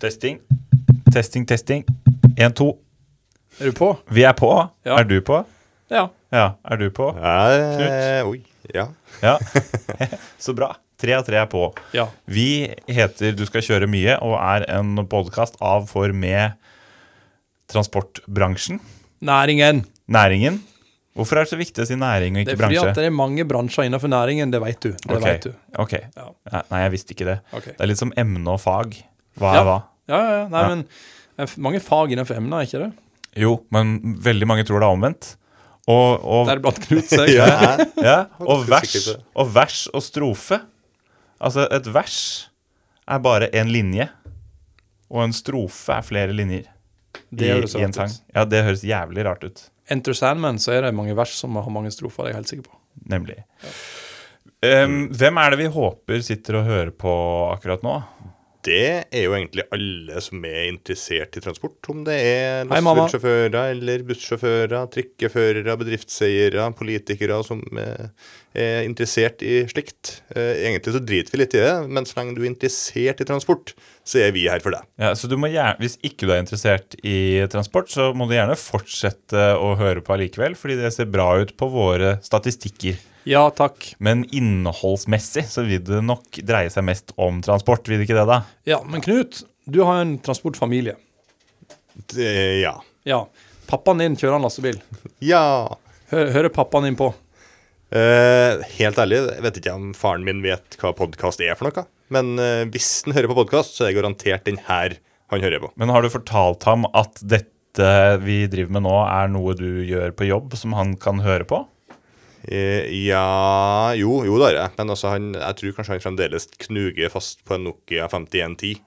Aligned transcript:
Testing. 0.00 0.38
Testing, 1.12 1.44
testing. 1.46 1.84
Én, 2.36 2.52
to. 2.56 2.70
Er 3.60 3.68
du 3.70 3.72
på? 3.76 3.90
Vi 4.08 4.22
er 4.24 4.32
på. 4.38 4.48
Ja. 4.86 4.96
Er 5.00 5.04
du 5.04 5.18
på? 5.26 5.42
Ja. 5.90 6.06
Ja, 6.32 6.44
er 6.64 6.78
du 6.80 6.86
på? 6.94 7.08
Eh, 7.18 8.22
oi, 8.28 8.38
ja. 8.74 8.86
Ja. 9.20 9.34
Så 10.44 10.54
bra. 10.56 10.70
Tre 11.00 11.16
av 11.16 11.24
tre 11.26 11.40
er 11.40 11.48
på. 11.50 11.64
Ja. 11.96 12.06
Vi 12.28 12.68
heter 12.88 13.32
Du 13.36 13.42
skal 13.48 13.64
kjøre 13.66 13.88
mye 13.90 14.16
og 14.24 14.36
er 14.38 14.66
en 14.78 14.94
podkast 15.10 15.56
av, 15.64 15.88
for, 15.90 16.12
med 16.16 16.54
transportbransjen. 17.72 18.80
Næringen. 19.24 19.84
Næringen. 20.10 20.60
Hvorfor 21.18 21.40
er 21.40 21.44
det 21.44 21.50
så 21.52 21.58
viktig 21.60 21.82
å 21.82 21.88
si 21.90 21.96
næring 21.98 22.38
og 22.38 22.44
ikke 22.46 22.56
bransje? 22.56 22.56
Det 22.56 22.56
er 22.56 22.62
fordi 22.62 22.78
bransje? 22.80 22.90
at 22.94 23.00
det 23.02 23.08
er 23.10 23.16
mange 23.18 23.44
bransjer 23.50 23.88
innenfor 23.90 24.12
næringen, 24.12 24.52
det 24.54 24.60
vet 24.62 24.80
du. 24.86 24.90
Det 24.94 25.16
Ok. 25.18 25.24
vet 25.26 25.48
du. 25.48 25.52
Ok. 25.82 25.94
Ja. 26.16 26.62
Nei, 26.70 26.82
jeg 26.86 26.92
visste 26.94 27.16
ikke 27.16 27.26
det. 27.32 27.38
Okay. 27.52 27.72
Det 27.74 27.80
er 27.84 27.90
litt 27.90 28.00
som 28.00 28.12
emne 28.16 28.54
og 28.54 28.60
fag. 28.62 28.94
Hva 29.40 29.52
Ja. 29.54 29.60
er 29.60 29.66
hva? 29.66 29.78
Ja, 30.10 30.20
ja, 30.20 30.38
ja. 30.42 30.46
Nei, 30.50 30.62
Ja. 30.64 30.74
men 30.74 30.84
er 31.40 31.54
mange 31.62 31.80
fag 31.84 32.12
innenfor 32.12 32.36
emner, 32.40 32.60
er 32.60 32.68
ikke 32.68 32.82
det? 32.82 32.90
Jo, 33.38 33.60
men 33.70 34.18
veldig 34.20 34.48
mange 34.50 34.66
tror 34.66 34.82
det 34.82 34.88
er 34.88 34.96
omvendt. 34.98 35.34
Og, 35.90 36.20
og, 36.20 36.44
Deriblant 36.50 36.80
Knut 36.84 37.08
seg. 37.10 37.30
ja. 37.38 37.46
ja, 38.02 38.18
og, 38.42 38.66
vers, 38.68 39.08
og 39.34 39.54
vers 39.54 39.84
og 39.94 40.04
strofe. 40.04 40.60
Altså, 41.40 41.64
et 41.72 41.86
vers 41.94 42.18
er 43.10 43.22
bare 43.24 43.48
én 43.56 43.70
linje, 43.72 44.10
og 45.10 45.24
en 45.24 45.34
strofe 45.34 45.96
er 45.96 46.06
flere 46.06 46.36
linjer. 46.36 46.68
Det 47.30 47.46
i, 47.48 47.54
høres 47.54 47.74
i 47.78 47.86
en 47.86 47.94
sang. 47.94 48.12
Ja, 48.34 48.44
det 48.46 48.64
høres 48.66 48.84
jævlig 48.86 49.24
rart 49.26 49.46
ut. 49.46 49.64
Enter 49.90 50.14
Sandman, 50.14 50.60
så 50.62 50.76
er 50.76 50.86
det 50.86 50.92
mange 50.94 51.16
vers 51.18 51.32
som 51.40 51.56
har 51.58 51.72
mange 51.72 51.90
strofer, 51.94 52.26
det 52.26 52.30
er 52.30 52.34
jeg 52.34 52.40
helt 52.42 52.52
sikker 52.52 52.68
på. 52.68 52.76
Nemlig. 53.10 53.40
Um, 54.60 55.08
hvem 55.16 55.40
er 55.40 55.54
det 55.54 55.58
vi 55.62 55.70
håper 55.72 56.22
sitter 56.26 56.60
og 56.60 56.68
hører 56.68 56.92
på 56.94 57.12
akkurat 57.54 57.82
nå? 57.86 57.96
Det 58.66 59.06
er 59.08 59.22
jo 59.24 59.32
egentlig 59.32 59.64
alle 59.72 60.20
som 60.20 60.42
er 60.44 60.66
interessert 60.68 61.36
i 61.38 61.40
transport. 61.40 61.78
Om 61.88 62.02
det 62.04 62.16
er 62.20 62.66
lastebilsjåfører 62.68 63.56
eller 63.72 64.04
bussjåfører, 64.08 64.90
trikkeførere, 64.92 65.76
bedriftseiere, 65.80 66.66
politikere 66.76 67.38
som 67.46 67.62
eh, 67.80 68.10
er 68.52 68.84
interessert 68.84 69.40
i 69.46 69.62
slikt. 69.70 70.18
Eh, 70.34 70.66
Egentlig 70.66 70.96
så 70.96 71.00
driter 71.00 71.32
vi 71.32 71.40
litt 71.40 71.56
i 71.56 71.64
det, 71.64 71.74
men 71.88 72.08
så 72.08 72.20
lenge 72.20 72.36
du 72.36 72.42
er 72.44 72.50
interessert 72.50 73.24
i 73.24 73.28
transport, 73.28 73.72
så 74.10 74.18
er 74.24 74.32
vi 74.34 74.46
her 74.50 74.62
for 74.64 74.74
deg. 74.74 74.86
Ja, 75.00 75.12
så 75.14 75.28
du 75.30 75.36
må 75.38 75.50
gjerne, 75.52 75.78
Hvis 75.78 75.96
ikke 76.06 76.26
du 76.26 76.32
er 76.34 76.42
interessert 76.42 76.96
i 77.06 77.46
transport, 77.52 77.90
så 77.92 78.10
må 78.16 78.26
du 78.26 78.34
gjerne 78.34 78.58
fortsette 78.58 79.52
å 79.60 79.76
høre 79.78 80.02
på 80.04 80.16
allikevel, 80.16 80.56
fordi 80.58 80.80
det 80.80 80.90
ser 80.96 81.10
bra 81.12 81.28
ut 81.38 81.54
på 81.60 81.68
våre 81.70 82.16
statistikker. 82.26 82.98
Ja, 83.28 83.44
takk. 83.54 83.92
Men 84.02 84.24
innholdsmessig 84.34 85.44
så 85.50 85.62
vil 85.68 85.84
det 85.86 86.00
nok 86.06 86.40
dreie 86.46 86.72
seg 86.72 86.86
mest 86.88 87.14
om 87.20 87.42
transport, 87.44 87.86
vil 87.88 88.00
det 88.00 88.08
ikke 88.08 88.18
det, 88.18 88.26
da? 88.30 88.40
Ja, 88.68 88.80
men 88.86 89.04
Knut, 89.04 89.44
du 89.70 89.82
har 89.84 90.02
en 90.02 90.16
transportfamilie. 90.24 90.96
Det, 92.10 92.30
ja. 92.62 92.74
Ja. 93.06 93.24
Pappaen 93.70 94.00
din 94.02 94.16
kjører 94.18 94.40
en 94.40 94.46
lastebil. 94.48 94.80
Ja. 95.22 95.42
Hø 96.10 96.24
hører 96.34 96.50
pappaen 96.50 96.88
din 96.88 96.98
på? 96.98 97.12
Eh, 97.90 98.60
helt 98.76 98.98
ærlig, 99.02 99.18
jeg 99.32 99.42
vet 99.42 99.56
ikke 99.58 99.72
om 99.74 99.88
faren 99.98 100.22
min 100.26 100.44
vet 100.44 100.76
hva 100.78 100.92
podkast 100.94 101.42
er 101.42 101.56
for 101.58 101.66
noe. 101.66 101.86
Men 102.14 102.36
uh, 102.38 102.62
hvis 102.70 103.02
han 103.06 103.16
hører 103.16 103.30
på 103.30 103.38
podkast, 103.40 103.74
så 103.74 103.84
er 103.84 103.90
det 103.90 103.98
garantert 103.98 104.46
den 104.46 104.60
her 104.66 104.96
han 105.30 105.42
hører 105.42 105.62
på. 105.62 105.72
Men 105.78 105.90
har 105.94 106.02
du 106.02 106.10
fortalt 106.10 106.66
ham 106.66 106.86
at 106.94 107.18
dette 107.22 107.90
vi 108.22 108.44
driver 108.50 108.76
med 108.76 108.84
nå, 108.86 108.94
er 109.06 109.30
noe 109.30 109.54
du 109.58 109.82
gjør 109.86 110.14
på 110.14 110.26
jobb, 110.26 110.54
som 110.58 110.74
han 110.78 110.94
kan 111.02 111.22
høre 111.26 111.46
på? 111.50 111.64
Uh, 112.46 112.86
ja 112.94 113.90
Jo, 113.98 114.22
jo 114.26 114.38
det 114.38 114.52
har 114.52 114.58
jeg. 114.60 114.76
Men 114.78 114.94
altså, 114.94 115.10
han, 115.16 115.32
jeg 115.34 115.58
tror 115.58 115.76
kanskje 115.78 115.98
han 115.98 116.06
fremdeles 116.06 116.50
knuger 116.66 117.10
fast 117.10 117.42
på 117.46 117.58
en 117.58 117.66
Nokia 117.70 118.06
5110 118.10 118.82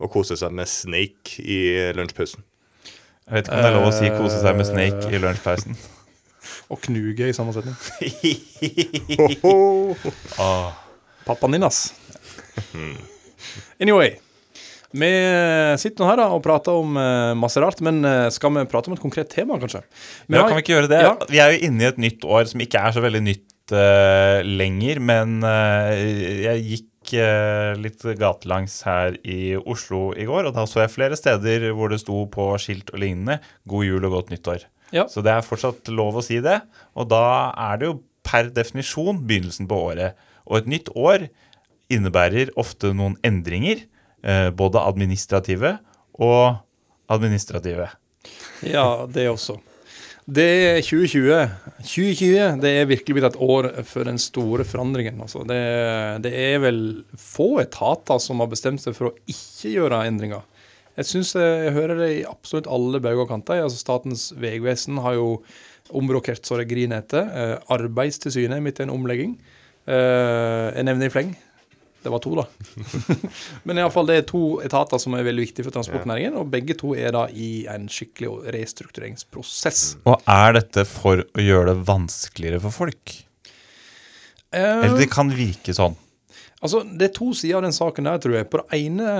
og 0.00 0.12
koser 0.16 0.40
seg 0.40 0.52
med 0.56 0.68
Snake 0.68 1.44
i 1.44 1.60
lunsjpausen. 1.92 2.44
Jeg 3.28 3.36
vet 3.36 3.48
ikke 3.48 3.56
om 3.56 3.64
det 3.66 3.68
er 3.68 3.76
lov 3.76 3.90
å 3.90 3.94
si 3.94 4.08
'kose 4.10 4.40
seg 4.40 4.56
med 4.56 4.66
Snake' 4.66 5.12
i 5.12 5.20
lunsjpausen. 5.20 5.76
Og 6.70 6.80
knuge 6.86 7.28
i 7.28 7.34
samme 7.34 7.52
setning. 7.54 7.74
ah. 10.44 10.72
Pappaen 11.26 11.56
din, 11.56 11.66
ass. 11.66 11.90
Anyway. 13.80 14.18
Vi 14.90 15.08
sitter 15.78 16.02
nå 16.02 16.06
her 16.08 16.18
da 16.18 16.24
og 16.34 16.42
prater 16.42 16.74
om 16.74 16.96
uh, 16.98 17.30
masse 17.38 17.60
rart, 17.62 17.78
men 17.86 18.02
uh, 18.02 18.26
skal 18.34 18.50
vi 18.56 18.64
prate 18.70 18.90
om 18.90 18.96
et 18.96 19.02
konkret 19.02 19.30
tema, 19.30 19.58
kanskje? 19.62 19.84
Ja, 20.26 20.42
kan 20.42 20.56
vi 20.56 20.64
ikke 20.64 20.74
gjøre 20.74 20.90
det? 20.90 21.02
Ja. 21.06 21.12
Vi 21.30 21.38
er 21.42 21.54
jo 21.54 21.60
inne 21.68 21.84
i 21.84 21.90
et 21.92 22.00
nytt 22.02 22.26
år 22.26 22.48
som 22.50 22.62
ikke 22.64 22.82
er 22.82 22.96
så 22.96 23.04
veldig 23.04 23.22
nytt 23.22 23.74
uh, 23.74 24.42
lenger, 24.42 24.98
men 24.98 25.38
jeg 25.46 26.64
gikk 26.66 26.89
eh, 27.16 27.72
litt 27.80 28.02
gatelangs 28.18 28.80
her 28.86 29.16
i 29.26 29.56
Oslo 29.58 30.10
i 30.14 30.26
går, 30.28 30.48
og 30.48 30.56
da 30.56 30.66
så 30.68 30.84
jeg 30.84 30.94
flere 30.94 31.18
steder 31.18 31.70
hvor 31.76 31.92
det 31.92 32.00
sto 32.02 32.24
på 32.30 32.52
skilt 32.62 32.92
og 32.94 33.02
lignende 33.02 33.40
'God 33.68 33.86
jul 33.88 34.06
og 34.08 34.16
godt 34.18 34.32
nyttår'. 34.34 34.66
Ja. 34.94 35.06
Så 35.06 35.22
det 35.22 35.32
er 35.32 35.46
fortsatt 35.46 35.88
lov 35.94 36.18
å 36.18 36.24
si 36.24 36.40
det, 36.42 36.60
og 36.98 37.10
da 37.12 37.54
er 37.54 37.78
det 37.78 37.90
jo 37.90 38.00
per 38.26 38.50
definisjon 38.54 39.22
begynnelsen 39.26 39.68
på 39.70 39.78
året. 39.90 40.18
Og 40.50 40.60
et 40.60 40.70
nytt 40.70 40.90
år 40.98 41.28
innebærer 41.90 42.52
ofte 42.58 42.92
noen 42.94 43.16
endringer, 43.26 43.86
eh, 44.22 44.50
både 44.50 44.82
administrative 44.82 45.78
og 46.14 46.60
administrative. 47.10 47.88
Ja, 48.62 49.06
det 49.06 49.28
også. 49.30 49.58
Det 50.28 50.44
er 50.44 50.82
2020. 50.84 51.36
2020 51.80 52.60
det 52.60 52.70
er 52.76 52.90
virkelig 52.90 53.16
blitt 53.16 53.28
et 53.30 53.40
år 53.40 53.70
for 53.88 54.04
den 54.06 54.20
store 54.20 54.66
forandringen. 54.68 55.20
Altså. 55.24 55.42
Det, 55.48 55.60
det 56.26 56.32
er 56.36 56.60
vel 56.62 56.80
få 57.16 57.60
etater 57.64 58.20
som 58.22 58.42
har 58.42 58.50
bestemt 58.52 58.82
seg 58.84 58.96
for 58.98 59.10
å 59.10 59.16
ikke 59.30 59.72
gjøre 59.72 60.04
endringer. 60.10 60.44
Jeg 60.98 61.08
syns 61.08 61.32
jeg 61.38 61.72
hører 61.72 61.96
det 62.02 62.10
i 62.18 62.28
absolutt 62.28 62.68
alle 62.68 63.00
bauger 63.00 63.24
og 63.24 63.30
kanter. 63.32 63.62
Altså, 63.64 63.80
Statens 63.80 64.30
vegvesen 64.36 65.00
har 65.00 65.16
jo 65.16 65.28
omrokert 65.96 66.44
så 66.46 66.58
det 66.60 66.68
griner 66.70 67.00
etter. 67.00 67.30
Eh, 67.30 67.56
Arbeidstilsynet 67.72 68.58
er 68.58 68.64
midt 68.64 68.82
i 68.82 68.86
en 68.86 68.92
omlegging. 68.94 69.38
Eh, 69.88 70.66
jeg 70.76 70.86
nevner 70.86 71.08
i 71.08 71.14
fleng. 71.14 71.32
Det 72.02 72.08
var 72.08 72.22
to, 72.24 72.32
da. 72.38 72.46
Men 73.68 73.78
i 73.78 73.82
alle 73.82 73.92
fall, 73.92 74.06
det 74.08 74.16
er 74.16 74.28
to 74.28 74.44
etater 74.64 75.00
som 75.02 75.16
er 75.16 75.26
veldig 75.26 75.44
viktige 75.44 75.66
for 75.66 75.74
transportnæringen, 75.74 76.38
og 76.40 76.48
begge 76.52 76.76
to 76.80 76.94
er 76.96 77.12
da 77.16 77.26
i 77.28 77.66
en 77.68 77.90
skikkelig 77.92 78.54
restruktureringsprosess. 78.56 79.82
Og 80.08 80.22
er 80.24 80.56
dette 80.56 80.86
for 80.88 81.20
å 81.20 81.44
gjøre 81.44 81.74
det 81.74 81.88
vanskeligere 81.90 82.62
for 82.64 82.76
folk? 82.86 83.16
Uh, 84.50 84.80
Eller 84.86 84.96
det 84.98 85.10
kan 85.12 85.28
virke 85.30 85.74
sånn. 85.76 85.94
altså, 86.64 86.80
det 86.82 87.10
er 87.10 87.14
to 87.20 87.30
sider 87.36 87.60
av 87.60 87.68
den 87.68 87.76
saken 87.76 88.08
der, 88.08 88.24
tror 88.24 88.38
jeg. 88.38 88.48
På 88.50 88.62
den 88.62 88.96
ene, 88.96 89.12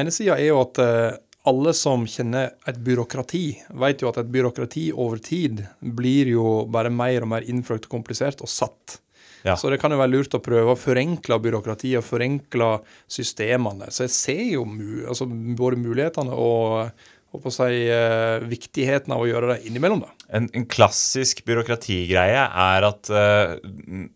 ene 0.00 0.14
sida 0.14 0.38
er 0.40 0.48
jo 0.48 0.64
at 0.64 0.80
eh, 0.82 1.20
alle 1.44 1.76
som 1.76 2.06
kjenner 2.08 2.54
et 2.66 2.80
byråkrati, 2.80 3.44
vet 3.84 4.02
jo 4.02 4.08
at 4.08 4.18
et 4.22 4.32
byråkrati 4.32 4.88
over 4.96 5.20
tid 5.20 5.60
blir 5.78 6.32
jo 6.32 6.64
bare 6.72 6.92
mer 6.92 7.26
og 7.26 7.34
mer 7.36 7.44
innfløkt 7.44 7.90
og 7.90 7.98
komplisert 7.98 8.40
og 8.40 8.48
satt. 8.48 8.98
Ja. 9.44 9.58
Så 9.60 9.68
det 9.68 9.80
kan 9.82 9.92
jo 9.92 10.00
være 10.00 10.14
lurt 10.14 10.34
å 10.36 10.40
prøve 10.42 10.72
å 10.72 10.78
forenkle 10.80 11.36
byråkratiet 11.44 12.00
og 12.00 12.06
forenkle 12.06 12.70
systemene. 13.12 13.90
Så 13.92 14.06
jeg 14.06 14.14
ser 14.14 14.46
jo 14.54 14.64
altså 15.04 15.26
både 15.28 15.80
mulighetene 15.82 16.32
og, 16.32 16.94
på 17.34 17.50
å 17.50 17.52
si, 17.52 17.82
eh, 17.92 18.46
viktigheten 18.48 19.12
av 19.12 19.20
å 19.20 19.28
gjøre 19.28 19.52
det 19.52 19.68
innimellom. 19.68 20.00
da. 20.06 20.14
En, 20.34 20.48
en 20.56 20.64
klassisk 20.64 21.44
byråkratigreie 21.44 22.40
er 22.40 22.88
at 22.88 23.10
eh, 23.12 23.54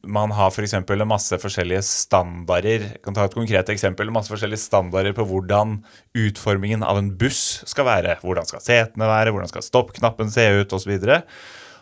man 0.09 0.33
har 0.33 0.49
f.eks. 0.49 0.79
For 0.89 1.05
masse 1.05 1.41
forskjellige 1.45 1.85
standarder. 1.85 2.89
Jeg 2.95 3.05
kan 3.05 3.19
ta 3.19 3.29
et 3.29 3.37
konkret 3.37 3.69
eksempel. 3.75 4.09
Masse 4.15 4.33
forskjellige 4.33 4.65
standarder 4.65 5.13
på 5.19 5.29
hvordan 5.29 5.83
utformingen 6.17 6.87
av 6.87 7.03
en 7.03 7.13
buss 7.21 7.61
skal 7.69 7.91
være. 7.91 8.17
Hvordan 8.25 8.49
skal 8.49 8.65
setene 8.65 9.13
være, 9.13 9.37
hvordan 9.37 9.53
skal 9.53 9.67
stoppknappen 9.67 10.33
se 10.33 10.49
ut, 10.63 10.73
osv. 10.73 10.97
Og 10.97 11.05
så 11.05 11.23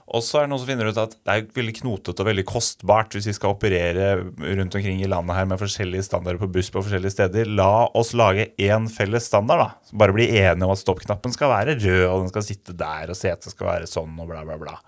er 0.06 0.44
det 0.44 0.50
noen 0.52 0.60
som 0.62 0.68
finner 0.68 0.86
ut 0.86 0.98
at 1.02 1.16
det 1.18 1.34
er 1.34 1.46
veldig 1.56 1.72
knotete 1.80 2.22
og 2.22 2.28
veldig 2.28 2.44
kostbart 2.46 3.16
hvis 3.16 3.26
vi 3.26 3.34
skal 3.34 3.56
operere 3.56 4.12
rundt 4.22 4.76
omkring 4.78 5.00
i 5.02 5.08
landet 5.10 5.34
her 5.34 5.48
med 5.50 5.58
forskjellige 5.58 6.06
standarder 6.06 6.38
på 6.38 6.50
buss 6.54 6.70
på 6.70 6.82
forskjellige 6.84 7.16
steder. 7.16 7.50
La 7.50 7.88
oss 7.90 8.12
lage 8.14 8.52
én 8.62 8.86
felles 8.92 9.26
standard, 9.26 9.64
da. 9.64 9.68
Så 9.90 9.98
bare 9.98 10.14
bli 10.14 10.28
enige 10.30 10.62
om 10.62 10.74
at 10.76 10.82
stoppknappen 10.82 11.34
skal 11.34 11.50
være 11.50 11.74
rød, 11.80 12.04
og 12.06 12.22
den 12.22 12.30
skal 12.30 12.46
sitte 12.46 12.76
der, 12.78 13.10
og 13.10 13.18
setet 13.18 13.50
skal 13.50 13.72
være 13.72 13.90
sånn, 13.90 14.14
og 14.22 14.30
bla, 14.30 14.46
bla, 14.46 14.60
bla. 14.62 14.78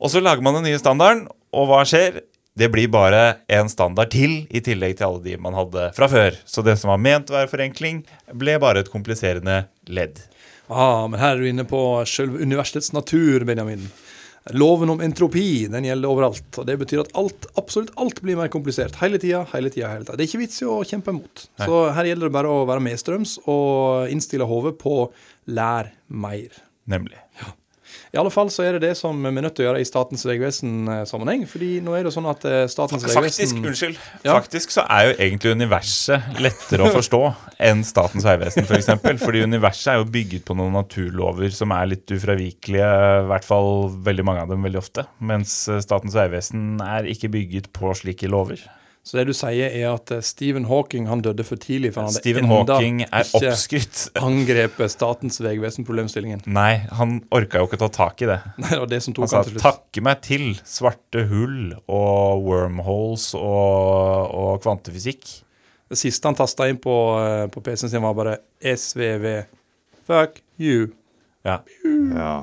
Og 0.00 0.08
så 0.08 0.24
lager 0.24 0.40
man 0.40 0.56
den 0.56 0.70
nye 0.70 0.80
standarden, 0.80 1.26
og 1.52 1.68
hva 1.68 1.84
skjer? 1.84 2.22
Det 2.56 2.66
blir 2.72 2.88
bare 2.92 3.42
en 3.52 3.68
standard 3.70 4.10
til, 4.12 4.42
i 4.50 4.64
tillegg 4.64 4.96
til 4.98 5.06
alle 5.06 5.22
de 5.24 5.36
man 5.40 5.54
hadde 5.54 5.90
fra 5.96 6.08
før. 6.10 6.34
Så 6.48 6.64
det 6.66 6.80
som 6.80 6.90
var 6.90 7.00
ment 7.00 7.30
å 7.30 7.36
være 7.36 7.52
forenkling, 7.52 8.02
ble 8.36 8.56
bare 8.60 8.82
et 8.82 8.90
kompliserende 8.92 9.66
ledd. 9.88 10.18
Ah, 10.70 11.08
men 11.10 11.18
her 11.18 11.34
er 11.34 11.42
du 11.42 11.50
inne 11.50 11.66
på 11.66 11.80
selve 12.06 12.40
universets 12.40 12.92
natur, 12.94 13.44
Benjamin. 13.48 13.88
Loven 14.56 14.90
om 14.94 15.02
entropi 15.04 15.66
den 15.68 15.84
gjelder 15.84 16.08
overalt. 16.08 16.58
og 16.58 16.66
Det 16.66 16.78
betyr 16.80 17.02
at 17.02 17.10
alt, 17.18 17.48
absolutt 17.60 17.92
alt 18.00 18.22
blir 18.24 18.38
mer 18.38 18.48
komplisert. 18.52 18.96
Hele 19.02 19.18
tida, 19.20 19.42
hele 19.52 19.70
tida. 19.70 19.90
hele 19.92 20.06
tida. 20.06 20.16
Det 20.16 20.24
er 20.24 20.30
ikke 20.30 20.44
vits 20.46 20.62
i 20.62 20.68
å 20.70 20.80
kjempe 20.86 21.12
imot. 21.12 21.46
Så 21.60 21.80
her 21.96 22.08
gjelder 22.08 22.30
det 22.30 22.36
bare 22.38 22.54
å 22.54 22.64
være 22.70 22.84
medstrøms 22.86 23.36
og 23.50 24.08
innstille 24.14 24.48
hodet 24.48 24.76
på 24.80 25.10
lær 25.50 25.92
mer. 26.08 26.62
Nemlig. 26.90 27.18
I 28.10 28.18
alle 28.18 28.32
fall 28.34 28.48
så 28.50 28.64
er 28.66 28.76
det 28.76 28.88
det 28.88 28.94
som 28.98 29.14
vi 29.22 29.30
er 29.30 29.44
nødt 29.44 29.54
til 29.54 29.64
å 29.64 29.68
gjøre 29.68 29.82
i 29.84 29.86
Statens 29.86 30.24
vegvesen-sammenheng. 30.26 31.44
fordi 31.46 31.70
nå 31.84 31.94
er 31.94 32.08
det 32.08 32.14
sånn 32.14 32.26
at 32.30 32.42
Statens 32.72 33.04
vegvesen 33.06 33.20
Faktisk, 33.20 33.60
unnskyld. 33.62 34.00
Ja. 34.24 34.34
Faktisk 34.34 34.74
så 34.74 34.82
er 34.90 35.10
jo 35.10 35.12
egentlig 35.18 35.54
universet 35.54 36.40
lettere 36.42 36.88
å 36.88 36.94
forstå 36.98 37.22
enn 37.70 37.84
Statens 37.86 38.26
vegvesen, 38.26 38.64
f.eks. 38.64 38.70
For 38.72 38.80
eksempel. 38.80 39.20
Fordi 39.20 39.44
universet 39.46 39.92
er 39.94 40.00
jo 40.00 40.08
bygget 40.10 40.46
på 40.48 40.56
noen 40.58 40.74
naturlover 40.74 41.54
som 41.54 41.74
er 41.76 41.92
litt 41.92 42.10
ufravikelige, 42.10 42.90
i 43.22 43.30
hvert 43.30 43.46
fall 43.46 43.90
veldig 44.10 44.26
mange 44.26 44.44
av 44.44 44.52
dem 44.52 44.66
veldig 44.66 44.82
ofte. 44.82 45.06
Mens 45.22 45.62
eh, 45.70 45.82
Statens 45.84 46.16
vegvesen 46.18 46.82
er 46.84 47.08
ikke 47.10 47.32
bygget 47.32 47.70
på 47.76 47.94
slike 48.00 48.30
lover. 48.32 48.62
Så 49.02 49.16
det 49.16 49.30
du 49.30 49.32
sier, 49.32 49.72
er 49.72 49.94
at 49.94 50.10
eh, 50.12 50.20
Stephen 50.24 50.66
Hawking 50.68 51.06
han 51.08 51.22
døde 51.24 51.44
for 51.46 51.60
tidlig. 51.60 51.94
for 51.94 52.04
han 52.04 52.10
hadde 52.10 52.20
Stephen 52.20 52.44
enda 52.44 52.76
Hawking 52.76 53.00
er 53.06 53.24
ikke 53.24 53.40
oppskrytt. 53.40 54.02
angrepet 54.28 54.92
Statens 54.92 55.40
vegvesen-problemstillingen. 55.40 56.44
Nei, 56.52 56.82
han 56.98 57.16
orka 57.34 57.62
jo 57.62 57.70
ikke 57.70 57.80
ta 57.80 57.88
tak 57.94 58.20
i 58.26 58.28
det. 58.28 58.38
Nei, 58.60 58.74
det 58.74 58.80
var 58.84 58.92
det 58.92 59.00
som 59.06 59.16
tok 59.16 59.24
Han 59.24 59.32
sa 59.32 59.40
han 59.40 59.48
til 59.48 59.56
slutt. 59.56 59.64
'takke 59.64 60.04
meg 60.04 60.22
til 60.26 60.46
svarte 60.68 61.24
hull 61.32 61.72
og 61.86 62.44
wormholes 62.44 63.30
og, 63.38 64.36
og 64.36 64.60
kvantefysikk'. 64.66 65.32
Det 65.90 65.98
siste 65.98 66.28
han 66.28 66.36
tasta 66.38 66.68
inn 66.70 66.78
på, 66.78 66.94
eh, 67.24 67.48
på 67.50 67.64
PC-en 67.64 67.90
sin, 67.90 68.04
var 68.04 68.14
bare 68.14 68.36
SVV. 68.60 69.26
Fuck 70.06 70.42
you. 70.60 70.90
Ja. 71.42 71.62
Ja. 72.14 72.34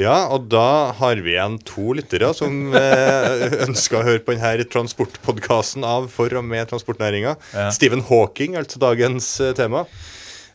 Ja, 0.00 0.14
og 0.32 0.48
da 0.52 0.92
har 0.96 1.20
vi 1.20 1.34
igjen 1.34 1.58
to 1.68 1.92
lyttere 1.98 2.30
som 2.36 2.72
eh, 2.78 3.44
ønsker 3.66 4.00
å 4.00 4.06
høre 4.06 4.22
på 4.24 4.36
denne 4.36 4.66
transportpodkasten 4.72 5.84
av 5.84 6.08
for 6.12 6.32
og 6.38 6.46
med 6.48 6.70
transportnæringa. 6.70 7.36
Ja. 7.52 7.68
Stephen 7.74 8.04
Hawking, 8.08 8.56
altså 8.60 8.80
dagens 8.82 9.34
eh, 9.40 9.52
tema. 9.58 9.84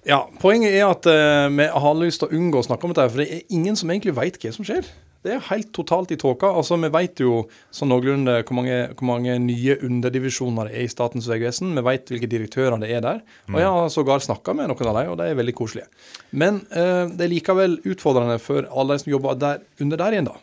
Ja, 0.07 0.24
Poenget 0.42 0.74
er 0.74 0.88
at 0.88 1.10
eh, 1.12 1.50
vi 1.54 1.68
har 1.68 2.00
lyst 2.00 2.24
til 2.24 2.31
å 2.31 2.39
unngå 2.39 2.63
å 2.63 2.68
snakke 2.69 2.88
om 2.88 2.95
dette, 2.95 3.12
for 3.12 3.22
det 3.22 3.28
er 3.28 3.54
ingen 3.54 3.78
som 3.78 3.92
egentlig 3.92 4.16
veit 4.18 4.39
hva 4.42 4.54
som 4.56 4.66
skjer. 4.68 4.88
Det 5.27 5.33
er 5.35 5.44
helt 5.50 5.74
totalt 5.75 6.12
i 6.15 6.18
tåka. 6.19 6.47
Altså, 6.56 6.77
Vi 6.79 6.89
vet 6.94 7.19
jo 7.19 7.41
sånn 7.75 7.89
noenlunde 7.91 8.38
hvor 8.47 8.56
mange, 8.56 8.77
hvor 8.94 9.09
mange 9.09 9.35
nye 9.44 9.75
underdivisjoner 9.83 10.69
det 10.69 10.77
er 10.77 10.88
i 10.88 10.91
Statens 10.91 11.27
vegvesen. 11.27 11.74
Vi 11.75 11.83
vet 11.83 12.13
hvilke 12.13 12.29
direktører 12.31 12.79
det 12.79 12.94
er 12.95 13.03
der. 13.03 13.19
Og 13.51 13.59
jeg 13.59 13.74
har 13.75 13.91
sågar 13.91 14.24
snakka 14.24 14.56
med 14.56 14.71
noen 14.71 14.88
av 14.88 15.00
dem, 15.01 15.12
og 15.12 15.19
de 15.19 15.27
er 15.27 15.39
veldig 15.39 15.56
koselige. 15.57 15.89
Men 16.31 16.62
eh, 16.71 17.12
det 17.12 17.27
er 17.27 17.33
likevel 17.33 17.79
utfordrende 17.83 18.39
for 18.39 18.69
alle 18.71 18.95
de 18.95 19.03
som 19.03 19.12
jobber 19.18 19.41
der, 19.41 19.65
under 19.83 20.00
der 20.00 20.15
igjen, 20.15 20.31
da. 20.31 20.38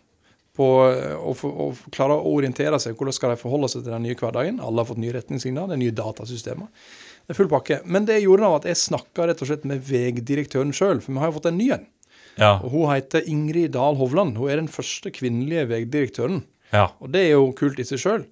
På 0.54 0.68
eh, 0.90 1.16
å, 1.16 1.32
å 1.32 1.70
klare 1.94 2.20
å 2.20 2.36
orientere 2.36 2.82
seg. 2.82 2.98
Hvordan 2.98 3.16
skal 3.16 3.32
de 3.32 3.40
forholde 3.40 3.72
seg 3.72 3.86
til 3.86 3.96
den 3.96 4.04
nye 4.04 4.20
hverdagen? 4.20 4.60
Alle 4.60 4.84
har 4.84 4.90
fått 4.92 5.00
nye 5.00 5.16
retningslinjer, 5.16 5.72
det 5.72 5.78
er 5.78 5.84
nye 5.86 5.96
datasystemer. 5.96 6.68
Det 7.24 7.32
er 7.32 7.40
full 7.40 7.48
pakke. 7.48 7.80
Men 7.88 8.04
det 8.04 8.20
gjorde 8.20 8.50
av 8.50 8.60
at 8.60 8.68
jeg 8.68 8.82
snakka 8.84 9.30
rett 9.30 9.40
og 9.40 9.48
slett 9.48 9.64
med 9.64 9.80
vegdirektøren 9.88 10.76
sjøl, 10.76 11.00
for 11.00 11.16
vi 11.16 11.24
har 11.24 11.32
jo 11.32 11.38
fått 11.38 11.48
en 11.54 11.60
ny 11.62 11.72
en. 11.78 11.88
Ja. 12.38 12.56
Og 12.64 12.70
Hun 12.72 12.88
heter 12.94 13.22
Ingrid 13.30 13.72
Dahl 13.76 13.96
Hovland. 14.00 14.36
Hun 14.36 14.50
er 14.50 14.56
den 14.62 14.68
første 14.68 15.10
kvinnelige 15.14 15.68
veidirektøren. 15.70 16.42
ja. 16.72 16.88
Og 17.00 17.12
det 17.12 17.26
er 17.28 17.32
jo 17.36 17.52
kult 17.52 17.78
i 17.78 17.84
seg 17.86 17.98
sjøl. 18.02 18.24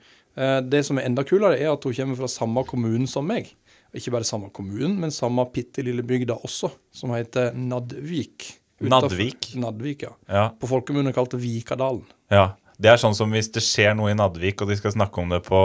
Det 0.68 0.80
som 0.86 0.96
er 0.98 1.04
enda 1.06 1.22
kulere, 1.28 1.58
er 1.60 1.72
at 1.72 1.84
hun 1.84 1.92
kommer 1.94 2.16
fra 2.16 2.28
samme 2.28 2.64
kommunen 2.64 3.06
som 3.06 3.26
meg. 3.28 3.50
Ikke 3.94 4.10
bare 4.14 4.24
samme 4.24 4.48
kommunen, 4.50 4.94
men 4.98 5.10
samme 5.12 5.44
bitte 5.52 5.82
lille 5.84 6.02
bygda 6.02 6.38
også, 6.42 6.70
som 6.96 7.10
heter 7.12 7.52
Nadvik. 7.54 8.46
Utenfor- 8.80 8.88
Nadvik? 8.88 9.50
Nadvik, 9.60 10.02
ja. 10.02 10.14
ja. 10.32 10.46
På 10.58 10.66
folkemunne 10.70 11.12
kalt 11.12 11.34
Vikadalen. 11.36 12.06
Ja, 12.32 12.54
det 12.80 12.90
er 12.90 12.96
sånn 12.96 13.14
som 13.14 13.30
hvis 13.30 13.52
det 13.52 13.62
skjer 13.62 13.92
noe 13.94 14.10
i 14.10 14.16
Nadvik, 14.16 14.62
og 14.64 14.72
de 14.72 14.78
skal 14.80 14.94
snakke 14.96 15.20
om 15.20 15.28
det 15.28 15.42
på, 15.44 15.60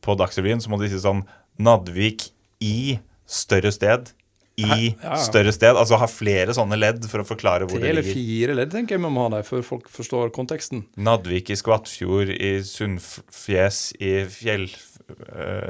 på 0.00 0.14
Dagsrevyen, 0.16 0.62
så 0.62 0.70
må 0.70 0.78
de 0.80 0.88
si 0.88 1.02
sånn 1.02 1.24
Nadvik 1.58 2.30
i 2.62 3.00
større 3.26 3.72
sted. 3.74 4.12
I 4.58 4.94
større 5.22 5.52
sted. 5.54 5.76
Altså 5.78 5.96
ha 6.00 6.06
flere 6.10 6.54
sånne 6.56 6.76
ledd 6.78 7.06
for 7.10 7.18
å 7.22 7.26
forklare 7.28 7.64
hvor 7.68 7.78
det 7.78 7.84
ligger? 7.86 8.02
Tre 8.02 8.10
eller 8.10 8.16
fire 8.18 8.52
ledd 8.58 8.70
tenker 8.74 8.92
jeg 8.96 9.02
vi 9.04 9.10
må 9.14 9.22
ha 9.26 9.30
der, 9.36 9.44
før 9.46 9.62
folk 9.66 9.86
forstår 9.92 10.26
konteksten. 10.34 10.78
Nadvik 10.98 11.46
i 11.54 11.58
Skvattfjord, 11.58 12.28
i 12.34 12.62
Sundfjes, 12.66 13.78
i 14.02 14.24
Fjellflaf, 14.34 15.62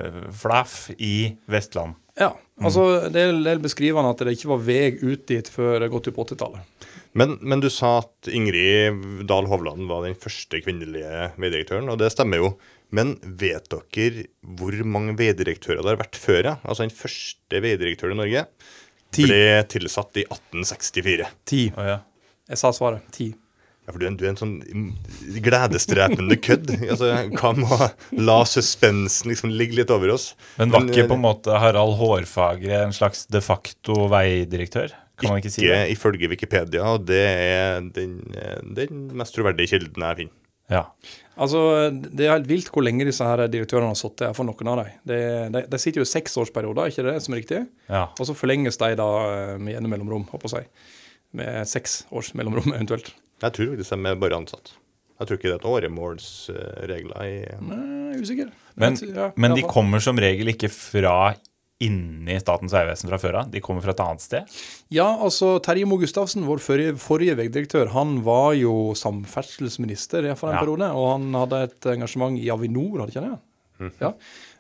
i 0.99 1.17
Vestland. 1.51 1.93
Ja, 2.19 2.33
altså 2.59 3.11
Det 3.13 3.21
er 3.23 3.35
er 3.53 3.59
beskrivende 3.63 4.11
at 4.11 4.19
det 4.27 4.35
ikke 4.35 4.53
var 4.57 4.61
vei 4.67 4.91
ut 4.99 5.27
dit 5.31 5.47
før 5.53 5.89
godt 5.93 6.11
på 6.15 6.25
80-tallet. 6.27 6.61
Men, 7.19 7.39
men 7.41 7.61
du 7.63 7.71
sa 7.73 7.99
at 8.03 8.29
Ingrid 8.31 9.25
Dahl 9.29 9.47
Hovland 9.51 9.89
var 9.91 10.05
den 10.05 10.19
første 10.19 10.61
kvinnelige 10.63 11.31
veidirektøren, 11.41 11.89
og 11.91 11.99
det 12.03 12.13
stemmer 12.15 12.37
jo. 12.43 12.49
Men 12.95 13.17
vet 13.21 13.69
dere 13.73 14.27
hvor 14.59 14.77
mange 14.89 15.17
veidirektører 15.19 15.83
det 15.83 15.93
har 15.93 16.01
vært 16.01 16.17
før? 16.21 16.41
Ja? 16.53 16.55
Altså 16.65 16.87
Den 16.87 16.95
første 16.95 17.61
veidirektøren 17.65 18.17
i 18.17 18.23
Norge 18.23 18.47
Ti. 19.13 19.27
ble 19.27 19.43
tilsatt 19.69 20.17
i 20.21 20.25
1864. 20.29 21.29
Ti. 21.49 21.67
Oh, 21.77 21.85
ja. 21.85 21.99
Jeg 22.49 22.61
sa 22.61 22.73
svaret. 22.77 23.05
Ti. 23.13 23.31
Ja, 23.89 23.93
for 23.95 24.03
du 24.03 24.05
er, 24.05 24.11
en, 24.11 24.17
du 24.21 24.25
er 24.27 24.33
en 24.35 24.41
sånn 24.41 24.57
gledesdrepende 25.45 26.37
kødd. 26.45 26.75
Altså, 26.91 27.09
Hva 27.33 27.53
med 27.57 27.71
å 27.73 27.89
la 28.21 28.39
suspensen 28.49 29.31
liksom 29.33 29.53
ligge 29.55 29.79
litt 29.81 29.93
over 29.95 30.13
oss? 30.13 30.35
Men 30.61 30.75
var 30.75 30.85
ikke 30.89 31.07
på 31.09 31.17
en 31.17 31.25
måte 31.25 31.57
Harald 31.61 31.97
Hårfagre 32.01 32.83
en 32.85 32.93
slags 32.97 33.25
de 33.33 33.41
facto 33.45 34.09
veidirektør? 34.13 34.93
Kan 35.19 35.33
man 35.33 35.41
ikke 35.41 35.51
si 35.51 35.65
det? 35.67 35.79
ifølge 35.91 36.29
Wikipedia, 36.31 36.85
og 36.93 37.09
det 37.09 37.25
er 37.27 37.81
den, 37.97 38.21
den 38.77 39.09
mest 39.19 39.35
troverdige 39.35 39.73
kilden 39.73 40.05
jeg 40.05 40.21
finner. 40.21 40.37
Ja. 40.69 40.85
Altså, 41.39 41.61
Det 41.93 42.27
er 42.27 42.35
helt 42.35 42.49
vilt 42.51 42.71
hvor 42.75 42.85
lenge 42.85 43.07
disse 43.07 43.25
her 43.25 43.45
direktørene 43.49 43.93
har 43.93 43.99
sittet 43.99 44.27
her 44.27 44.35
for 44.37 44.49
noen 44.49 44.71
av 44.73 44.81
dem. 44.83 44.91
De, 45.09 45.21
de, 45.55 45.63
de 45.71 45.79
sitter 45.81 46.03
jo 46.03 46.07
i 46.09 46.11
seksårsperioder, 46.13 46.91
ikke 46.91 47.07
det 47.07 47.15
som 47.25 47.35
er 47.37 47.43
riktig? 47.43 47.63
ja. 47.89 48.09
Og 48.19 48.27
så 48.29 48.37
forlenges 48.37 48.81
de 48.81 48.91
da 48.99 49.09
eh, 49.29 49.55
med 49.63 49.77
gjennom 49.77 49.95
mellomrom, 49.95 50.27
håper 50.33 50.59
jeg. 50.59 50.69
Med 51.39 51.69
seks 51.71 52.03
års 52.11 52.35
mellomrom 52.39 52.73
eventuelt. 52.77 53.13
Jeg 53.43 53.55
tror 53.55 53.73
faktisk 53.75 53.95
de 53.95 54.11
er 54.11 54.21
bare 54.21 54.41
ansatt. 54.43 54.75
Jeg 55.19 55.27
tror 55.27 55.39
ikke 55.39 55.49
det 55.49 55.55
er 55.57 55.63
et 55.63 55.73
åremålsregler 55.73 57.23
i 57.27 57.39
Nei, 57.67 57.79
er 58.15 58.21
usikker. 58.23 58.51
Men, 58.79 58.95
men, 58.95 59.15
ja, 59.17 59.31
men 59.35 59.55
de 59.59 59.65
kommer 59.67 60.03
som 60.03 60.19
regel 60.21 60.53
ikke 60.53 60.71
fra 60.71 61.33
inni 61.81 62.35
Statens 62.43 62.73
vegvesen 62.75 63.09
fra 63.11 63.19
før 63.23 63.37
av. 63.43 63.51
De 63.53 63.61
kommer 63.63 63.85
fra 63.85 63.93
et 63.95 64.01
annet 64.03 64.21
sted. 64.25 64.57
Ja, 64.91 65.07
altså 65.23 65.61
Terje 65.63 65.87
Moe 65.87 66.01
Gustavsen, 66.03 66.43
vår 66.49 66.59
forrige, 66.65 66.97
forrige 66.99 67.37
vegdirektør, 67.39 67.93
han 67.95 68.17
var 68.27 68.55
jo 68.59 68.95
samferdselsminister 68.99 70.27
for 70.37 70.51
en 70.51 70.57
Ja. 70.57 70.61
periode. 70.65 70.91
Og 70.95 71.13
han 71.13 71.33
hadde 71.35 71.63
et 71.69 71.81
engasjement 71.95 72.39
i 72.39 72.49
Avinor, 72.51 72.99
hadde 73.01 73.13
ikke 73.15 73.23
han 73.23 73.39
det? 73.39 73.93
Ja. 74.01 74.13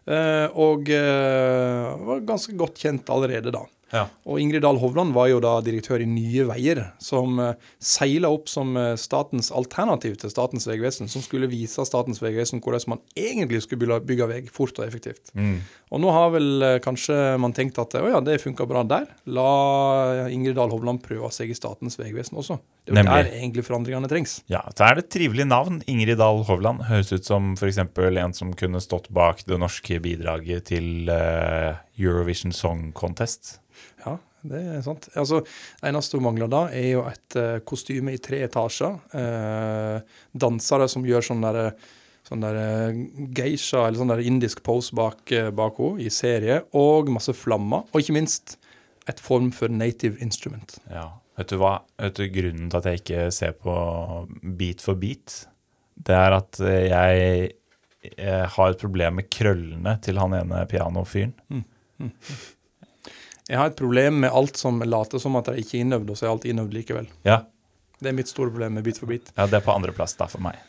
Eh, 0.08 0.48
og 0.54 0.88
eh, 0.88 1.96
var 2.06 2.20
ganske 2.24 2.54
godt 2.56 2.78
kjent 2.78 3.10
allerede 3.10 3.50
da. 3.52 3.64
Ja. 3.94 4.04
Og 4.28 4.40
Ingrid 4.42 4.62
Dahl 4.64 4.78
Hovland 4.82 5.14
var 5.16 5.30
jo 5.30 5.40
da 5.42 5.54
direktør 5.64 6.02
i 6.04 6.08
Nye 6.08 6.44
Veier, 6.48 6.82
som 7.02 7.40
uh, 7.40 7.54
seila 7.80 8.30
opp 8.34 8.50
som 8.50 8.76
eh, 8.76 8.94
statens 9.00 9.50
alternativ 9.54 10.18
til 10.20 10.32
Statens 10.32 10.66
vegvesen, 10.68 11.08
som 11.10 11.22
skulle 11.24 11.48
vise 11.50 11.84
Statens 11.88 12.20
vegvesen 12.22 12.62
hvordan 12.64 12.94
man 12.94 13.02
egentlig 13.16 13.62
skulle 13.64 14.00
bygge, 14.04 14.28
vei 14.28 14.40
fort 14.52 14.78
og 14.80 14.86
effektivt. 14.86 15.32
Mm. 15.34 15.60
Og 15.94 16.02
nå 16.02 16.12
har 16.12 16.32
vel 16.34 16.64
eh, 16.64 16.78
kanskje 16.84 17.16
man 17.40 17.54
tenkt 17.56 17.80
at 17.80 17.96
å 17.98 18.04
ja, 18.10 18.20
det 18.24 18.40
funka 18.42 18.66
bra 18.68 18.84
der. 18.88 19.08
La 19.30 20.28
Ingrid 20.32 20.58
Dahl 20.58 20.72
Hovland 20.72 21.02
prøve 21.04 21.30
seg 21.34 21.52
i 21.52 21.56
Statens 21.56 21.98
vegvesen 22.00 22.38
også. 22.40 22.58
Det 22.88 22.96
er 22.96 23.04
jo 23.04 23.16
der 23.16 23.30
egentlig 23.40 23.64
forandringene 23.66 24.08
trengs. 24.10 24.38
Ja, 24.52 24.62
så 24.72 24.88
er 24.88 24.98
det 24.98 25.06
et 25.06 25.14
trivelig 25.16 25.48
navn. 25.48 25.80
Ingrid 25.90 26.20
Dahl 26.20 26.44
Hovland. 26.48 26.84
Høres 26.88 27.12
ut 27.12 27.28
som 27.28 27.54
f.eks. 27.56 27.80
en 27.80 28.36
som 28.36 28.52
kunne 28.56 28.82
stått 28.84 29.08
bak 29.14 29.44
det 29.48 29.60
norske 29.60 30.00
bidraget 30.04 30.68
til 30.72 31.08
eh, 31.12 31.80
Eurovision 32.00 32.54
Song 32.56 32.90
Contest. 32.96 33.58
Ja, 34.04 34.16
det 34.48 34.62
er 34.76 34.82
sant. 34.86 35.08
Altså, 35.18 35.42
eneste 35.84 36.18
hun 36.18 36.26
mangler 36.28 36.50
da, 36.52 36.64
er 36.74 36.90
jo 36.92 37.04
et 37.10 37.38
uh, 37.38 37.58
kostyme 37.66 38.14
i 38.14 38.22
tre 38.22 38.42
etasjer. 38.46 38.98
Uh, 39.14 40.18
dansere 40.32 40.88
som 40.90 41.06
gjør 41.06 41.30
sånn 41.30 41.44
der, 41.44 41.72
sånn 42.28 42.44
der 42.44 42.58
eh, 42.60 42.98
geisha, 43.36 43.86
eller 43.86 44.00
sånn 44.00 44.12
der 44.12 44.24
indisk 44.26 44.60
pose 44.66 44.96
bak, 44.96 45.22
eh, 45.32 45.48
bak 45.54 45.78
henne 45.80 46.04
i 46.04 46.10
serie, 46.12 46.60
og 46.76 47.08
masse 47.12 47.32
flammer. 47.36 47.86
Og 47.92 48.02
ikke 48.02 48.16
minst 48.18 48.58
et 49.08 49.20
form 49.24 49.50
for 49.56 49.72
native 49.72 50.20
instrument. 50.24 50.76
Ja. 50.92 51.08
Vet 51.38 51.52
du 51.52 51.60
hva? 51.60 51.76
Vet 52.02 52.18
du 52.18 52.24
grunnen 52.34 52.66
til 52.66 52.80
at 52.80 52.88
jeg 52.90 53.00
ikke 53.00 53.28
ser 53.30 53.52
på 53.54 53.74
Beat 54.58 54.82
for 54.82 54.98
beat? 54.98 55.44
Det 55.94 56.14
er 56.14 56.34
at 56.34 56.58
eh, 56.66 56.88
jeg, 56.90 57.50
jeg 58.10 58.48
har 58.56 58.72
et 58.72 58.80
problem 58.80 59.20
med 59.20 59.30
krøllene 59.30 59.94
til 60.02 60.18
han 60.18 60.34
ene 60.40 60.64
pianofyren. 60.70 61.36
Jeg 63.48 63.56
har 63.56 63.70
et 63.70 63.78
problem 63.78 64.18
med 64.24 64.34
alt 64.36 64.58
som 64.60 64.82
later 64.84 65.20
som 65.22 65.36
at 65.40 65.48
det 65.48 65.62
ikke 65.62 65.78
er 65.78 65.86
innøvd, 65.86 66.10
og 66.12 66.18
så 66.18 66.26
er 66.26 66.34
alt 66.34 66.44
innøvd 66.48 66.74
likevel. 66.76 67.06
Ja. 67.24 67.42
Det 67.98 68.10
er 68.10 68.18
mitt 68.18 68.28
store 68.30 68.52
problem 68.52 68.76
med 68.76 68.84
Bit 68.86 69.00
for 69.00 69.10
bit. 69.10 69.32
ja, 69.34 69.46
det 69.48 69.58
er 69.58 69.64
på 69.64 69.72
andreplass 69.72 70.14
da 70.18 70.28
for 70.30 70.44
meg. 70.44 70.60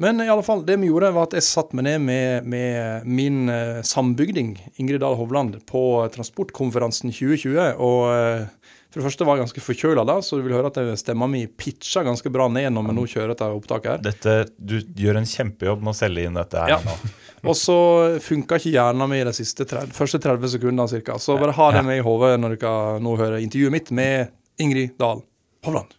Men 0.00 0.22
i 0.22 0.28
alle 0.30 0.42
fall, 0.46 0.62
det 0.64 0.78
vi 0.80 0.88
gjorde, 0.88 1.10
var 1.12 1.28
at 1.28 1.34
jeg 1.36 1.44
satte 1.44 1.76
meg 1.76 1.84
ned 1.84 2.00
med, 2.06 2.46
med 2.48 3.06
min 3.10 3.50
eh, 3.52 3.82
sambygding, 3.84 4.54
Ingrid 4.80 5.02
Dahl 5.02 5.18
Hovland, 5.18 5.58
på 5.68 5.82
Transportkonferansen 6.14 7.12
2020. 7.12 7.58
Og 7.76 8.06
eh, 8.14 8.46
for 8.90 8.98
det 8.98 9.06
første 9.06 9.26
var 9.26 9.36
jeg 9.38 9.44
ganske 9.44 9.62
forkjøla 9.62 10.02
da, 10.08 10.16
så 10.26 10.36
du 10.38 10.42
vil 10.42 10.56
høre 10.56 10.70
at 10.72 10.98
stemma 10.98 11.28
mi 11.30 11.44
pitcha 11.46 12.02
ganske 12.02 12.30
bra 12.34 12.48
ned 12.50 12.72
når 12.74 12.88
vi 12.88 12.94
nå 12.96 13.04
kjører 13.12 13.30
dette 13.30 13.46
opptaket 13.54 13.90
her. 13.92 14.00
Dette, 14.02 14.34
du 14.58 14.80
gjør 14.98 15.20
en 15.20 15.28
kjempejobb 15.30 15.84
med 15.86 15.92
å 15.92 15.98
selge 16.00 16.24
inn 16.26 16.38
dette 16.40 16.64
her 16.64 16.74
Ja. 16.74 16.80
nå. 16.82 16.96
Og 17.50 17.54
så 17.56 17.76
funka 18.20 18.58
ikke 18.58 18.74
hjernen 18.74 19.08
min 19.08 19.22
de 19.30 19.32
siste 19.32 19.64
30, 19.64 19.94
første 19.96 20.18
30 20.20 20.56
sekundene 20.56 20.90
cirka. 20.90 21.16
Så 21.22 21.38
bare 21.40 21.54
ha 21.56 21.70
det 21.72 21.84
med 21.86 22.02
i 22.02 22.04
hodet 22.04 22.34
når 22.42 22.58
dere 22.58 22.98
nå 23.00 23.14
hører 23.16 23.38
intervjuet 23.40 23.76
mitt 23.78 23.94
med 23.96 24.34
Ingrid 24.60 24.98
Dahl 25.00 25.22
Hovland. 25.64 25.94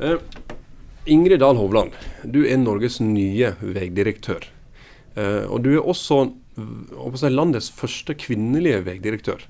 Uh, 0.00 0.16
Ingrid 1.06 1.44
Dahl 1.44 1.60
Hovland, 1.60 1.94
du 2.24 2.40
er 2.48 2.58
Norges 2.58 2.98
nye 3.04 3.52
veidirektør. 3.60 4.48
Uh, 5.14 5.44
og 5.52 5.60
du 5.68 5.74
er 5.76 5.84
også 5.84 6.24
landets 7.30 7.70
første 7.76 8.16
kvinnelige 8.18 8.82
veidirektør. 8.88 9.44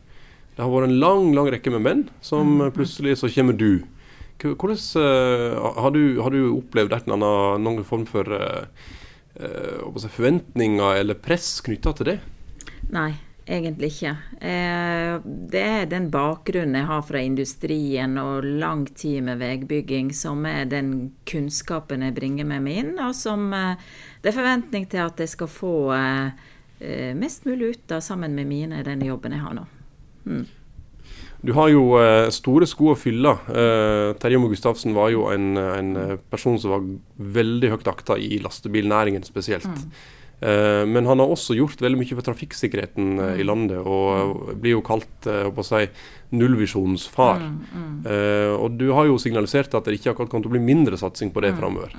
Det 0.56 0.64
har 0.64 0.72
vært 0.72 0.90
en 0.90 1.00
lang 1.00 1.30
lang 1.36 1.48
rekke 1.54 1.72
med 1.72 1.84
menn, 1.86 2.04
som 2.20 2.58
plutselig 2.74 3.20
så 3.20 3.30
kommer 3.32 3.56
du. 3.56 3.82
Hvordan 4.40 4.76
eh, 4.96 5.72
har, 5.82 5.90
du, 5.90 6.20
har 6.20 6.30
du 6.30 6.42
opplevd 6.56 6.92
et 6.92 7.08
eller 7.08 7.18
annet, 7.18 7.64
noen 7.64 7.84
form 7.84 8.06
for 8.08 8.28
eh, 8.32 8.68
eh, 9.36 10.06
forventninger 10.06 11.00
eller 11.00 11.18
press 11.20 11.58
knytta 11.66 11.92
til 11.98 12.08
det? 12.12 12.16
Nei, 12.90 13.12
egentlig 13.44 13.90
ikke. 13.92 14.14
Det 14.40 15.60
er 15.60 15.90
den 15.90 16.08
bakgrunnen 16.10 16.78
jeg 16.80 16.88
har 16.88 17.02
fra 17.06 17.20
industrien 17.22 18.16
og 18.22 18.46
lang 18.62 18.86
tid 18.96 19.26
med 19.28 19.42
veibygging, 19.42 20.12
som 20.16 20.46
er 20.48 20.64
den 20.70 20.94
kunnskapen 21.28 22.06
jeg 22.06 22.16
bringer 22.16 22.48
med 22.48 22.64
meg 22.64 22.80
inn, 22.84 22.94
og 22.98 23.12
som 23.14 23.50
det 23.52 24.32
er 24.32 24.38
forventning 24.38 24.88
til 24.90 25.04
at 25.04 25.20
jeg 25.20 25.34
skal 25.36 25.50
få 25.52 25.74
mest 27.20 27.44
mulig 27.46 27.74
ut 27.76 27.94
av 27.94 28.02
sammen 28.02 28.34
med 28.34 28.48
mine 28.48 28.80
i 28.80 28.86
den 28.86 29.04
jobben 29.04 29.36
jeg 29.36 29.44
har 29.44 29.60
nå. 29.60 29.68
Du 31.40 31.54
har 31.56 31.70
jo 31.72 31.94
eh, 31.96 32.28
store 32.36 32.66
sko 32.68 32.90
å 32.92 32.98
fylle. 33.00 33.32
Eh, 33.48 34.10
Terje 34.20 34.40
Mo 34.42 34.50
Gustavsen 34.52 34.92
var 34.92 35.08
jo 35.14 35.22
en, 35.32 35.54
en 35.56 35.92
eh, 35.96 36.16
person 36.30 36.58
som 36.60 36.74
var 36.74 36.88
veldig 37.40 37.70
høyt 37.72 37.88
akta 37.88 38.18
i 38.20 38.36
lastebilnæringen 38.44 39.24
spesielt. 39.24 39.64
Eh, 40.40 40.84
men 40.88 41.08
han 41.08 41.20
har 41.20 41.32
også 41.32 41.56
gjort 41.56 41.80
veldig 41.80 42.00
mye 42.02 42.18
for 42.18 42.28
trafikksikkerheten 42.28 43.16
i 43.40 43.44
landet, 43.48 43.80
og 43.80 44.52
blir 44.60 44.76
jo 44.76 44.84
kalt 44.84 45.30
si, 45.64 45.86
nullvisjonens 46.36 47.08
far. 47.08 47.40
Eh, 48.04 48.52
og 48.60 48.76
du 48.76 48.90
har 48.96 49.08
jo 49.08 49.16
signalisert 49.20 49.72
at 49.80 49.88
det 49.88 49.96
ikke 49.96 50.12
akkurat 50.12 50.28
kommer 50.32 50.44
til 50.44 50.52
å 50.52 50.58
bli 50.58 50.64
mindre 50.68 51.00
satsing 51.00 51.32
på 51.32 51.40
det 51.44 51.54
framover. 51.56 51.96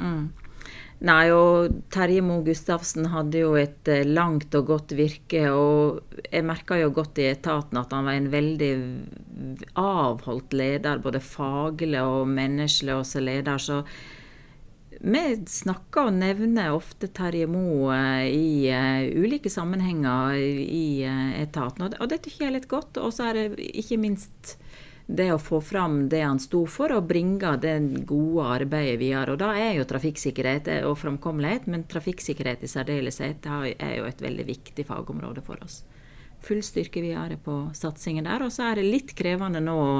Nei, 1.01 1.31
og 1.33 1.79
Terje 1.89 2.21
Moe 2.21 2.43
Gustavsen 2.45 3.07
hadde 3.09 3.39
jo 3.41 3.55
et 3.57 3.89
eh, 3.89 4.05
langt 4.05 4.53
og 4.53 4.67
godt 4.69 4.91
virke, 4.93 5.47
og 5.49 6.19
jeg 6.27 6.45
merka 6.45 6.77
jo 6.77 6.91
godt 6.93 7.17
i 7.23 7.31
etaten 7.31 7.79
at 7.81 7.95
han 7.95 8.05
var 8.05 8.19
en 8.19 8.29
veldig 8.29 8.71
avholdt 9.81 10.53
leder, 10.53 11.01
både 11.01 11.23
faglig 11.25 12.03
og 12.05 12.29
menneskelig 12.29 12.99
også 12.99 13.23
leder. 13.25 13.57
Så 13.57 13.79
vi 15.01 15.23
snakker 15.49 16.11
og 16.11 16.19
nevner 16.21 16.75
ofte 16.75 17.09
Terje 17.09 17.49
Moe 17.49 17.97
eh, 17.97 18.29
i 18.29 18.69
eh, 18.69 19.09
ulike 19.17 19.49
sammenhenger 19.49 20.37
i 20.37 21.01
etaten, 21.41 21.87
og 21.87 21.97
og 21.97 22.13
det 22.13 22.21
tykker 22.27 22.45
jeg 22.45 22.53
er 22.53 22.59
litt 22.59 22.69
godt. 22.69 23.01
Og 23.01 23.09
så 23.17 23.31
er 23.31 23.41
det 23.41 23.71
ikke 23.73 23.97
minst 24.05 24.59
det 25.11 25.27
å 25.33 25.39
få 25.41 25.59
fram 25.61 26.05
det 26.09 26.21
han 26.23 26.39
sto 26.39 26.63
for, 26.69 26.93
og 26.95 27.07
bringe 27.09 27.53
det 27.61 27.75
gode 28.07 28.45
arbeidet 28.55 28.99
videre. 29.01 29.33
Og 29.33 29.41
da 29.41 29.51
er 29.59 29.75
jo 29.77 29.87
trafikksikkerhet 29.89 30.69
og 30.87 30.97
framkommelighet, 31.01 31.67
men 31.71 31.87
trafikksikkerhet 31.91 32.63
i 32.63 32.71
særdeleshet 32.71 33.49
er 33.51 33.95
jo 33.97 34.07
et 34.07 34.23
veldig 34.23 34.45
viktig 34.47 34.85
fagområde 34.87 35.43
for 35.45 35.59
oss. 35.65 35.81
Full 36.41 36.63
styrke 36.65 37.03
videre 37.03 37.37
på 37.41 37.57
satsingen 37.77 38.29
der. 38.29 38.47
Og 38.47 38.53
så 38.55 38.69
er 38.69 38.79
det 38.79 38.87
litt 38.87 39.11
krevende 39.17 39.61
nå 39.63 39.75
å 39.75 39.97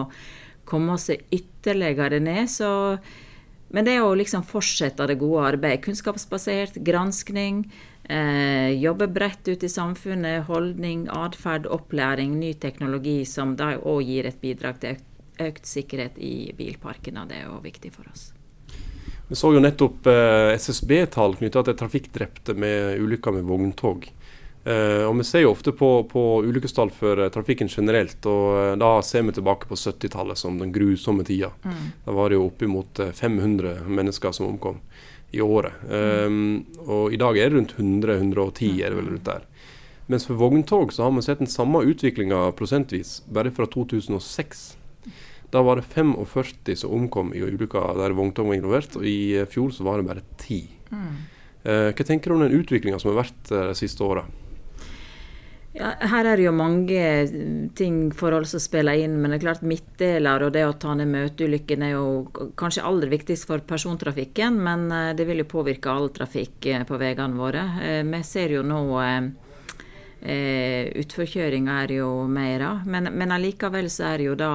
komme 0.66 0.96
seg 1.02 1.28
ytterligere 1.34 2.22
ned, 2.24 2.48
så 2.50 2.72
men 3.72 3.88
det 3.88 4.02
å 4.04 4.12
liksom 4.20 4.44
fortsette 4.44 5.06
det 5.08 5.16
gode 5.22 5.46
arbeidet, 5.54 5.86
kunnskapsbasert, 5.86 6.76
granskning, 6.84 7.64
eh, 8.12 8.72
jobbe 8.82 9.08
bredt 9.08 9.48
ut 9.48 9.64
i 9.64 9.70
samfunnet, 9.72 10.46
holdning, 10.50 11.08
atferd, 11.12 11.70
opplæring, 11.72 12.36
ny 12.40 12.54
teknologi, 12.54 13.22
som 13.26 13.56
da 13.60 13.74
òg 13.78 14.04
gir 14.10 14.30
et 14.30 14.42
bidrag 14.44 14.82
til 14.84 14.98
økt, 14.98 15.08
økt 15.42 15.66
sikkerhet 15.66 16.20
i 16.22 16.52
bilparken, 16.58 17.18
og 17.18 17.32
det 17.32 17.42
er 17.42 17.50
jo 17.50 17.58
viktig 17.64 17.94
for 17.96 18.10
oss. 18.12 18.30
Vi 19.32 19.38
så 19.40 19.54
jo 19.56 19.62
nettopp 19.64 20.08
eh, 20.12 20.54
SSB-tall 20.60 21.38
knytta 21.40 21.64
til 21.64 21.78
trafikkdrepte 21.80 22.56
med 22.60 23.00
ulykker 23.00 23.38
med 23.38 23.48
vogntog. 23.48 24.10
Eh, 24.64 25.06
og 25.08 25.16
Vi 25.18 25.26
ser 25.26 25.46
jo 25.46 25.54
ofte 25.56 25.72
på, 25.74 25.90
på 26.12 26.24
ulykkestall 26.46 26.92
for 26.94 27.24
eh, 27.24 27.32
trafikken 27.34 27.72
generelt, 27.72 28.20
og 28.30 28.58
eh, 28.60 28.74
da 28.82 28.92
ser 29.08 29.24
vi 29.26 29.38
tilbake 29.38 29.70
på 29.70 29.80
70-tallet 29.80 30.38
som 30.38 30.60
den 30.60 30.74
grusomme 30.76 31.24
tida. 31.26 31.54
Da 32.06 32.18
var 32.18 32.30
det 32.30 32.38
jo 32.38 32.50
oppimot 32.50 33.00
eh, 33.00 33.16
500 33.16 33.88
mennesker 33.88 34.36
som 34.36 34.52
omkom 34.52 34.84
i 35.32 35.42
året. 35.42 35.74
Um, 35.88 36.66
og 36.86 37.14
i 37.16 37.20
dag 37.20 37.38
er 37.40 37.50
det 37.50 37.58
rundt 37.58 37.74
100-110, 37.78 38.72
er 38.84 38.92
det 38.92 39.00
vel 39.00 39.10
rundt 39.14 39.28
der. 39.30 39.48
Mens 40.12 40.28
for 40.28 40.40
vogntog 40.40 40.92
så 40.92 41.06
har 41.06 41.16
vi 41.16 41.24
sett 41.24 41.40
den 41.40 41.52
samme 41.52 41.84
utviklinga 41.88 42.50
prosentvis 42.60 43.22
bare 43.32 43.54
fra 43.56 43.68
2006. 43.72 44.64
Da 45.52 45.62
var 45.64 45.80
det 45.80 45.88
45 45.92 46.76
som 46.80 46.96
omkom 46.96 47.34
i 47.36 47.44
ulykker 47.44 47.96
der 48.00 48.16
vogntog 48.16 48.52
var 48.52 48.60
involvert, 48.60 48.96
og 49.00 49.08
i 49.08 49.36
eh, 49.40 49.48
fjor 49.48 49.72
så 49.76 49.88
var 49.88 50.00
det 50.00 50.08
bare 50.08 50.24
10. 50.40 50.62
Eh, 51.64 51.90
hva 51.92 52.06
tenker 52.08 52.32
du 52.32 52.38
om 52.38 52.44
den 52.46 52.56
utviklinga 52.60 53.00
som 53.00 53.12
har 53.12 53.24
vært 53.26 53.52
eh, 53.52 53.68
de 53.72 53.78
siste 53.78 54.04
åra? 54.04 54.26
Ja, 55.72 55.94
her 56.12 56.28
er 56.28 56.36
det 56.36 56.44
jo 56.44 56.52
mange 56.52 56.98
eh, 57.00 57.30
ting, 57.80 58.10
forhold 58.12 58.50
som 58.52 58.60
spiller 58.60 59.00
inn, 59.00 59.14
men 59.22 59.32
det 59.32 59.38
er 59.38 59.46
klart 59.46 59.62
midtdeler 59.64 60.44
og 60.44 60.52
det 60.52 60.66
å 60.68 60.74
ta 60.76 60.98
ned 61.00 61.08
møteulykken 61.14 61.86
er 61.88 61.94
jo 61.94 62.50
kanskje 62.60 62.84
aller 62.90 63.12
viktigst 63.14 63.48
for 63.48 63.64
persontrafikken, 63.64 64.60
men 64.60 64.92
eh, 64.92 65.14
det 65.16 65.30
vil 65.30 65.46
jo 65.46 65.48
påvirke 65.54 65.94
all 65.94 66.12
trafikk 66.12 66.68
eh, 66.68 66.84
på 66.88 67.00
veiene 67.00 67.40
våre. 67.40 67.64
Vi 68.04 68.22
ser 68.28 68.58
jo 68.58 68.66
nå 68.68 68.82
Utforkjøringa 70.22 71.80
er 71.82 71.92
jo 71.96 72.10
mer 72.30 72.62
av, 72.62 72.84
men, 72.86 73.08
men 73.18 73.32
allikevel 73.34 73.88
så 73.90 74.12
er 74.12 74.22
det 74.22 74.28
jo 74.28 74.36
da 74.38 74.52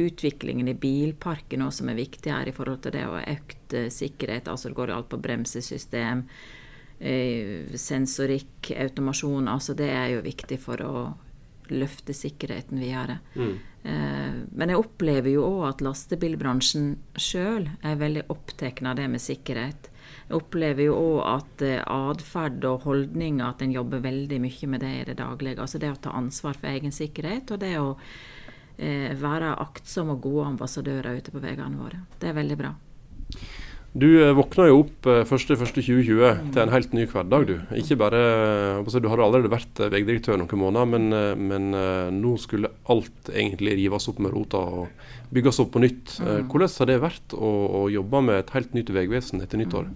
utviklingen 0.00 0.70
i 0.72 0.78
bilparken 0.80 1.66
også 1.66 1.82
som 1.82 1.90
er 1.92 1.98
viktig 1.98 2.32
her 2.32 2.48
i 2.48 2.54
forhold 2.56 2.80
til 2.86 2.94
det 2.94 3.02
å 3.04 3.18
ha 3.18 3.26
økt 3.34 3.76
sikkerhet. 3.92 4.48
Altså 4.48 4.70
det 4.70 4.78
går 4.78 4.94
alt 4.94 5.10
på 5.12 5.20
bremsesystem 5.20 6.24
sensorikk, 7.02 8.70
automasjon, 8.78 9.48
altså 9.50 9.74
det 9.74 9.88
er 9.90 10.12
jo 10.12 10.20
viktig 10.22 10.58
for 10.62 10.82
å 10.86 10.92
løfte 11.72 12.14
sikkerheten 12.14 12.80
videre. 12.80 13.18
Eh, 13.82 14.34
men 14.52 14.70
jeg 14.70 14.78
opplever 14.78 15.32
jo 15.32 15.46
òg 15.46 15.64
at 15.70 15.84
lastebilbransjen 15.84 16.92
sjøl 17.18 17.66
er 17.82 17.98
veldig 17.98 18.28
opptatt 18.32 18.82
av 18.86 18.98
det 18.98 19.08
med 19.10 19.22
sikkerhet. 19.22 19.88
Jeg 20.28 20.38
opplever 20.38 20.86
jo 20.86 20.98
òg 20.98 21.18
at 21.32 21.64
eh, 21.66 21.82
atferd 21.82 22.62
og 22.68 22.86
holdninger, 22.86 23.44
at 23.46 23.64
en 23.64 23.74
jobber 23.74 24.04
veldig 24.04 24.38
mye 24.44 24.70
med 24.70 24.84
det 24.84 24.92
i 25.00 25.08
det 25.10 25.18
daglige. 25.22 25.60
Altså 25.62 25.82
det 25.82 25.90
å 25.92 26.00
ta 26.02 26.14
ansvar 26.18 26.58
for 26.58 26.70
egen 26.70 26.94
sikkerhet, 26.94 27.50
og 27.54 27.62
det 27.64 27.74
å 27.80 27.90
eh, 28.78 29.10
være 29.18 29.56
aktsomme 29.66 30.16
og 30.18 30.24
gode 30.28 30.52
ambassadører 30.54 31.18
ute 31.18 31.34
på 31.34 31.42
veiene 31.42 31.78
våre. 31.80 32.04
Det 32.20 32.30
er 32.30 32.38
veldig 32.38 32.60
bra. 32.62 32.74
Du 33.92 34.06
eh, 34.24 34.32
våkna 34.32 34.70
jo 34.70 34.78
opp 34.86 35.06
eh, 35.10 35.20
1.1.2020 35.28 36.52
til 36.54 36.60
en 36.62 36.72
helt 36.72 36.94
ny 36.96 37.04
hverdag, 37.10 37.44
du. 37.50 37.54
Ikke 37.76 37.98
bare, 38.00 38.20
si, 38.88 39.02
Du 39.04 39.08
hadde 39.12 39.26
allerede 39.26 39.52
vært 39.52 39.82
eh, 39.84 39.90
veidirektør 39.92 40.38
noen 40.40 40.62
måneder, 40.62 40.88
men, 40.94 41.10
eh, 41.12 41.34
men 41.36 41.76
eh, 41.76 42.08
nå 42.16 42.32
skulle 42.40 42.72
alt 42.92 43.28
egentlig 43.28 43.76
rives 43.82 44.08
opp 44.08 44.22
med 44.24 44.32
rota 44.32 44.62
og 44.64 45.34
bygges 45.36 45.60
opp 45.60 45.74
på 45.76 45.84
nytt. 45.84 46.16
Eh, 46.24 46.40
Hvordan 46.48 46.72
har 46.78 46.88
det 46.88 46.98
vært 47.04 47.36
å, 47.36 47.52
å 47.82 47.84
jobbe 47.92 48.24
med 48.30 48.40
et 48.40 48.54
helt 48.56 48.72
nytt 48.78 48.94
veivesen 48.96 49.44
etter 49.44 49.60
nyttår? 49.60 49.92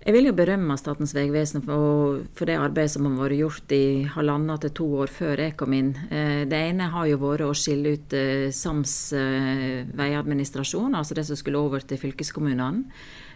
Jeg 0.00 0.14
vil 0.16 0.30
jo 0.30 0.32
berømme 0.32 0.78
Statens 0.80 1.10
vegvesen 1.12 1.60
for, 1.60 2.22
det 2.48 2.54
arbeidet 2.56 2.94
som 2.94 3.04
har 3.04 3.18
vært 3.20 3.36
gjort 3.36 3.72
i 3.76 4.06
halvannet 4.08 4.62
til 4.64 4.72
to 4.78 4.86
år 5.02 5.10
før 5.12 5.42
jeg 5.44 5.56
kom 5.60 5.74
inn. 5.76 5.90
Eh, 6.08 6.46
Det 6.48 6.60
ene 6.70 6.86
har 6.88 7.04
jo 7.04 7.18
vært 7.20 7.44
å 7.44 7.52
skille 7.52 7.92
ut 7.98 8.14
eh, 8.16 8.48
sams 8.48 9.12
eh, 9.12 9.84
veiadministrasjon, 9.92 10.96
altså 10.96 11.18
det 11.18 11.26
som 11.28 11.36
skulle 11.36 11.60
over 11.60 11.84
til 11.84 12.00
fylkeskommunene. 12.00 12.88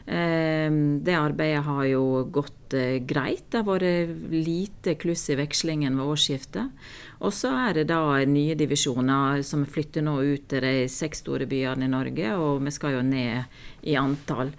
Det 0.04 1.14
arbeidet 1.16 1.62
har 1.64 1.84
jo 1.88 2.26
gått 2.28 2.74
greit. 3.08 3.46
Det 3.48 3.62
har 3.62 3.64
vært 3.64 4.26
lite 4.28 4.98
kluss 5.00 5.22
i 5.32 5.36
vekslingen 5.38 5.96
ved 5.96 6.10
årsskiftet. 6.12 6.82
Og 7.24 7.32
så 7.32 7.54
er 7.56 7.78
det 7.78 7.86
da 7.88 8.18
nye 8.28 8.52
divisjoner 8.52 9.40
som 9.48 9.64
flytter 9.64 10.04
nå 10.04 10.18
ut 10.20 10.44
til 10.52 10.60
de 10.60 10.74
seks 10.92 11.24
store 11.24 11.48
byene 11.48 11.88
i 11.88 11.92
Norge, 11.94 12.36
og 12.36 12.60
vi 12.66 12.74
skal 12.76 12.98
jo 12.98 13.06
ned 13.08 13.88
i 13.88 13.96
antall. 13.96 14.52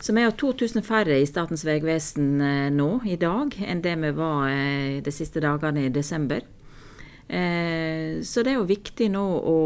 Så 0.00 0.14
vi 0.14 0.22
har 0.22 0.30
2000 0.30 0.82
færre 0.86 1.16
i 1.18 1.26
Statens 1.26 1.64
vegvesen 1.66 2.38
eh, 2.40 2.68
nå 2.70 3.00
i 3.10 3.16
dag 3.18 3.56
enn 3.66 3.82
det 3.82 3.96
vi 3.98 4.12
var 4.14 4.46
eh, 4.46 5.00
de 5.02 5.14
siste 5.14 5.42
dagene 5.42 5.88
i 5.88 5.90
desember. 5.90 6.44
Eh, 7.26 8.22
så 8.22 8.44
det 8.46 8.52
er 8.52 8.60
jo 8.60 8.68
viktig 8.68 9.08
nå 9.10 9.24
å 9.42 9.56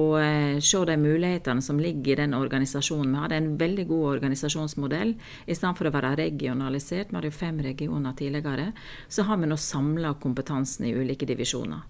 se 0.57 0.81
de 0.89 0.97
mulighetene 0.99 1.63
som 1.63 1.77
ligger 1.79 2.15
i 2.15 2.19
den 2.23 2.39
organisasjonen. 2.39 3.13
Vi 3.13 3.23
hadde 3.27 3.43
en 3.43 3.53
veldig 3.61 3.87
god 3.93 4.09
organisasjonsmodell. 4.15 5.13
I 5.45 5.59
stedet 5.59 5.77
for 5.79 5.93
å 5.93 5.95
være 5.99 6.17
regionalisert, 6.25 7.13
vi 7.13 7.21
hadde 7.21 7.29
jo 7.29 7.37
fem 7.37 7.61
regioner 7.69 8.17
tidligere, 8.17 8.73
så 9.13 9.29
har 9.29 9.37
vi 9.37 9.53
nå 9.53 9.61
samla 9.61 10.17
kompetansen 10.17 10.89
i 10.89 10.97
ulike 10.97 11.29
divisjoner. 11.29 11.85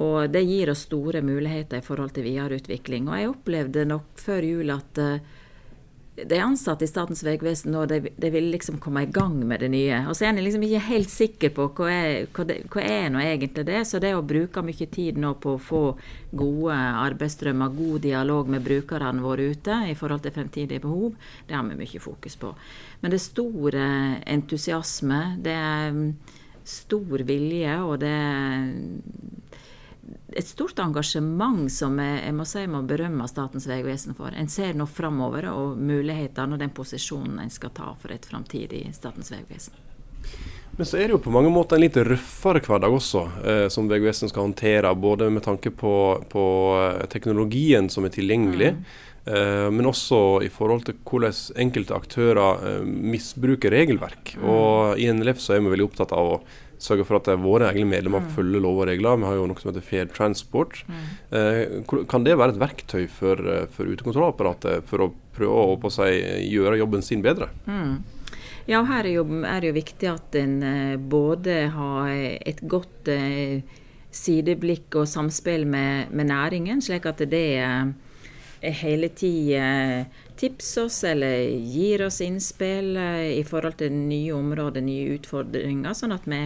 Og 0.00 0.32
det 0.32 0.46
gir 0.48 0.72
oss 0.72 0.88
store 0.88 1.20
muligheter 1.20 1.84
i 1.84 1.86
forhold 1.86 2.16
til 2.16 2.30
videreutvikling. 2.32 3.12
Og 3.12 3.20
jeg 3.20 3.34
opplevde 3.36 3.88
nok 3.92 4.14
før 4.24 4.52
jul 4.54 4.72
at 4.72 5.06
de 6.14 6.38
ansatte 6.38 6.84
i 6.84 6.88
Statens 6.88 7.24
vegvesen 7.26 7.72
nå, 7.74 7.86
de, 7.90 7.98
de, 8.16 8.28
vil 8.30 8.46
liksom 8.52 8.76
komme 8.82 9.02
i 9.02 9.10
gang 9.10 9.34
med 9.48 9.64
det 9.64 9.70
nye. 9.72 9.96
Og 10.06 10.14
så 10.14 10.28
er 10.28 10.30
en 10.30 10.38
liksom 10.44 10.62
ikke 10.62 10.82
helt 10.86 11.10
sikker 11.10 11.50
på 11.56 11.66
hva 11.74 11.88
er, 11.90 12.28
hva, 12.36 12.46
det, 12.46 12.60
hva 12.70 12.84
er 12.86 13.08
nå 13.10 13.22
egentlig 13.22 13.64
det. 13.66 13.80
Så 13.90 13.98
det 14.02 14.12
å 14.14 14.22
bruke 14.22 14.62
mye 14.62 14.88
tid 14.94 15.18
nå 15.18 15.32
på 15.42 15.56
å 15.56 15.62
få 15.62 15.82
gode 16.30 16.76
arbeidsstrømmer, 17.02 17.74
god 17.74 18.06
dialog 18.06 18.52
med 18.54 18.62
brukerne 18.62 19.24
våre 19.24 19.50
ute 19.54 19.80
i 19.90 19.96
forhold 19.98 20.22
til 20.22 20.36
fremtidige 20.36 20.84
behov, 20.86 21.18
det 21.48 21.58
har 21.58 21.66
vi 21.66 21.80
mye 21.82 22.04
fokus 22.06 22.38
på. 22.38 22.54
Men 23.02 23.10
det 23.10 23.18
er 23.18 23.26
stor 23.26 23.80
eh, 23.82 24.16
entusiasme, 24.36 25.20
det 25.42 25.58
er 25.58 25.90
mm, 25.98 26.08
stor 26.76 27.26
vilje, 27.26 27.74
og 27.82 27.98
det 28.06 28.14
er 28.14 28.70
et 30.34 30.46
stort 30.46 30.78
engasjement 30.82 31.70
som 31.72 31.98
jeg, 32.02 32.18
jeg 32.26 32.34
må 32.36 32.46
si 32.48 32.64
jeg 32.64 32.72
må 32.72 32.82
berømme 32.88 33.28
Statens 33.30 33.68
vegvesen 33.70 34.16
for. 34.18 34.34
En 34.34 34.50
ser 34.50 34.76
nå 34.76 34.86
framover 34.90 35.48
og 35.52 35.78
mulighetene 35.78 36.56
og 36.56 36.62
den 36.62 36.74
posisjonen 36.74 37.40
en 37.44 37.52
skal 37.52 37.72
ta 37.76 37.92
for 38.00 38.14
et 38.14 38.26
framtidig 38.28 38.86
Statens 38.96 39.32
vegvesen. 39.34 39.80
Men 40.76 40.86
så 40.86 40.98
er 40.98 41.06
det 41.06 41.14
jo 41.14 41.22
på 41.22 41.30
mange 41.30 41.52
måter 41.54 41.78
en 41.78 41.84
litt 41.84 41.96
røffere 42.02 42.62
hverdag 42.64 42.94
også, 42.96 43.20
eh, 43.46 43.66
som 43.70 43.86
Vegvesenet 43.90 44.32
skal 44.32 44.48
håndtere. 44.48 44.90
Både 44.98 45.28
med 45.30 45.44
tanke 45.46 45.70
på, 45.70 45.94
på 46.30 46.44
eh, 46.80 47.04
teknologien 47.12 47.86
som 47.92 48.06
er 48.06 48.14
tilgjengelig, 48.16 48.72
mm. 48.74 48.96
eh, 49.30 49.68
men 49.70 49.86
også 49.86 50.18
i 50.42 50.50
forhold 50.50 50.88
til 50.88 50.98
hvordan 51.06 51.36
enkelte 51.62 51.94
aktører 51.94 52.66
eh, 52.72 52.90
misbruker 53.14 53.70
regelverk. 53.70 54.34
Mm. 54.34 54.48
Og 54.50 54.98
I 54.98 55.12
NLF 55.14 55.44
så 55.44 55.54
er 55.54 55.62
vi 55.62 55.76
veldig 55.76 55.86
opptatt 55.92 56.16
av 56.16 56.32
å 56.32 56.40
sørge 56.82 57.04
for 57.06 57.18
at 57.18 57.28
våre 57.42 57.68
egne 57.70 57.86
medlemmer 57.90 58.24
mm. 58.24 58.30
følger 58.36 58.62
lov 58.62 58.80
og 58.82 58.88
regler. 58.90 59.18
Vi 59.20 59.28
har 59.28 59.36
jo 59.38 59.46
noe 59.50 59.60
som 59.60 59.70
heter 59.70 59.84
Fair 59.84 60.08
Transport. 60.10 60.80
Mm. 60.88 61.04
Eh, 61.38 62.02
kan 62.10 62.26
det 62.26 62.36
være 62.40 62.54
et 62.54 62.60
verktøy 62.62 63.06
for, 63.10 63.40
eh, 63.40 63.68
for 63.74 63.90
utekontrollapparatet 63.90 64.88
for 64.88 65.06
å 65.06 65.12
prøve 65.36 65.62
å 65.74 65.78
på 65.82 65.92
seg, 65.92 66.18
gjøre 66.48 66.80
jobben 66.80 67.04
sin 67.04 67.24
bedre? 67.24 67.50
Mm. 67.66 68.02
Ja, 68.70 68.80
her 68.88 69.04
er, 69.04 69.12
jo, 69.18 69.24
er 69.44 69.60
det 69.60 69.70
jo 69.72 69.76
viktig 69.76 70.10
at 70.12 70.38
en 70.40 70.56
eh, 70.64 70.96
både 70.96 71.58
har 71.74 72.12
et 72.14 72.62
godt 72.64 73.10
sideblikk 74.14 74.94
og 75.00 75.10
samspill 75.10 75.66
med, 75.66 76.12
med, 76.14 76.30
næringen, 76.30 76.80
slik 76.84 77.06
at 77.10 77.24
det 77.28 77.46
hele 78.62 79.10
tida 79.12 80.04
tipser 80.36 80.84
oss 80.84 81.04
eller 81.04 81.38
gir 81.48 82.02
oss 82.06 82.20
innspill 82.20 82.96
eh, 82.96 83.38
i 83.38 83.44
forhold 83.46 83.78
til 83.80 83.92
nye 83.94 84.34
områder, 84.34 84.84
nye 84.84 85.14
utfordringer, 85.16 85.94
sånn 85.96 86.14
at 86.16 86.26
vi, 86.30 86.40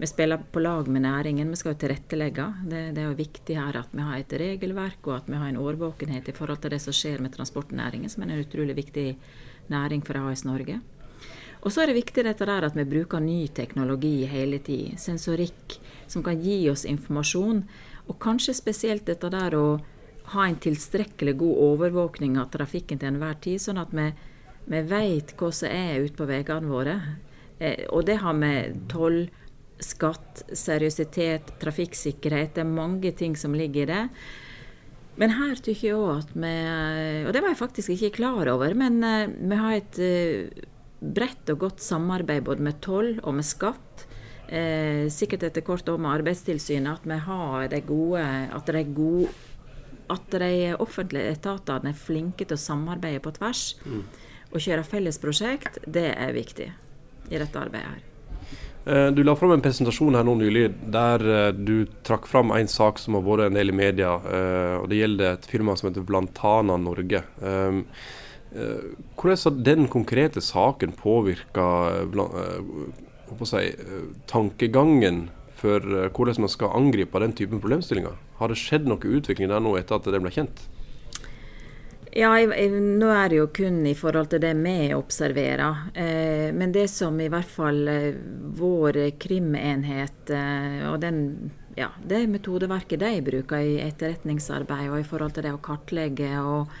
vi 0.00 0.08
spiller 0.10 0.42
på 0.52 0.62
lag 0.62 0.88
med 0.88 1.04
næringen. 1.06 1.50
Vi 1.52 1.60
skal 1.60 1.74
jo 1.74 1.80
tilrettelegge. 1.84 2.46
Det, 2.64 2.84
det, 2.96 3.02
er 3.02 3.10
jo 3.10 3.18
viktig 3.18 3.58
her 3.58 3.80
at 3.80 3.92
vi 3.96 4.06
har 4.06 4.20
et 4.20 4.38
regelverk 4.44 5.10
og 5.10 5.18
at 5.18 5.30
vi 5.32 5.40
har 5.40 5.50
en 5.50 5.60
årvåkenhet 5.60 6.32
i 6.32 6.36
forhold 6.36 6.62
til 6.62 6.74
det 6.74 6.80
som 6.84 6.96
skjer 6.96 7.22
med 7.24 7.34
transportnæringen, 7.36 8.12
som 8.12 8.24
er 8.24 8.34
en 8.34 8.44
utrolig 8.44 8.76
viktig 8.78 9.06
næring 9.72 10.04
for 10.06 10.20
AS 10.20 10.44
Norge. 10.48 10.80
Og 11.60 11.72
så 11.72 11.82
er 11.82 11.90
det 11.90 11.98
viktig 11.98 12.24
dette 12.24 12.46
der 12.48 12.64
at 12.64 12.76
vi 12.76 12.88
bruker 12.88 13.20
ny 13.20 13.44
teknologi 13.52 14.24
hele 14.28 14.62
tid. 14.64 14.96
Sensorikk 15.00 15.76
som 16.08 16.24
kan 16.24 16.40
gi 16.40 16.62
oss 16.72 16.86
informasjon. 16.88 17.64
Og 18.08 18.18
kanskje 18.22 18.56
spesielt 18.56 19.04
dette 19.06 19.28
der 19.32 19.54
å 19.58 19.66
ha 20.34 20.46
en 20.46 20.58
tilstrekkelig 20.62 21.36
god 21.40 21.62
overvåkning 21.66 22.38
av 22.40 22.50
trafikken 22.54 23.00
til 23.00 23.12
enhver 23.12 23.38
tid, 23.42 23.60
sånn 23.62 23.80
at 23.82 23.92
vi, 23.96 24.06
vi 24.70 24.82
vet 24.90 25.34
hva 25.38 25.50
som 25.54 25.72
er 25.72 26.04
ute 26.06 26.18
på 26.18 26.28
veiene 26.30 26.70
våre. 26.70 26.96
Eh, 27.58 27.86
og 27.90 28.06
det 28.08 28.20
har 28.22 28.36
med 28.36 28.86
toll, 28.92 29.24
skatt, 29.80 30.42
seriøsitet, 30.52 31.54
trafikksikkerhet 31.56 32.50
Det 32.52 32.60
er 32.60 32.68
mange 32.68 33.14
ting 33.16 33.32
som 33.36 33.54
ligger 33.56 33.86
i 33.86 33.88
det. 33.88 34.02
Men 35.20 35.32
her 35.38 35.54
tykker 35.56 35.86
jeg 35.86 35.96
òg 35.96 36.10
at 36.18 36.34
vi 36.36 36.50
Og 37.24 37.32
det 37.32 37.40
var 37.40 37.54
jeg 37.54 37.60
faktisk 37.62 37.94
ikke 37.94 38.18
klar 38.18 38.48
over, 38.52 38.74
men 38.76 39.00
uh, 39.00 39.24
vi 39.24 39.56
har 39.56 39.78
et 39.78 40.00
bredt 41.00 41.48
og 41.52 41.64
godt 41.64 41.80
samarbeid 41.84 42.44
både 42.44 42.64
med 42.64 42.80
toll 42.84 43.14
og 43.22 43.34
med 43.38 43.48
skatt. 43.48 44.06
Eh, 44.50 45.06
sikkert 45.12 45.46
etter 45.46 45.64
kort 45.64 45.88
òg 45.88 46.00
med 46.02 46.10
Arbeidstilsynet, 46.10 46.98
at 46.98 47.06
vi 47.06 47.18
har 47.24 47.68
det 47.70 47.84
gode, 47.86 48.24
at 48.50 48.66
det 48.66 48.80
er 48.80 48.96
gode 48.96 49.28
at 50.10 50.36
de 50.42 50.74
offentlige 50.82 51.36
etatene 51.36 51.94
er 51.94 51.98
flinke 51.98 52.44
til 52.44 52.58
å 52.58 52.60
samarbeide 52.60 53.22
på 53.24 53.34
tvers 53.38 53.64
mm. 53.84 54.04
og 54.50 54.62
kjøre 54.62 54.86
felles 54.86 55.20
prosjekt, 55.22 55.80
det 55.86 56.10
er 56.12 56.36
viktig 56.36 56.70
i 57.30 57.38
dette 57.38 57.60
arbeidet 57.60 57.90
her. 57.94 58.06
Eh, 58.84 59.06
du 59.06 59.24
la 59.24 59.34
fram 59.36 59.52
en 59.52 59.60
presentasjon 59.60 60.16
her 60.16 60.24
nå 60.24 60.38
nylig 60.40 60.64
der 60.92 61.24
eh, 61.28 61.50
du 61.52 61.84
trakk 62.06 62.24
fram 62.30 62.52
en 62.54 62.70
sak 62.70 62.98
som 62.98 63.18
har 63.18 63.26
vært 63.26 63.50
en 63.50 63.58
del 63.58 63.72
i 63.72 63.76
media. 63.76 64.14
Eh, 64.24 64.76
og 64.80 64.88
Det 64.88 65.02
gjelder 65.02 65.34
et 65.34 65.48
firma 65.50 65.76
som 65.76 65.90
heter 65.90 66.06
Blantana 66.06 66.78
Norge. 66.80 67.22
Hvordan 68.50 69.42
har 69.44 69.58
den 69.62 69.86
konkrete 69.86 70.40
saken 70.42 70.96
påvirka 70.98 71.66
si, 73.46 73.68
tankegangen 74.26 75.28
for 75.60 75.84
hvordan 76.16 76.42
man 76.42 76.50
skal 76.50 76.74
angripe 76.74 77.20
den 77.22 77.36
typen 77.36 77.62
problemstillinger? 77.62 78.16
Har 78.40 78.48
det 78.48 78.58
skjedd 78.60 78.88
noe 78.88 79.16
utvikling 79.20 79.50
der 79.52 79.60
nå 79.60 79.76
etter 79.76 80.00
at 80.00 80.08
det 80.08 80.20
ble 80.24 80.32
kjent? 80.32 80.64
Ja, 82.10 82.32
jeg, 82.40 82.48
jeg, 82.50 82.78
nå 82.98 83.06
er 83.14 83.30
det 83.30 83.36
jo 83.38 83.48
kun 83.54 83.84
i 83.86 83.94
forhold 83.94 84.32
til 84.32 84.42
det 84.42 84.50
vi 84.58 84.90
observerer. 84.96 85.90
Eh, 85.94 86.48
men 86.56 86.72
det 86.74 86.88
som 86.90 87.14
i 87.22 87.28
hvert 87.30 87.50
fall 87.50 87.84
eh, 87.88 88.16
vår 88.58 88.98
krimenhet 89.22 90.32
eh, 90.34 90.88
og 90.90 90.98
den, 91.04 91.20
ja, 91.78 91.92
det 92.02 92.24
metodeverket 92.32 93.04
de 93.04 93.12
bruker 93.28 93.62
i 93.62 93.78
etterretningsarbeid 93.84 94.90
og 94.90 94.98
i 94.98 95.06
forhold 95.06 95.36
til 95.36 95.46
det 95.46 95.54
å 95.54 95.62
kartlegge 95.62 96.32
og, 96.42 96.74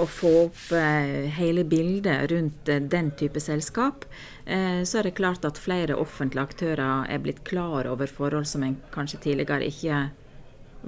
og 0.00 0.08
få 0.08 0.32
opp 0.46 0.64
eh, 0.80 1.28
hele 1.36 1.68
bildet 1.68 2.30
rundt 2.32 2.72
eh, 2.72 2.80
den 2.80 3.12
type 3.20 3.44
selskap, 3.44 4.08
eh, 4.48 4.80
så 4.88 5.02
er 5.02 5.10
det 5.10 5.18
klart 5.20 5.44
at 5.44 5.60
flere 5.60 6.00
offentlige 6.00 6.48
aktører 6.48 7.04
er 7.04 7.20
blitt 7.20 7.44
klar 7.44 7.90
over 7.92 8.08
forhold 8.08 8.48
som 8.48 8.64
en 8.64 8.80
kanskje 8.96 9.26
tidligere 9.28 9.68
ikke 9.68 10.06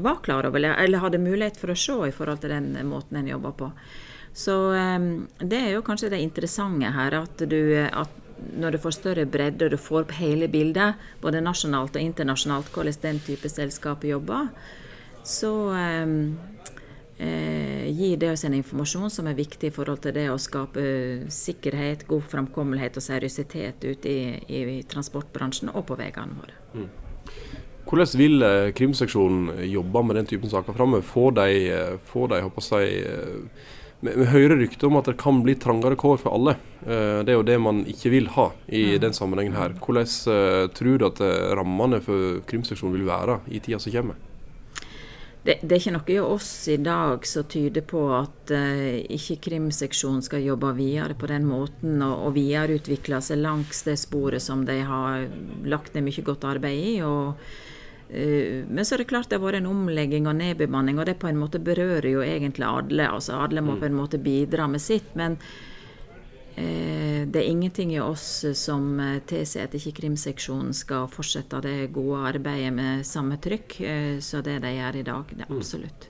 var 0.02 0.20
klar 0.24 0.46
over, 0.48 0.64
eller 0.72 1.02
hadde 1.02 1.22
mulighet 1.22 1.58
for 1.60 1.72
å 1.72 1.78
se 1.78 1.96
i 2.08 2.14
forhold 2.14 2.42
til 2.42 2.52
den 2.52 2.74
måten 2.88 3.20
en 3.20 3.30
jobber 3.30 3.56
på. 3.56 3.70
Så 4.36 4.54
um, 4.76 5.26
det 5.40 5.58
er 5.62 5.70
jo 5.72 5.84
kanskje 5.84 6.10
det 6.12 6.20
interessante 6.20 6.92
her, 6.92 7.14
at 7.22 7.44
du 7.48 7.60
at 7.86 8.22
når 8.36 8.74
du 8.74 8.78
får 8.82 8.92
større 8.98 9.24
bredde 9.24 9.64
og 9.64 9.72
du 9.72 9.78
får 9.80 10.02
opp 10.04 10.10
hele 10.18 10.48
bildet, 10.52 11.00
både 11.22 11.40
nasjonalt 11.40 11.96
og 11.96 12.04
internasjonalt, 12.04 12.68
hvordan 12.74 12.98
den 13.00 13.20
type 13.24 13.48
selskap 13.48 14.04
jobber, 14.04 14.50
så 15.24 15.52
um, 15.72 16.36
eh, 17.16 17.88
gir 17.88 18.20
det 18.20 18.30
oss 18.34 18.44
en 18.44 18.58
informasjon 18.58 19.10
som 19.10 19.26
er 19.30 19.38
viktig 19.38 19.70
i 19.70 19.74
forhold 19.74 20.04
til 20.04 20.14
det 20.18 20.28
å 20.30 20.36
skape 20.36 20.84
sikkerhet, 21.32 22.04
god 22.10 22.28
framkommelighet 22.34 23.00
og 23.00 23.06
seriøsitet 23.08 23.88
ute 23.88 24.12
i, 24.12 24.20
i 24.46 24.82
transportbransjen 24.84 25.72
og 25.72 25.88
på 25.88 25.98
veiene 25.98 26.36
våre. 26.36 26.60
Mm. 26.76 26.90
Hvordan 27.86 28.18
vil 28.18 28.42
eh, 28.42 28.72
krimseksjonen 28.74 29.62
jobbe 29.70 30.02
med 30.02 30.18
den 30.18 30.26
typen 30.26 30.50
saker 30.50 30.74
framover? 30.74 31.06
Får 31.06 31.36
de, 31.38 31.50
eh, 31.70 31.98
får 32.10 32.28
de 32.32 32.40
håper 32.42 32.70
jeg, 32.82 33.02
eh, 33.06 33.74
vi 34.02 34.26
hører 34.26 34.58
rykter 34.58 34.88
om 34.88 34.98
at 34.98 35.06
det 35.06 35.16
kan 35.20 35.38
bli 35.44 35.54
trangere 35.54 35.96
kår 35.96 36.18
for 36.20 36.34
alle. 36.36 36.56
Det 36.84 37.32
er 37.32 37.38
jo 37.38 37.46
det 37.46 37.56
man 37.58 37.78
ikke 37.88 38.10
vil 38.12 38.26
ha 38.34 38.50
i 38.68 38.82
mm. 38.92 39.00
den 39.00 39.14
sammenhengen 39.16 39.56
her. 39.56 39.72
Hvordan 39.80 40.68
tror 40.76 40.98
du 41.00 41.06
at 41.06 41.22
rammene 41.56 42.02
for 42.04 42.42
krimseksjonen 42.46 42.92
vil 42.92 43.08
være 43.08 43.38
i 43.48 43.58
tida 43.64 43.80
som 43.80 43.94
kommer? 43.94 44.18
Det, 45.46 45.56
det, 45.62 45.72
er 45.72 45.80
ikke 45.80 45.94
noe 45.96 46.12
i 46.12 46.18
oss 46.20 46.50
i 46.68 46.76
dag 46.76 47.24
som 47.26 47.48
tyder 47.48 47.86
på 47.88 48.02
at 48.14 48.52
uh, 48.52 48.98
ikke 49.16 49.38
krimseksjonen 49.48 50.22
skal 50.22 50.44
jobbe 50.44 50.74
videre 50.76 51.16
på 51.16 51.30
den 51.30 51.46
måten 51.48 52.02
og, 52.02 52.26
og 52.28 52.34
videreutvikle 52.36 53.22
seg 53.24 53.40
langs 53.40 53.80
det 53.88 53.96
sporet 54.02 54.44
som 54.44 54.66
de 54.68 54.76
har 54.86 55.24
lagt 55.64 55.96
ned 55.96 56.04
mye 56.04 56.26
godt 56.26 56.46
arbeid 56.52 56.82
i. 56.92 56.92
og 57.06 57.40
Eh, 57.40 57.72
men 58.08 58.84
så 58.86 58.94
er 58.94 59.02
det 59.02 59.08
klart 59.10 59.30
det 59.30 59.40
har 59.40 59.42
vært 59.42 59.58
en 59.60 59.70
omlegging 59.70 60.28
og 60.30 60.36
nedbemanning, 60.38 61.00
og 61.00 61.08
det 61.08 61.16
på 61.18 61.26
en 61.30 61.40
måte 61.40 61.58
berører 61.62 62.06
jo 62.12 62.22
egentlig 62.22 62.66
alle. 62.66 63.08
altså 63.08 63.40
Alle 63.42 63.64
må 63.64 63.74
mm. 63.74 63.80
på 63.80 63.88
en 63.88 63.96
måte 63.96 64.20
bidra 64.22 64.68
med 64.70 64.82
sitt. 64.82 65.08
Men 65.18 65.34
eh, 66.54 67.26
det 67.26 67.40
er 67.40 67.50
ingenting 67.50 67.94
i 67.96 68.00
oss 68.00 68.44
som 68.54 69.00
eh, 69.02 69.18
tilsier 69.26 69.66
at 69.66 69.74
ikke 69.74 69.96
krimseksjonen 70.02 70.70
skal 70.76 71.10
fortsette 71.10 71.60
det 71.66 71.90
gode 71.96 72.22
arbeidet 72.30 72.72
med 72.78 73.06
samme 73.06 73.40
trykk 73.42 73.80
eh, 73.80 74.14
som 74.22 74.46
det 74.46 74.60
de 74.62 74.76
gjør 74.76 75.02
i 75.02 75.06
dag. 75.10 75.34
Det, 75.34 75.42
er 75.48 75.58
absolutt. 75.58 76.08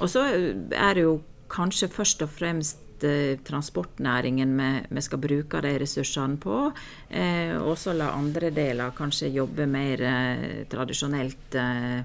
Og 0.00 0.12
så 0.12 0.26
er 0.28 0.94
det 0.96 1.08
jo 1.08 1.18
kanskje 1.50 1.88
først 1.92 2.22
og 2.24 2.30
fremst 2.36 2.84
Eh, 3.04 3.38
transportnæringen 3.44 4.56
vi, 4.90 5.02
skal 5.02 5.20
bruke 5.22 5.60
de 5.64 5.74
ressursene 5.80 6.38
på. 6.40 6.70
Eh, 7.08 7.56
og 7.56 7.78
så 7.78 7.94
la 7.96 8.12
andre 8.16 8.50
deler 8.54 8.96
kanskje 8.96 9.32
jobbe 9.34 9.66
mer 9.70 10.02
eh, 10.02 10.64
tradisjonelt. 10.70 11.54
Eh, 11.54 12.02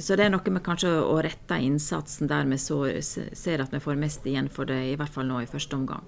så 0.00 0.12
det 0.12 0.26
er 0.26 0.32
noe 0.34 0.52
med 0.52 0.60
kanskje 0.60 0.90
å 1.00 1.14
rette 1.24 1.56
innsatsen 1.64 2.28
der 2.28 2.44
vi 2.50 2.58
så, 2.60 2.82
ser 3.00 3.62
at 3.64 3.72
vi 3.72 3.80
får 3.80 3.96
mest 3.96 4.26
igjen 4.28 4.50
for 4.52 4.68
det, 4.68 4.76
i 4.90 4.96
hvert 5.00 5.14
fall 5.14 5.30
nå 5.30 5.40
i 5.40 5.48
første 5.48 5.78
omgang. 5.78 6.04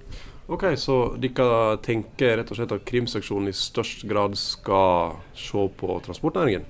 Ok, 0.53 0.69
Så 0.77 1.17
dere 1.19 1.79
tenker 1.83 2.37
rett 2.37 2.53
og 2.53 2.61
slett 2.61 2.75
at 2.77 2.85
krimseksjonen 2.87 3.49
i 3.49 3.57
størst 3.57 4.05
grad 4.07 4.37
skal 4.39 5.17
se 5.35 5.69
på 5.81 6.01
transportnæringen? 6.05 6.69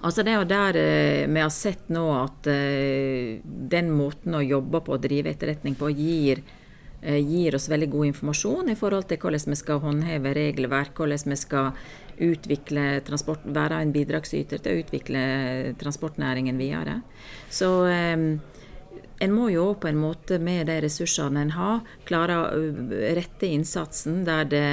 Altså 0.00 0.22
Det 0.22 0.32
er 0.32 0.38
jo 0.38 0.48
der 0.48 0.78
eh, 0.80 1.26
vi 1.30 1.42
har 1.42 1.52
sett 1.54 1.90
nå 1.92 2.04
at 2.16 2.48
eh, 2.50 3.38
den 3.44 3.90
måten 3.94 4.36
å 4.38 4.44
jobbe 4.44 4.82
på 4.84 4.96
og 4.96 5.04
drive 5.04 5.32
etterretning 5.32 5.76
på 5.78 5.90
gir 5.94 6.42
eh, 7.02 7.18
gir 7.18 7.56
oss 7.58 7.68
veldig 7.70 7.90
god 7.92 8.10
informasjon 8.12 8.72
i 8.72 8.76
forhold 8.78 9.08
til 9.10 9.20
hvordan 9.22 9.54
vi 9.54 9.58
skal 9.60 9.82
håndheve 9.84 10.34
regelverk, 10.38 10.94
hvordan 10.98 11.34
vi 11.34 11.40
skal 11.40 11.72
utvikle 12.18 12.86
transport, 13.06 13.44
være 13.44 13.82
en 13.82 13.94
bidragsyter 13.94 14.62
til 14.62 14.74
å 14.74 14.82
utvikle 14.82 15.20
transportnæringen 15.78 16.58
videre. 16.58 16.96
Så 17.46 17.68
en 17.86 19.34
må 19.34 19.48
jo 19.52 19.68
på 19.78 19.86
en 19.86 20.00
måte 20.02 20.40
med 20.42 20.66
de 20.66 20.80
ressursene 20.82 21.44
en 21.44 21.54
har, 21.54 21.84
klare 22.10 22.40
å 22.42 22.58
rette 23.14 23.46
innsatsen 23.46 24.24
der 24.26 24.50
det 24.50 24.66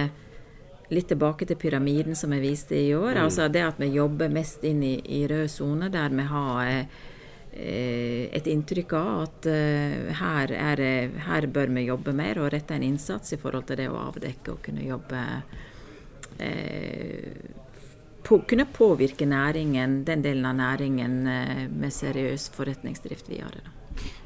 Litt 0.94 1.08
tilbake 1.10 1.48
til 1.50 1.58
pyramiden 1.58 2.16
som 2.18 2.34
jeg 2.36 2.44
viste 2.44 2.78
i 2.78 2.94
år. 2.96 3.16
Mm. 3.16 3.24
altså 3.24 3.48
Det 3.50 3.64
at 3.66 3.82
vi 3.82 3.90
jobber 3.96 4.30
mest 4.30 4.64
inn 4.64 4.84
i, 4.84 4.96
i 5.02 5.26
rød 5.28 5.48
sone, 5.50 5.90
der 5.90 6.14
vi 6.14 6.26
har 6.30 6.72
eh, 6.72 8.30
et 8.36 8.48
inntrykk 8.52 8.94
av 9.00 9.22
at 9.24 9.50
eh, 9.50 10.14
her, 10.22 10.54
er, 10.54 10.84
her, 11.28 11.48
bør 11.48 11.74
vi 11.78 11.88
jobbe 11.90 12.14
mer 12.14 12.42
og 12.44 12.52
rette 12.54 12.78
en 12.78 12.86
innsats 12.86 13.34
i 13.34 13.42
forhold 13.42 13.66
til 13.70 13.82
det 13.82 13.90
å 13.90 14.02
avdekke 14.10 14.54
og 14.54 14.62
kunne 14.66 14.86
jobbe 14.86 15.24
eh, 16.38 17.32
på, 18.26 18.40
Kunne 18.50 18.66
påvirke 18.66 19.26
næringen, 19.30 20.04
den 20.06 20.22
delen 20.26 20.46
av 20.50 20.56
næringen 20.58 21.28
eh, 21.28 21.66
med 21.70 21.94
seriøs 21.94 22.50
forretningsdrift 22.58 23.30
videre. 23.30 23.62
Da. 23.66 23.85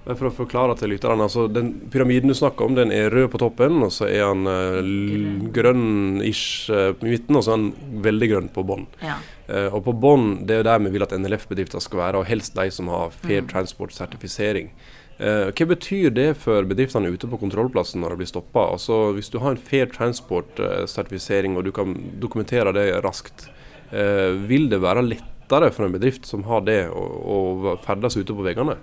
For 0.10 0.30
å 0.30 0.34
forklare 0.34 0.74
til 0.80 0.90
lytterne, 0.94 1.26
altså 1.28 1.46
den 1.52 1.74
Pyramiden 1.94 2.32
du 2.32 2.36
snakker 2.38 2.66
om, 2.66 2.76
den 2.78 2.94
er 2.94 3.12
rød 3.14 3.28
på 3.34 3.42
toppen, 3.44 3.78
og 3.86 3.92
så 3.94 4.08
er 4.10 4.24
han 4.26 4.48
uh, 4.50 4.80
grønn-ish 5.54 6.72
uh, 6.74 6.96
i 7.04 7.12
midten, 7.12 7.38
og 7.38 7.46
så 7.46 7.54
er 7.54 7.60
han 7.60 8.00
veldig 8.06 8.30
grønn 8.32 8.48
på 8.56 8.64
bånn. 8.66 8.88
Ja. 9.06 9.20
Uh, 9.50 9.68
og 9.68 9.84
på 9.86 9.94
bånn, 10.02 10.32
det 10.50 10.62
er 10.62 10.66
der 10.66 10.82
vi 10.82 10.94
vil 10.96 11.06
at 11.06 11.14
NLF-bedrifter 11.14 11.84
skal 11.84 12.02
være, 12.02 12.22
og 12.24 12.30
helst 12.30 12.58
de 12.58 12.66
som 12.74 12.90
har 12.90 13.14
Fair 13.20 13.44
mm. 13.46 13.52
Transport-sertifisering. 13.52 14.74
hva 15.20 15.66
betyr 15.68 16.14
det 16.16 16.30
for 16.40 16.64
bedriftene 16.64 17.10
ute 17.12 17.28
på 17.28 17.38
kontrollplassen 17.42 18.00
når 18.00 18.14
det 18.14 18.20
blir 18.22 18.30
stoppa? 18.32 18.70
Altså, 18.78 19.12
hvis 19.18 19.30
du 19.30 19.42
har 19.44 19.52
en 19.52 19.60
Fair 19.60 19.92
Transport-sertifisering 19.92 21.58
og 21.60 21.68
du 21.68 21.74
kan 21.76 21.92
dokumentere 22.24 22.72
det 22.72 22.88
raskt, 23.04 23.50
vil 24.48 24.70
det 24.72 24.80
være 24.80 25.04
lettere 25.04 25.74
for 25.76 25.86
en 25.86 25.98
bedrift 25.98 26.30
som 26.30 26.46
har 26.48 26.64
det, 26.64 26.86
å 26.88 27.76
ferdes 27.84 28.16
ute 28.16 28.32
på 28.32 28.48
veiene? 28.48 28.78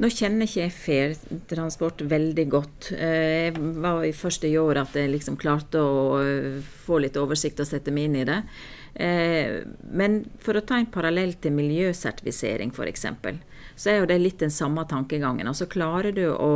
Nå 0.00 0.08
kjenner 0.08 0.48
ikke 0.48 0.62
jeg 0.62 0.72
Fair 0.72 1.40
Transport 1.50 2.00
veldig 2.08 2.44
godt. 2.48 2.86
Eh, 2.96 3.50
jeg 3.50 3.64
var 3.84 4.00
i 4.06 4.14
første 4.16 4.48
i 4.48 4.56
år 4.56 4.80
at 4.80 4.94
jeg 4.96 5.10
liksom 5.12 5.36
klarte 5.40 5.82
å 5.84 6.14
eh, 6.22 6.56
få 6.86 7.02
litt 7.04 7.18
oversikt 7.20 7.60
og 7.60 7.68
sette 7.68 7.92
meg 7.92 8.08
inn 8.08 8.16
i 8.22 8.24
det. 8.24 8.38
Eh, 8.96 9.58
men 9.92 10.22
for 10.40 10.56
å 10.56 10.64
ta 10.64 10.78
en 10.80 10.88
parallell 10.88 11.34
til 11.36 11.52
miljøsertifisering 11.58 12.72
f.eks., 12.72 13.06
så 13.76 13.92
er 13.92 14.00
jo 14.00 14.08
det 14.08 14.18
litt 14.22 14.40
den 14.40 14.54
samme 14.54 14.86
tankegangen. 14.88 15.50
Altså 15.52 15.68
klarer 15.68 16.16
du 16.16 16.26
å 16.32 16.52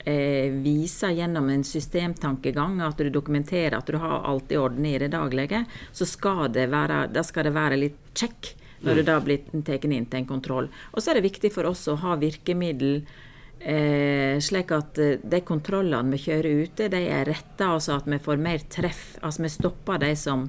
vise 0.00 1.10
gjennom 1.12 1.50
en 1.52 1.60
systemtankegang 1.60 2.78
at 2.86 2.96
du 2.96 3.10
dokumenterer 3.12 3.74
at 3.76 3.90
du 3.92 3.98
har 4.00 4.22
alt 4.30 4.48
i 4.48 4.56
orden 4.56 4.86
i 4.88 4.94
det 4.98 5.10
daglige, 5.12 5.60
så 5.92 6.08
skal 6.08 6.46
det 6.54 6.70
være, 6.72 7.02
da 7.12 7.20
skal 7.26 7.44
det 7.44 7.52
være 7.52 7.76
litt 7.82 7.98
check 8.16 8.54
når 8.84 9.00
det 9.00 9.06
da 9.08 9.18
blir 9.24 9.42
tatt 9.66 9.84
inn 9.84 10.06
til 10.06 10.22
en 10.22 10.28
kontroll. 10.28 10.70
Og 10.92 11.02
så 11.02 11.12
er 11.12 11.20
det 11.20 11.28
viktig 11.28 11.52
for 11.54 11.68
oss 11.68 11.86
å 11.90 11.98
ha 12.00 12.16
virkemiddel 12.20 13.02
eh, 13.60 14.40
slik 14.42 14.72
at 14.76 14.98
eh, 15.00 15.20
de 15.20 15.42
kontrollene 15.46 16.14
vi 16.14 16.22
kjører 16.24 16.64
ute, 16.64 16.88
de 16.92 17.02
er 17.12 17.28
retta, 17.28 17.74
altså 17.74 17.98
at 17.98 18.08
vi 18.08 18.20
får 18.22 18.40
mer 18.40 18.64
treff. 18.72 19.04
Altså 19.22 19.44
vi 19.44 19.52
stopper 19.52 20.00
de 20.02 20.14
som 20.16 20.48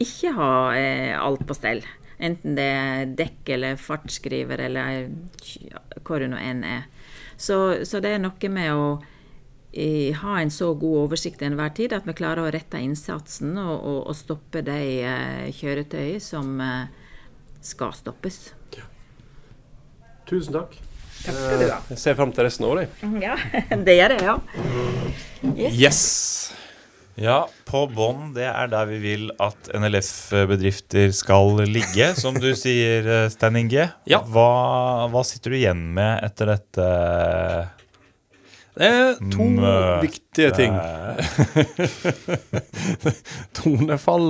ikke 0.00 0.34
har 0.36 0.76
eh, 0.78 1.14
alt 1.20 1.44
på 1.46 1.56
stell. 1.56 1.84
Enten 2.20 2.56
det 2.56 2.68
er 2.68 3.14
dekk 3.16 3.54
eller 3.56 3.80
fartsskriver 3.80 4.60
eller 4.66 5.08
hva 6.04 6.20
det 6.20 6.28
nå 6.32 6.40
enn 6.40 6.64
er. 6.68 6.84
Så, 7.40 7.56
så, 7.88 8.02
det 8.04 8.12
er 8.12 8.20
noe 8.20 8.52
med 8.52 8.74
å 8.76 8.84
i, 9.72 10.10
ha 10.18 10.40
en 10.40 10.50
så 10.52 10.72
god 10.74 11.06
oversikt 11.06 11.42
enhver 11.46 11.70
tid 11.76 11.94
at 11.96 12.04
vi 12.08 12.16
klarer 12.18 12.42
å 12.42 12.52
rette 12.52 12.80
innsatsen 12.82 13.54
og, 13.54 13.76
og, 13.78 14.00
og 14.10 14.18
stoppe 14.18 14.64
de 14.66 14.80
eh, 15.06 15.46
kjøretøy 15.56 16.18
som 16.20 16.58
eh, 16.60 16.99
skal 17.64 17.92
stoppes. 17.96 18.52
Ja. 18.76 18.86
Tusen 20.28 20.56
takk. 20.56 20.78
Takk 21.20 21.36
skal 21.36 21.60
du 21.60 21.66
ha. 21.68 21.80
Jeg 21.90 22.00
ser 22.00 22.16
fram 22.16 22.32
til 22.32 22.46
resten 22.46 22.66
av 22.66 22.74
året. 22.76 23.04
Ja, 23.20 23.36
det 23.86 23.98
gjør 23.98 24.16
jeg 24.16 24.26
ja. 24.28 24.38
Yes. 25.56 25.76
yes. 25.76 26.02
Ja, 27.20 27.42
på 27.68 27.82
bånn, 27.92 28.30
det 28.32 28.46
er 28.48 28.70
der 28.72 28.86
vi 28.88 29.00
vil 29.02 29.26
at 29.42 29.68
NLF-bedrifter 29.76 31.10
skal 31.12 31.58
ligge, 31.68 32.06
som 32.16 32.38
du 32.38 32.48
sier, 32.56 33.28
Stein 33.32 33.58
Inge. 33.60 33.90
Ja. 34.08 34.22
Hva, 34.24 35.10
hva 35.12 35.24
sitter 35.28 35.52
du 35.52 35.58
igjen 35.58 35.82
med 35.96 36.22
etter 36.24 36.54
dette 36.54 36.86
det 38.80 38.88
er 38.88 39.18
to 39.28 39.44
Møte. 39.52 40.06
viktige 40.06 40.50
ting. 40.56 40.76
Tonefall 43.58 44.28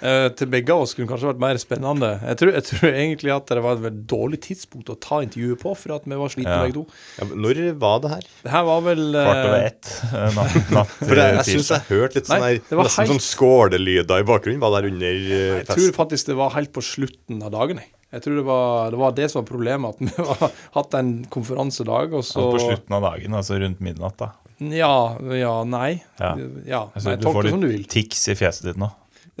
eh, 0.00 0.30
til 0.38 0.48
begge 0.48 0.72
av 0.72 0.86
oss 0.86 0.96
kunne 0.96 1.10
kanskje 1.10 1.28
vært 1.34 1.42
mer 1.42 1.60
spennende. 1.60 2.14
Jeg 2.24 2.40
tror, 2.40 2.52
jeg 2.56 2.66
tror, 2.70 2.86
egentlig 2.88 3.34
at 3.34 3.52
det 3.52 3.64
var 3.66 3.84
et 3.90 3.98
dårlig 4.08 4.40
tidspunkt 4.46 4.88
å 4.88 4.96
ta 4.96 5.20
intervjuet 5.26 5.60
på, 5.60 5.74
for 5.82 5.98
at 5.98 6.08
vi 6.08 6.20
var 6.22 6.32
slitne 6.32 6.56
ja. 6.56 6.64
begge 6.64 6.78
to. 6.78 6.86
Ja, 7.20 7.28
når 7.44 7.62
var 7.84 8.00
det 8.06 8.14
her? 8.14 8.26
Det 8.40 8.54
her 8.56 8.66
var 8.70 8.82
vel 8.88 9.04
eh, 9.10 9.28
Kvart 9.28 9.44
over 9.50 9.68
ett. 9.68 9.92
Eh, 10.08 10.26
natt, 10.38 10.58
natt 10.78 10.96
for 11.04 11.22
jeg, 11.22 11.36
jeg 11.36 11.48
syns 11.52 11.72
jeg 11.76 11.88
hørte 11.92 12.20
litt 12.20 12.32
sånn 12.32 12.46
her, 12.48 12.60
nesten 12.64 13.04
helt... 13.04 13.14
sånn 13.14 13.24
skålelyder 13.28 14.24
i 14.24 14.28
bakgrunnen. 14.32 14.64
Var 14.64 14.76
der 14.78 14.92
under 14.94 15.08
festen? 15.20 15.60
fest? 15.60 15.68
Jeg 15.68 15.72
tror 15.76 15.96
faktisk 16.00 16.32
det 16.32 16.40
var 16.40 16.56
helt 16.56 16.72
på 16.72 16.88
slutten 16.88 17.44
av 17.44 17.52
dagen. 17.52 17.84
Jeg. 17.84 17.92
Jeg 18.10 18.24
tror 18.24 18.38
det 18.40 18.44
var, 18.46 18.90
det 18.90 18.98
var, 18.98 19.12
det 19.14 19.26
som 19.30 19.40
var 19.40 19.48
problemet, 19.48 19.94
at 19.94 20.00
vi 20.02 20.28
har 20.30 20.54
hatt 20.74 20.94
en 20.98 21.12
konferansedag, 21.30 22.14
og 22.18 22.24
så 22.26 22.48
På 22.56 22.62
slutten 22.62 22.96
av 22.98 23.04
dagen, 23.06 23.36
altså 23.38 23.58
rundt 23.62 23.82
midnatt, 23.84 24.16
da? 24.18 24.32
Ja, 24.60 25.16
ja 25.38 25.52
nei. 25.64 26.00
Ja. 26.18 26.32
ja 26.66 26.80
altså, 26.90 27.12
nei, 27.12 27.20
du 27.20 27.28
får 27.30 27.52
litt 27.62 27.88
tics 27.92 28.26
i 28.28 28.36
fjeset 28.36 28.72
ditt 28.72 28.80
nå. 28.80 28.90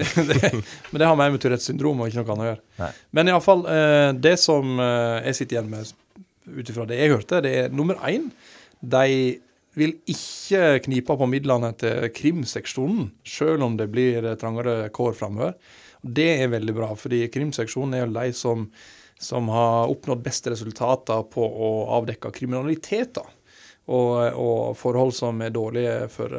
det, 0.00 0.52
men 0.54 1.02
det 1.02 1.08
har 1.08 1.18
med 1.18 1.36
Tourettes 1.42 1.66
syndrom 1.68 2.00
og 2.00 2.08
ikke 2.08 2.22
noe 2.22 2.34
annet 2.36 2.44
å 2.44 2.48
gjøre. 2.50 2.62
Nei. 2.80 2.92
Men 3.18 3.32
iallfall, 3.32 3.66
eh, 3.68 4.06
det 4.16 4.36
som 4.40 4.80
eh, 4.80 5.18
jeg 5.26 5.40
sitter 5.40 5.58
igjen 5.58 5.74
med 5.74 5.90
ut 6.50 6.72
ifra 6.72 6.86
det 6.88 6.98
jeg 7.02 7.12
hørte, 7.12 7.42
det 7.44 7.52
er 7.58 7.74
nummer 7.74 7.98
én. 8.08 8.30
De 8.80 9.04
vil 9.78 9.92
ikke 10.10 10.80
knipe 10.86 11.14
på 11.20 11.28
midlene 11.30 11.74
til 11.78 12.08
krimseksjonen, 12.14 13.10
sjøl 13.26 13.62
om 13.66 13.76
det 13.78 13.90
blir 13.92 14.32
trangere 14.40 14.88
kår 14.94 15.14
framover. 15.18 15.54
Det 16.02 16.28
er 16.42 16.52
veldig 16.52 16.74
bra, 16.76 16.92
fordi 16.98 17.24
krimseksjonen 17.32 17.96
er 17.96 18.04
jo 18.04 18.14
de 18.14 18.32
som, 18.36 18.68
som 19.20 19.50
har 19.52 19.90
oppnådd 19.92 20.22
beste 20.24 20.52
resultater 20.54 21.26
på 21.32 21.44
å 21.44 21.70
avdekke 21.98 22.32
kriminalitet. 22.36 23.20
Og, 23.90 24.14
og, 24.38 24.76
forhold 24.78 25.12
som 25.16 25.40
er 25.42 25.50
dårlige 25.50 26.06
for, 26.14 26.36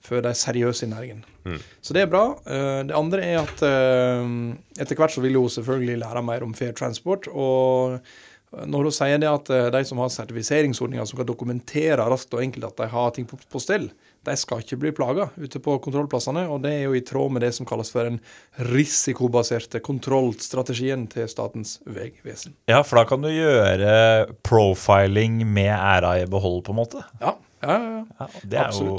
for 0.00 0.24
de 0.24 0.32
seriøse 0.36 0.86
i 0.86 0.90
næringen. 0.90 1.22
Mm. 1.44 1.58
Så 1.84 1.96
det 1.96 2.06
er 2.06 2.10
bra. 2.12 2.24
Eh, 2.48 2.80
det 2.88 2.96
andre 2.96 3.26
er 3.26 3.42
at 3.42 3.62
eh, 3.66 4.32
etter 4.80 4.96
hvert 4.96 5.12
så 5.12 5.22
vil 5.24 5.36
hun 5.36 5.52
selvfølgelig 5.52 6.00
lære 6.00 6.24
mer 6.24 6.46
om 6.46 6.56
fair 6.56 6.72
transport. 6.76 7.28
og 7.28 8.00
når 8.50 8.88
hun 8.88 8.94
sier 8.94 9.20
det 9.22 9.30
at 9.30 9.50
eh, 9.54 9.68
de 9.70 9.82
som 9.86 10.00
har 10.02 10.10
sertifiseringsordninger 10.10 11.06
som 11.06 11.20
kan 11.20 11.28
dokumentere 11.28 12.06
raskt 12.10 12.34
og 12.34 12.42
enkelt 12.42 12.66
at 12.72 12.80
de 12.82 12.88
har 12.90 13.12
ting 13.14 13.28
på, 13.28 13.38
på 13.50 13.62
stell, 13.62 13.90
de 14.26 14.36
skal 14.36 14.60
ikke 14.62 14.78
bli 14.80 14.92
plaga 14.96 15.30
ute 15.40 15.60
på 15.62 15.76
kontrollplassene. 15.84 16.44
Og 16.52 16.62
det 16.64 16.74
er 16.76 16.82
jo 16.86 16.96
i 16.96 17.04
tråd 17.06 17.34
med 17.34 17.44
det 17.44 17.52
som 17.56 17.68
kalles 17.68 17.92
for 17.92 18.08
den 18.08 18.20
risikobaserte 18.70 19.82
kontrollstrategien 19.84 21.06
til 21.12 21.28
Statens 21.30 21.78
vegvesen. 21.88 22.56
Ja, 22.70 22.82
for 22.84 23.00
da 23.00 23.06
kan 23.08 23.24
du 23.24 23.30
gjøre 23.32 24.30
profiling 24.46 25.42
med 25.48 25.72
æra 25.72 26.18
i 26.20 26.26
behold, 26.30 26.64
på 26.66 26.74
en 26.74 26.82
måte? 26.82 27.04
Ja, 27.22 27.36
ja, 27.60 27.76
ja, 27.76 28.04
ja. 28.18 28.26
det, 28.42 28.56
er 28.56 28.76
jo, 28.76 28.94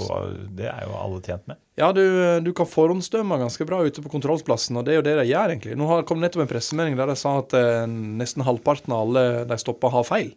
det, 0.57 0.67
er 0.69 0.83
jo, 0.85 0.97
alle 0.97 1.21
tjent 1.25 1.47
med. 1.49 1.57
Ja, 1.79 1.89
du, 1.95 2.03
du 2.45 2.51
kan 2.57 2.69
forhåndsdømme 2.69 3.39
ganske 3.41 3.65
bra 3.65 3.79
ute 3.81 4.03
på 4.03 4.11
kontrollplassen, 4.13 4.77
og 4.77 4.85
det 4.85 4.93
er 4.93 4.99
jo 4.99 5.05
det 5.07 5.15
de 5.17 5.25
gjør, 5.31 5.53
egentlig. 5.55 5.77
Nå 5.79 6.01
kom 6.05 6.21
det 6.21 6.29
nettopp 6.29 6.45
en 6.45 6.51
pressemelding 6.51 6.97
der 6.99 7.09
de 7.09 7.17
sa 7.17 7.39
at 7.41 7.55
eh, 7.57 7.85
nesten 7.89 8.45
halvparten 8.45 8.93
av 8.93 9.07
alle 9.07 9.25
de 9.49 9.57
stoppa, 9.61 9.89
har 9.93 10.05
feil. 10.05 10.33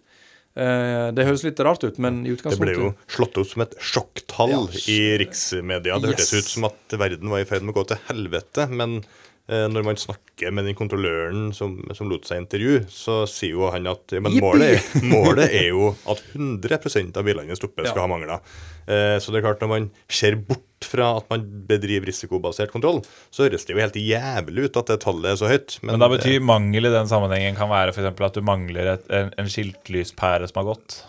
Eh, 0.54 1.08
det 1.14 1.26
høres 1.26 1.42
litt 1.46 1.60
rart 1.66 1.82
ut, 1.82 1.98
men 1.98 2.22
i 2.22 2.30
utgangspunktet 2.34 2.76
Det 2.76 2.78
ble 2.78 2.92
jo 2.92 3.16
slått 3.16 3.40
opp 3.42 3.50
som 3.50 3.64
et 3.66 3.76
sjokktall 3.82 4.54
ja, 4.54 4.62
i 4.92 5.00
riksmedia. 5.24 5.98
Det 5.98 6.14
hørtes 6.14 6.34
ut 6.34 6.50
som 6.52 6.68
at 6.70 6.98
verden 7.00 7.32
var 7.32 7.42
i 7.42 7.48
ferd 7.48 7.66
med 7.66 7.74
å 7.74 7.80
gå 7.80 7.88
til 7.90 8.02
helvete. 8.08 8.68
men 8.70 9.00
Eh, 9.44 9.66
når 9.68 9.84
man 9.84 9.98
snakker 10.00 10.52
med 10.56 10.64
den 10.64 10.76
kontrolløren 10.76 11.50
som, 11.52 11.76
som 11.92 12.08
lot 12.08 12.24
seg 12.24 12.40
intervjue, 12.40 12.86
så 12.88 13.24
sier 13.28 13.58
jo 13.58 13.66
han 13.74 13.90
at 13.90 14.14
men 14.16 14.38
målet, 14.40 14.86
målet 15.12 15.52
er 15.52 15.66
jo 15.68 15.90
at 16.08 16.22
100% 16.32 17.20
av 17.20 17.28
bilene 17.28 17.58
stoppet 17.58 17.90
skal 17.90 18.00
ja. 18.00 18.06
ha 18.06 18.08
mangler. 18.08 18.40
Eh, 18.88 19.18
så 19.20 19.34
det 19.34 19.42
er 19.42 19.44
klart 19.50 19.60
når 19.60 19.72
man 19.74 19.90
ser 20.08 20.38
bort 20.40 20.64
fra 20.88 21.10
at 21.18 21.26
man 21.32 21.46
bedriver 21.68 22.08
risikobasert 22.10 22.72
kontroll, 22.74 23.02
så 23.34 23.46
høres 23.46 23.66
det 23.66 23.74
jo 23.74 23.82
helt 23.82 23.98
jævlig 23.98 24.68
ut 24.68 24.78
at 24.80 24.92
det 24.92 25.00
tallet 25.04 25.32
er 25.32 25.40
så 25.40 25.50
høyt. 25.50 25.78
Men, 25.82 25.94
men 25.94 26.04
da 26.04 26.10
betyr 26.12 26.44
mangel 26.44 26.90
i 26.90 26.94
den 26.94 27.10
sammenhengen 27.10 27.58
kan 27.58 27.72
være 27.72 27.94
f.eks. 27.94 28.12
at 28.12 28.38
du 28.38 28.44
mangler 28.46 28.94
et, 28.96 29.10
en, 29.12 29.34
en 29.40 29.50
skiltlyspære 29.50 30.50
som 30.50 30.62
har 30.62 30.72
gått? 30.74 31.02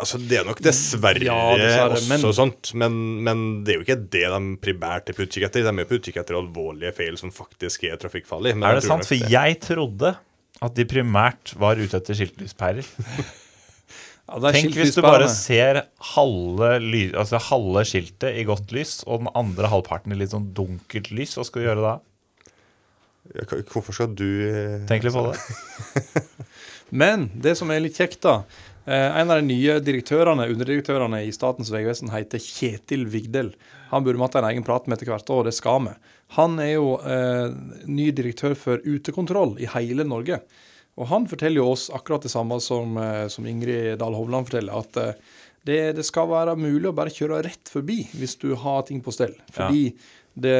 Altså, 0.00 0.20
Det 0.22 0.38
er 0.40 0.46
nok 0.48 0.62
dessverre, 0.64 1.20
ja, 1.26 1.36
dessverre 1.58 1.98
også 1.98 2.08
men... 2.08 2.24
sånt, 2.38 2.72
men, 2.78 2.96
men, 3.26 3.44
det 3.66 3.74
er 3.74 3.80
jo 3.80 3.84
ikke 3.84 3.98
det 4.00 4.24
de 4.32 4.40
primært 4.62 5.12
er 5.12 5.16
på 5.16 5.26
utkikk 5.26 5.50
etter. 5.50 5.66
De 5.66 5.84
er 5.84 5.88
på 5.90 5.98
utkikk 5.98 6.22
etter 6.22 6.38
alvorlige 6.38 6.94
feil 6.96 7.20
som 7.20 7.32
faktisk 7.34 7.84
er 7.90 8.00
trafikkfarlige. 8.00 8.56
er 8.56 8.80
det 8.80 8.86
sant? 8.86 9.08
For 9.08 9.20
det. 9.20 9.28
jeg 9.34 9.60
trodde 9.66 10.14
at 10.60 10.76
de 10.76 10.88
primært 10.88 11.54
var 11.60 11.80
ute 11.80 12.00
etter 12.00 12.16
skiltlyspærer. 12.16 12.88
Ja, 14.30 14.38
det 14.38 14.50
er 14.50 14.56
Tenk 14.60 14.76
hvis 14.78 14.94
du 14.94 15.00
bare 15.02 15.26
ser 15.32 15.80
halve, 16.12 16.68
ly, 16.78 17.00
altså 17.18 17.40
halve 17.50 17.82
skiltet 17.88 18.36
i 18.38 18.44
godt 18.46 18.70
lys, 18.74 19.00
og 19.08 19.24
den 19.24 19.32
andre 19.34 19.70
halvparten 19.72 20.14
i 20.14 20.18
litt 20.20 20.30
sånn 20.30 20.52
dunkelt 20.54 21.10
lys. 21.10 21.34
Hva 21.34 21.46
skal 21.48 21.64
du 21.64 21.66
gjøre 21.66 21.82
da? 21.82 21.94
Ja, 23.34 23.46
Hvorfor 23.72 23.94
skal 23.94 24.14
du 24.16 24.26
eh, 24.46 24.76
Tenk 24.88 25.04
litt 25.06 25.14
på 25.14 25.26
det. 25.26 26.22
Men 27.02 27.28
det 27.34 27.56
som 27.58 27.70
er 27.70 27.82
litt 27.82 27.98
kjekt, 27.98 28.22
da 28.24 28.40
eh, 28.86 29.18
En 29.20 29.30
av 29.30 29.38
de 29.38 29.50
nye 29.50 29.76
direktørene, 29.82 30.48
underdirektørene 30.50 31.24
i 31.26 31.34
Statens 31.34 31.70
vegvesen 31.74 32.14
heter 32.14 32.42
Kjetil 32.42 33.06
Vigdel. 33.10 33.52
Han 33.90 34.06
burde 34.06 34.18
vi 34.18 34.26
hatt 34.28 34.40
en 34.40 34.48
egen 34.52 34.66
prat 34.66 34.86
med 34.86 34.98
etter 34.98 35.10
hvert, 35.12 35.30
og 35.34 35.46
det 35.46 35.54
skal 35.58 35.84
vi. 35.88 35.94
Han 36.38 36.58
er 36.62 36.76
jo 36.76 36.96
eh, 37.02 37.50
ny 37.90 38.10
direktør 38.14 38.54
for 38.58 38.82
utekontroll 38.86 39.56
i 39.58 39.70
hele 39.74 40.06
Norge. 40.06 40.38
Og 41.00 41.08
han 41.08 41.26
forteller 41.28 41.62
jo 41.62 41.72
oss 41.72 41.88
akkurat 41.96 42.24
det 42.26 42.32
samme 42.32 42.60
som, 42.60 42.96
eh, 43.00 43.26
som 43.32 43.46
Ingrid 43.48 43.98
Dahl 43.98 44.16
Hovland 44.18 44.50
forteller, 44.50 44.76
at 44.84 45.00
eh, 45.00 45.36
det, 45.64 45.80
det 45.96 46.06
skal 46.06 46.28
være 46.28 46.58
mulig 46.60 46.90
å 46.90 46.96
bare 46.96 47.12
kjøre 47.12 47.42
rett 47.44 47.68
forbi 47.72 48.02
hvis 48.16 48.36
du 48.40 48.52
har 48.56 48.84
ting 48.88 49.00
på 49.04 49.12
stell. 49.12 49.34
Fordi 49.52 49.90
det, 50.40 50.56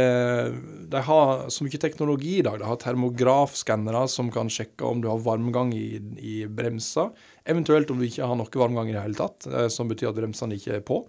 de 0.92 1.02
har 1.06 1.44
så 1.52 1.64
mye 1.64 1.80
teknologi 1.80 2.34
i 2.40 2.44
dag. 2.44 2.58
De 2.60 2.68
har 2.68 2.80
termografskannere 2.80 4.02
som 4.12 4.28
kan 4.32 4.50
sjekke 4.52 4.84
om 4.84 5.00
du 5.00 5.08
har 5.08 5.22
varmgang 5.24 5.72
i, 5.76 6.00
i 6.20 6.34
bremsa. 6.44 7.10
Eventuelt 7.48 7.92
om 7.92 8.00
du 8.00 8.08
ikke 8.08 8.28
har 8.28 8.36
noe 8.36 8.62
varmgang 8.64 8.90
i 8.90 8.96
det 8.96 9.04
hele 9.06 9.20
tatt, 9.20 9.48
eh, 9.48 9.68
som 9.72 9.88
betyr 9.92 10.10
at 10.10 10.20
bremsene 10.20 10.56
ikke 10.56 10.80
er 10.80 10.84
på. 10.84 11.04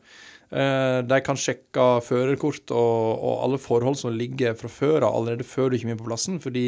De 0.51 1.17
kan 1.23 1.37
sjekke 1.39 1.83
førerkort 2.03 2.73
og, 2.75 3.21
og 3.23 3.35
alle 3.45 3.59
forhold 3.63 3.95
som 3.95 4.11
ligger 4.11 4.57
fra 4.59 4.67
før 4.67 5.05
av 5.07 5.13
allerede 5.21 5.45
før 5.47 5.71
du 5.71 5.77
kommer 5.77 5.95
inn 5.95 6.01
på 6.01 6.09
plassen, 6.09 6.41
fordi 6.43 6.65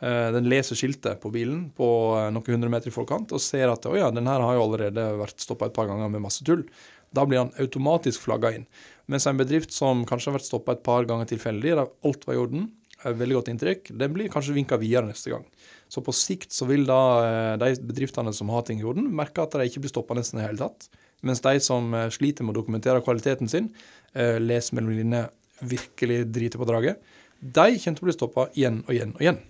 den 0.00 0.46
leser 0.46 0.78
skiltet 0.78 1.18
på 1.22 1.32
bilen 1.34 1.68
på 1.74 1.88
eh, 2.18 2.28
noen 2.30 2.54
hundre 2.54 2.70
meter 2.70 2.90
i 2.90 2.94
forkant 2.94 3.32
og 3.34 3.42
ser 3.42 3.72
at 3.72 3.88
ja, 3.98 4.12
den 4.14 4.30
her 4.30 4.44
har 4.44 4.54
jo 4.54 4.68
allerede 4.68 5.08
vært 5.18 5.42
stoppa 5.42 5.66
et 5.66 5.74
par 5.74 5.88
ganger 5.90 6.12
med 6.12 6.22
masse 6.22 6.46
tull. 6.46 6.62
Da 7.10 7.24
blir 7.26 7.40
han 7.42 7.54
automatisk 7.58 8.26
flagga 8.26 8.52
inn. 8.54 8.66
Mens 9.08 9.26
en 9.26 9.40
bedrift 9.40 9.72
som 9.74 10.04
kanskje 10.06 10.30
har 10.30 10.38
vært 10.38 10.50
stoppa 10.50 10.76
et 10.76 10.84
par 10.86 11.08
ganger 11.08 11.30
tilfeldig, 11.30 11.72
der 11.72 11.88
alt 11.88 12.28
var 12.28 12.36
i 12.36 12.42
orden, 12.42 12.68
veldig 13.06 13.36
godt 13.38 13.50
inntrykk, 13.52 13.90
den 13.98 14.14
blir 14.14 14.30
kanskje 14.32 14.56
vinka 14.56 14.78
videre 14.80 15.08
neste 15.08 15.30
gang. 15.32 15.44
Så 15.88 16.02
på 16.04 16.12
sikt 16.12 16.52
så 16.52 16.66
vil 16.68 16.84
da 16.88 17.00
eh, 17.24 17.52
de 17.60 17.74
bedriftene 17.88 18.32
som 18.36 18.50
har 18.52 18.66
ting 18.68 18.82
i 18.82 18.86
orden, 18.86 19.08
merke 19.14 19.44
at 19.44 19.54
de 19.56 19.68
ikke 19.68 19.84
blir 19.84 19.92
stoppa 19.92 20.16
nesten 20.18 20.42
i 20.42 20.46
hele 20.46 20.60
tatt. 20.60 20.88
Mens 21.26 21.42
de 21.42 21.54
som 21.64 21.94
eh, 21.94 22.10
sliter 22.14 22.46
med 22.46 22.54
å 22.54 22.60
dokumentere 22.60 23.02
kvaliteten 23.06 23.50
sin, 23.50 23.70
eh, 24.14 24.36
leser 24.42 24.78
mellom 24.78 24.94
linjene, 24.94 25.28
virkelig 25.58 26.20
driter 26.30 26.60
på 26.60 26.66
draget, 26.68 27.00
de 27.40 27.78
kommer 27.80 27.98
til 27.98 28.04
å 28.04 28.06
bli 28.06 28.14
stoppa 28.14 28.44
igjen 28.54 28.82
og 28.84 28.92
igjen 28.94 29.14
og 29.16 29.24
igjen. 29.24 29.40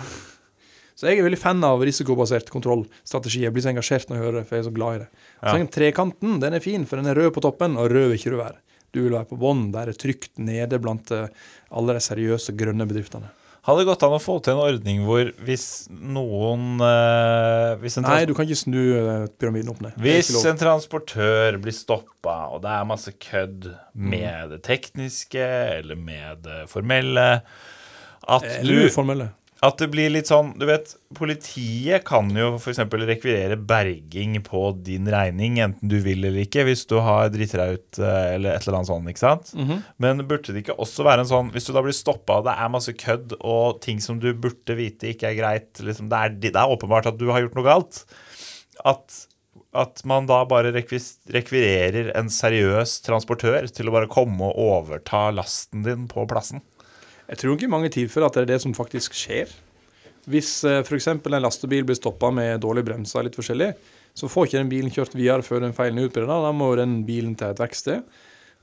Så 0.96 1.10
jeg 1.10 1.18
er 1.20 1.26
veldig 1.26 1.36
fan 1.36 1.60
av 1.68 1.82
risikobasert 1.84 2.48
kontrollstrategi. 2.48 3.42
Jeg 3.44 3.52
blir 3.52 3.60
så 3.66 3.68
engasjert 3.68 4.08
når 4.08 4.16
jeg 4.16 4.24
hører 4.24 4.38
det, 4.40 4.44
for 4.48 4.56
jeg 4.56 4.62
er 4.62 4.68
så 4.70 4.76
glad 4.78 4.94
i 4.94 5.00
det. 5.02 5.08
Så 5.42 5.52
tenker 5.52 5.74
Trekanten 5.76 6.38
den 6.40 6.56
er 6.56 6.62
fin, 6.64 6.86
for 6.88 6.96
den 6.96 7.10
er 7.12 7.18
rød 7.20 7.34
på 7.36 7.42
toppen, 7.44 7.76
og 7.76 7.90
rød 7.92 8.06
vil 8.14 8.16
ikke 8.16 8.32
du 8.32 8.38
være. 8.40 8.56
Du 8.96 9.02
vil 9.02 9.12
være 9.12 9.28
på 9.28 9.36
bånn, 9.42 9.66
der 9.74 9.90
er 9.92 9.98
trygt 10.00 10.38
nede 10.40 10.78
blant 10.80 11.12
eh, 11.12 11.26
alle 11.76 11.98
de 11.98 12.00
seriøse 12.00 12.54
grønne 12.56 12.86
bedriftene. 12.88 13.28
Hadde 13.66 13.82
det 13.82 13.88
gått 13.90 14.04
an 14.06 14.14
å 14.16 14.22
få 14.22 14.38
til 14.46 14.54
en 14.54 14.62
ordning 14.62 15.00
hvor 15.04 15.28
hvis 15.44 15.66
noen 15.90 16.78
eh, 16.86 17.72
hvis, 17.82 17.98
en 18.00 18.06
Nei, 18.08 18.20
du 18.30 18.32
kan 18.38 18.46
ikke 18.48 18.60
snu 18.62 18.80
eh, 18.96 19.24
pyramiden 19.36 19.72
opp 19.74 19.82
ned. 19.84 19.96
Hvis 20.00 20.30
en 20.48 20.56
transportør 20.64 21.58
blir 21.60 21.76
stoppa, 21.76 22.38
og 22.54 22.62
det 22.64 22.72
er 22.72 22.88
masse 22.88 23.12
kødd 23.20 23.68
Mm. 23.96 24.10
med 24.12 24.50
det 24.52 24.62
tekniske 24.66 25.40
eller 25.80 25.96
med 25.96 26.42
det 26.44 26.62
formelle 26.68 27.26
at, 28.28 28.44
Eller 28.44 28.84
du, 28.86 28.88
uformelle. 28.90 29.30
At 29.64 29.78
det 29.80 29.86
blir 29.88 30.10
litt 30.12 30.28
sånn 30.28 30.50
Du 30.60 30.66
vet, 30.68 30.90
politiet 31.16 32.04
kan 32.04 32.28
jo 32.36 32.52
f.eks. 32.58 32.82
rekvirere 33.08 33.56
berging 33.56 34.36
på 34.44 34.62
din 34.84 35.08
regning, 35.12 35.56
enten 35.64 35.88
du 35.88 35.96
vil 36.04 36.26
eller 36.26 36.42
ikke, 36.44 36.66
hvis 36.68 36.84
du 36.90 36.98
har 37.04 37.30
driti 37.32 37.56
deg 37.56 37.78
ut 37.78 38.00
eh, 38.02 38.34
eller 38.34 38.56
et 38.56 38.66
eller 38.66 38.78
annet 38.80 38.90
sånt. 38.90 39.12
ikke 39.12 39.22
sant? 39.22 39.54
Mhm. 39.56 39.80
Men 40.02 40.24
burde 40.28 40.52
det 40.52 40.64
ikke 40.64 40.76
også 40.82 41.06
være 41.06 41.24
en 41.24 41.30
sånn 41.30 41.54
Hvis 41.54 41.68
du 41.68 41.72
da 41.76 41.84
blir 41.84 41.96
stoppa, 41.96 42.40
og 42.40 42.50
det 42.50 42.56
er 42.56 42.74
masse 42.74 42.92
kødd 42.96 43.38
og 43.40 43.80
ting 43.84 44.02
som 44.04 44.20
du 44.20 44.28
burde 44.34 44.76
vite 44.76 45.14
ikke 45.14 45.30
er 45.30 45.40
greit 45.40 45.80
liksom, 45.80 46.10
det, 46.12 46.20
er, 46.20 46.36
det 46.36 46.52
er 46.52 46.76
åpenbart 46.76 47.08
at 47.12 47.18
du 47.20 47.30
har 47.32 47.44
gjort 47.44 47.56
noe 47.56 47.66
galt. 47.66 48.04
At, 48.84 49.22
at 49.72 50.04
man 50.08 50.28
da 50.28 50.42
bare 50.48 50.74
rekvirerer 50.74 52.12
en 52.18 52.28
seriøs 52.32 52.98
transportør 53.06 53.70
til 53.72 53.88
å 53.88 53.96
bare 53.96 54.10
komme 54.12 54.52
og 54.52 54.60
overta 54.68 55.30
lasten 55.32 55.86
din 55.86 56.04
på 56.12 56.28
plassen. 56.28 56.60
Jeg 57.26 57.40
tror 57.40 57.56
ikke 57.56 57.66
i 57.66 57.72
mange 57.72 57.90
tilfeller 57.94 58.30
at 58.30 58.38
det 58.38 58.44
er 58.44 58.52
det 58.54 58.60
som 58.62 58.74
faktisk 58.76 59.16
skjer. 59.18 59.50
Hvis 60.30 60.50
eh, 60.66 60.82
f.eks. 60.82 61.08
en 61.12 61.38
lastebil 61.42 61.86
blir 61.86 61.98
stoppa 61.98 62.32
med 62.34 62.62
dårlige 62.62 62.88
bremser, 62.88 63.26
litt 63.26 63.38
forskjellig, 63.38 63.72
så 64.16 64.30
får 64.30 64.48
ikke 64.48 64.60
den 64.62 64.72
bilen 64.72 64.94
kjørt 64.94 65.14
videre 65.14 65.44
før 65.44 65.62
den 65.66 65.74
feilen 65.76 66.00
er 66.00 66.08
utbredet. 66.08 66.40
Da 66.46 66.52
må 66.54 66.72
den 66.78 67.00
bilen 67.06 67.36
til 67.38 67.52
et 67.52 67.62
verksted. 67.62 68.06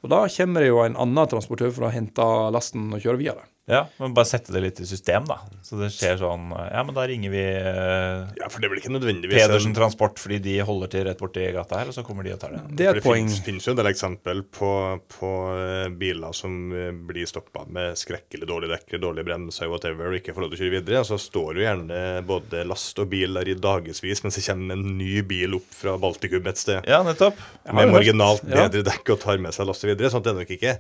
Og 0.04 0.12
da 0.12 0.26
kommer 0.28 0.64
det 0.64 0.72
jo 0.72 0.82
en 0.84 0.98
annen 1.00 1.30
transportør 1.32 1.72
for 1.76 1.88
å 1.88 1.94
hente 1.94 2.30
lasten 2.52 2.90
og 2.92 3.04
kjøre 3.04 3.22
videre. 3.22 3.46
Ja, 3.66 3.86
men 3.96 4.12
bare 4.12 4.28
sette 4.28 4.52
det 4.52 4.60
litt 4.60 4.80
i 4.84 4.86
system, 4.86 5.24
da. 5.24 5.38
Så 5.64 5.78
det 5.80 5.88
skjer 5.96 6.18
sånn 6.20 6.50
Ja, 6.52 6.82
men 6.84 6.92
da 6.98 7.06
ringer 7.08 7.32
vi 7.32 7.44
eh, 7.48 8.26
Ja, 8.36 8.50
for 8.52 8.60
det 8.60 8.68
blir 8.68 8.82
ikke 8.82 8.92
nødvendigvis 8.92 9.38
Pedersen 9.40 9.72
Transport 9.78 10.20
fordi 10.20 10.42
de 10.44 10.58
holder 10.68 10.90
til 10.92 11.06
rett 11.08 11.22
borti 11.22 11.46
gata 11.56 11.80
her, 11.80 11.88
og 11.88 11.96
så 11.96 12.04
kommer 12.04 12.28
de 12.28 12.34
og 12.36 12.42
tar 12.42 12.52
det. 12.58 12.60
Det 12.76 12.90
er 12.90 12.98
For 12.98 13.00
et 13.00 13.06
poeng. 13.06 13.30
finnes, 13.30 13.46
finnes 13.46 13.68
jo 13.70 13.72
en 13.72 13.80
del 13.80 13.88
eksempel 13.94 14.42
på, 14.58 14.72
på 15.16 15.30
eh, 15.56 15.88
biler 15.96 16.36
som 16.36 16.58
eh, 16.76 16.90
blir 17.08 17.30
stoppa 17.32 17.64
med 17.72 17.96
skrekkelig 18.02 18.50
dårlig 18.52 18.72
dekk, 18.74 18.98
dårlige 19.00 19.30
bremser, 19.30 19.72
whatever, 19.72 20.12
og 20.12 20.20
ikke 20.20 20.36
får 20.36 20.44
lov 20.46 20.52
til 20.52 20.60
å 20.60 20.64
kjøre 20.66 20.76
videre. 20.82 21.06
Så 21.08 21.22
står 21.24 21.62
jo 21.62 21.64
gjerne 21.64 22.02
både 22.28 22.66
last 22.68 23.00
og 23.00 23.08
bil 23.16 23.40
der 23.40 23.54
i 23.54 23.56
dagevis 23.56 24.26
mens 24.28 24.42
det 24.42 24.44
kommer 24.50 24.76
en 24.76 24.98
ny 25.00 25.22
bil 25.32 25.56
opp 25.62 25.72
fra 25.80 25.96
Baltikum 26.04 26.52
et 26.52 26.60
sted. 26.60 26.84
Ja, 26.92 27.00
nettopp. 27.08 27.40
har 27.64 27.80
Med 27.80 27.88
jo 27.88 27.94
hørt- 27.94 27.98
marginalt 28.02 28.44
ja. 28.44 28.68
bedre 28.68 28.84
dekk 28.92 29.16
og 29.16 29.24
tar 29.24 29.40
med 29.40 29.56
seg 29.56 29.72
last 29.72 29.88
og 29.88 29.94
videre. 29.94 30.12
Sånn 30.12 30.20
at 30.20 30.28
det 30.28 30.36
er 30.36 30.42
nok 30.44 30.54
ikke 30.60 30.76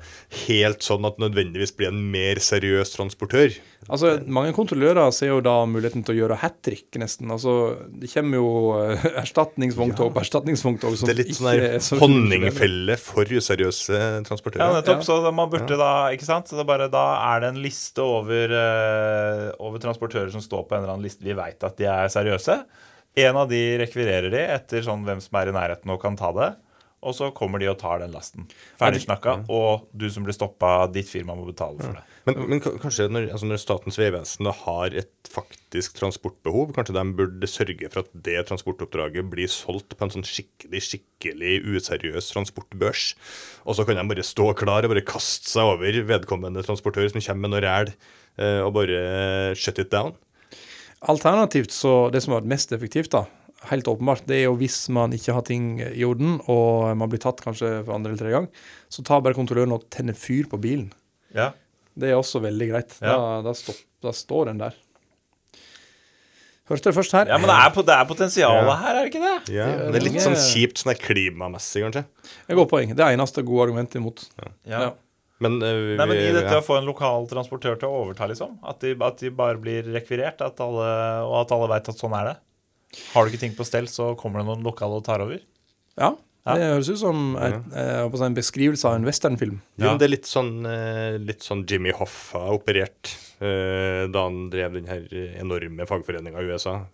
helt 0.49 0.83
sånn 0.83 1.07
at 1.07 1.23
nødvendigvis 1.23 1.71
blir 1.79 1.93
en 1.95 2.03
mer 2.11 2.43
seriøs 2.43 2.71
transportør. 2.95 3.53
Altså, 3.89 4.13
Mange 4.27 4.53
kontrollører 4.55 5.11
ser 5.13 5.27
jo 5.33 5.39
da 5.43 5.65
muligheten 5.67 6.03
til 6.05 6.15
å 6.15 6.17
gjøre 6.21 6.37
hat 6.41 6.55
trick, 6.65 6.87
nesten. 7.01 7.29
Altså, 7.31 7.53
Det 7.99 8.09
kommer 8.13 8.39
jo 8.39 8.49
eh, 8.79 9.03
erstatningsvogntog 9.23 10.13
på 10.15 10.21
erstatningsvogntog 10.23 10.95
Det 11.03 11.09
er 11.13 11.19
litt 11.21 11.35
sånn 11.37 11.49
der 11.51 11.63
er 11.75 11.79
så- 11.83 11.99
honningfelle 11.99 12.97
for 12.97 13.25
useriøse 13.25 13.93
Ja, 13.93 14.21
nettopp. 14.23 14.47
nettopp. 14.79 15.03
Så 15.03 15.33
man 15.33 15.49
burde 15.49 15.77
da 15.77 16.09
Ikke 16.11 16.25
sant? 16.25 16.47
Så 16.47 16.55
det 16.57 16.63
er 16.65 16.71
bare, 16.71 16.89
da 16.89 17.05
er 17.35 17.39
det 17.41 17.49
en 17.53 17.61
liste 17.63 17.99
over, 17.99 18.49
uh, 18.51 19.51
over 19.59 19.79
transportører 19.79 20.31
som 20.31 20.41
står 20.41 20.67
på 20.67 20.75
en 20.75 20.83
eller 20.83 20.93
annen 20.95 21.05
liste. 21.05 21.23
Vi 21.23 21.33
veit 21.33 21.61
at 21.63 21.77
de 21.77 21.85
er 21.85 22.07
seriøse. 22.07 22.63
En 23.15 23.35
av 23.37 23.49
de 23.49 23.77
rekvirerer 23.77 24.31
de 24.31 24.39
etter 24.55 24.81
sånn 24.81 25.03
hvem 25.05 25.21
som 25.21 25.37
er 25.39 25.49
i 25.49 25.51
nærheten 25.55 25.91
og 25.93 26.01
kan 26.01 26.15
ta 26.15 26.31
det. 26.33 26.55
Og 27.03 27.15
så 27.17 27.29
kommer 27.35 27.59
de 27.59 27.67
og 27.67 27.77
tar 27.81 27.99
den 27.99 28.13
lasten. 28.15 28.47
Ferdig 28.79 29.03
snakka. 29.03 29.41
Og 29.51 29.89
du 29.91 30.07
som 30.11 30.25
blir 30.25 30.35
stoppa, 30.35 30.85
ditt 30.93 31.09
firma 31.09 31.35
må 31.35 31.45
betale 31.47 31.79
for 31.81 31.97
det. 31.97 32.03
Men, 32.23 32.37
men 32.47 32.61
kanskje 32.63 33.09
når, 33.11 33.27
altså 33.35 33.49
når 33.49 33.59
Statens 33.59 33.99
vegvesen 33.99 34.47
har 34.61 34.95
et 34.95 35.31
faktisk 35.33 35.97
transportbehov, 35.99 36.71
kanskje 36.75 36.95
de 36.95 37.03
burde 37.17 37.49
sørge 37.51 37.89
for 37.91 38.05
at 38.05 38.13
det 38.27 38.45
transportoppdraget 38.47 39.27
blir 39.31 39.51
solgt 39.51 39.97
på 39.97 40.07
en 40.07 40.13
sånn 40.13 40.27
skikkelig 40.27 40.83
skikkelig 40.87 41.57
useriøs 41.67 42.31
transportbørs. 42.31 43.05
Og 43.67 43.75
så 43.75 43.87
kan 43.87 43.99
de 43.99 44.07
bare 44.13 44.27
stå 44.27 44.53
klar 44.59 44.87
og 44.87 44.95
bare 44.95 45.05
kaste 45.07 45.51
seg 45.51 45.75
over 45.75 45.99
vedkommende 46.07 46.63
transportør 46.63 47.11
som 47.11 47.23
kommer 47.27 47.49
med 47.49 47.57
noe 47.57 47.65
ræl, 47.65 47.93
eh, 48.39 48.61
og 48.63 48.75
bare 48.79 49.55
shut 49.59 49.83
it 49.83 49.91
down. 49.91 50.15
Alternativt 51.03 51.73
så 51.75 52.07
det 52.13 52.23
som 52.23 52.37
vært 52.37 52.47
mest 52.47 52.71
effektivt, 52.71 53.11
da, 53.11 53.25
helt 53.69 53.87
åpenbart, 53.87 54.25
det 54.29 54.41
er 54.41 54.45
jo 54.47 54.55
hvis 54.59 54.77
man 54.93 55.13
ikke 55.15 55.35
har 55.37 55.45
ting 55.47 55.77
i 55.83 56.05
orden, 56.07 56.39
og 56.51 56.93
man 56.99 57.11
blir 57.11 57.21
tatt 57.23 57.43
kanskje 57.43 57.69
for 57.83 57.95
andre 57.95 58.11
eller 58.13 58.21
tredje 58.21 58.37
gang, 58.39 58.47
så 58.91 59.05
tar 59.07 59.23
bare 59.25 59.37
kontrolløren 59.37 59.75
og 59.75 59.85
tenner 59.93 60.17
fyr 60.17 60.49
på 60.51 60.59
bilen. 60.63 60.89
Ja. 61.35 61.51
Det 61.93 62.09
er 62.09 62.17
også 62.17 62.41
veldig 62.43 62.71
greit. 62.71 62.95
Da, 63.03 63.17
da, 63.45 63.53
stopp, 63.57 63.79
da 64.03 64.13
står 64.15 64.49
den 64.51 64.63
der. 64.63 64.79
Hørte 66.71 66.89
det 66.89 66.95
først 66.95 67.13
her. 67.13 67.27
ja, 67.27 67.37
men 67.37 67.49
det 67.51 67.55
er, 67.59 67.73
det 67.85 67.95
er 67.97 68.05
potensialet 68.07 68.77
her, 68.79 68.95
er 68.95 68.99
det 69.01 69.09
ikke 69.11 69.23
det? 69.23 69.35
Ja, 69.51 69.65
Det 69.67 69.87
er 69.89 69.95
det 69.95 69.99
er 69.99 70.05
litt 70.07 70.23
sånn 70.23 70.37
kjipt 70.39 70.79
sånn 70.79 70.95
klimamessig, 70.95 71.83
kanskje. 71.83 72.05
Et 72.47 72.55
godt 72.55 72.71
poeng. 72.71 72.93
Det 72.95 73.07
eneste 73.09 73.43
gode 73.43 73.67
argumentet 73.67 73.99
imot. 73.99 74.23
Ja. 74.39 74.51
Ja. 74.71 74.85
Men, 75.43 75.57
vi, 75.59 75.97
Nei, 75.99 76.05
men 76.07 76.15
I 76.21 76.29
dette 76.31 76.53
ja. 76.55 76.61
å 76.61 76.63
få 76.63 76.77
en 76.79 76.87
lokal 76.87 77.27
transportør 77.27 77.75
til 77.81 77.91
å 77.91 78.03
overta, 78.05 78.29
liksom. 78.31 78.55
At 78.63 78.79
de, 78.79 78.93
at 79.03 79.19
de 79.19 79.31
bare 79.35 79.59
blir 79.59 79.89
rekvirert, 79.91 80.39
at 80.45 80.61
alle, 80.63 80.87
og 81.27 81.35
at 81.41 81.51
alle 81.57 81.67
veit 81.73 81.89
at 81.91 81.99
sånn 81.99 82.15
er 82.15 82.29
det. 82.31 82.35
Har 83.13 83.25
du 83.25 83.31
ikke 83.31 83.41
ting 83.45 83.55
på 83.57 83.65
stell, 83.67 83.87
så 83.91 84.13
kommer 84.19 84.41
det 84.41 84.49
noen 84.51 84.63
lokale 84.65 84.99
og 84.99 85.05
tar 85.07 85.23
over. 85.25 85.39
Ja, 85.97 86.13
Ja. 86.43 86.55
det 86.59 86.63
høres 86.73 86.89
ut 86.91 86.99
som 86.99 87.37
et, 87.37 87.53
eh, 87.73 88.25
en 88.25 88.35
beskrivelse 88.35 88.83
av 88.85 88.95
en 88.95 89.05
westernfilm. 89.05 89.61
Jo, 89.77 89.85
Ja. 89.85 89.97
det 89.97 90.05
er 90.05 90.15
litt 90.17 90.25
sånn, 90.27 90.65
eh, 90.65 91.17
litt 91.17 91.39
sånn 91.39 91.65
Jimmy 91.65 91.91
Hoffa 91.91 92.49
operert 92.51 93.15
eh, 93.39 94.07
da 94.07 94.23
han 94.23 94.49
drev 94.49 94.73
den 94.73 94.87
her 94.87 95.07
enorme 95.39 95.87
fagforeninga 95.87 96.39
i 96.39 96.51
USA. 96.51 96.87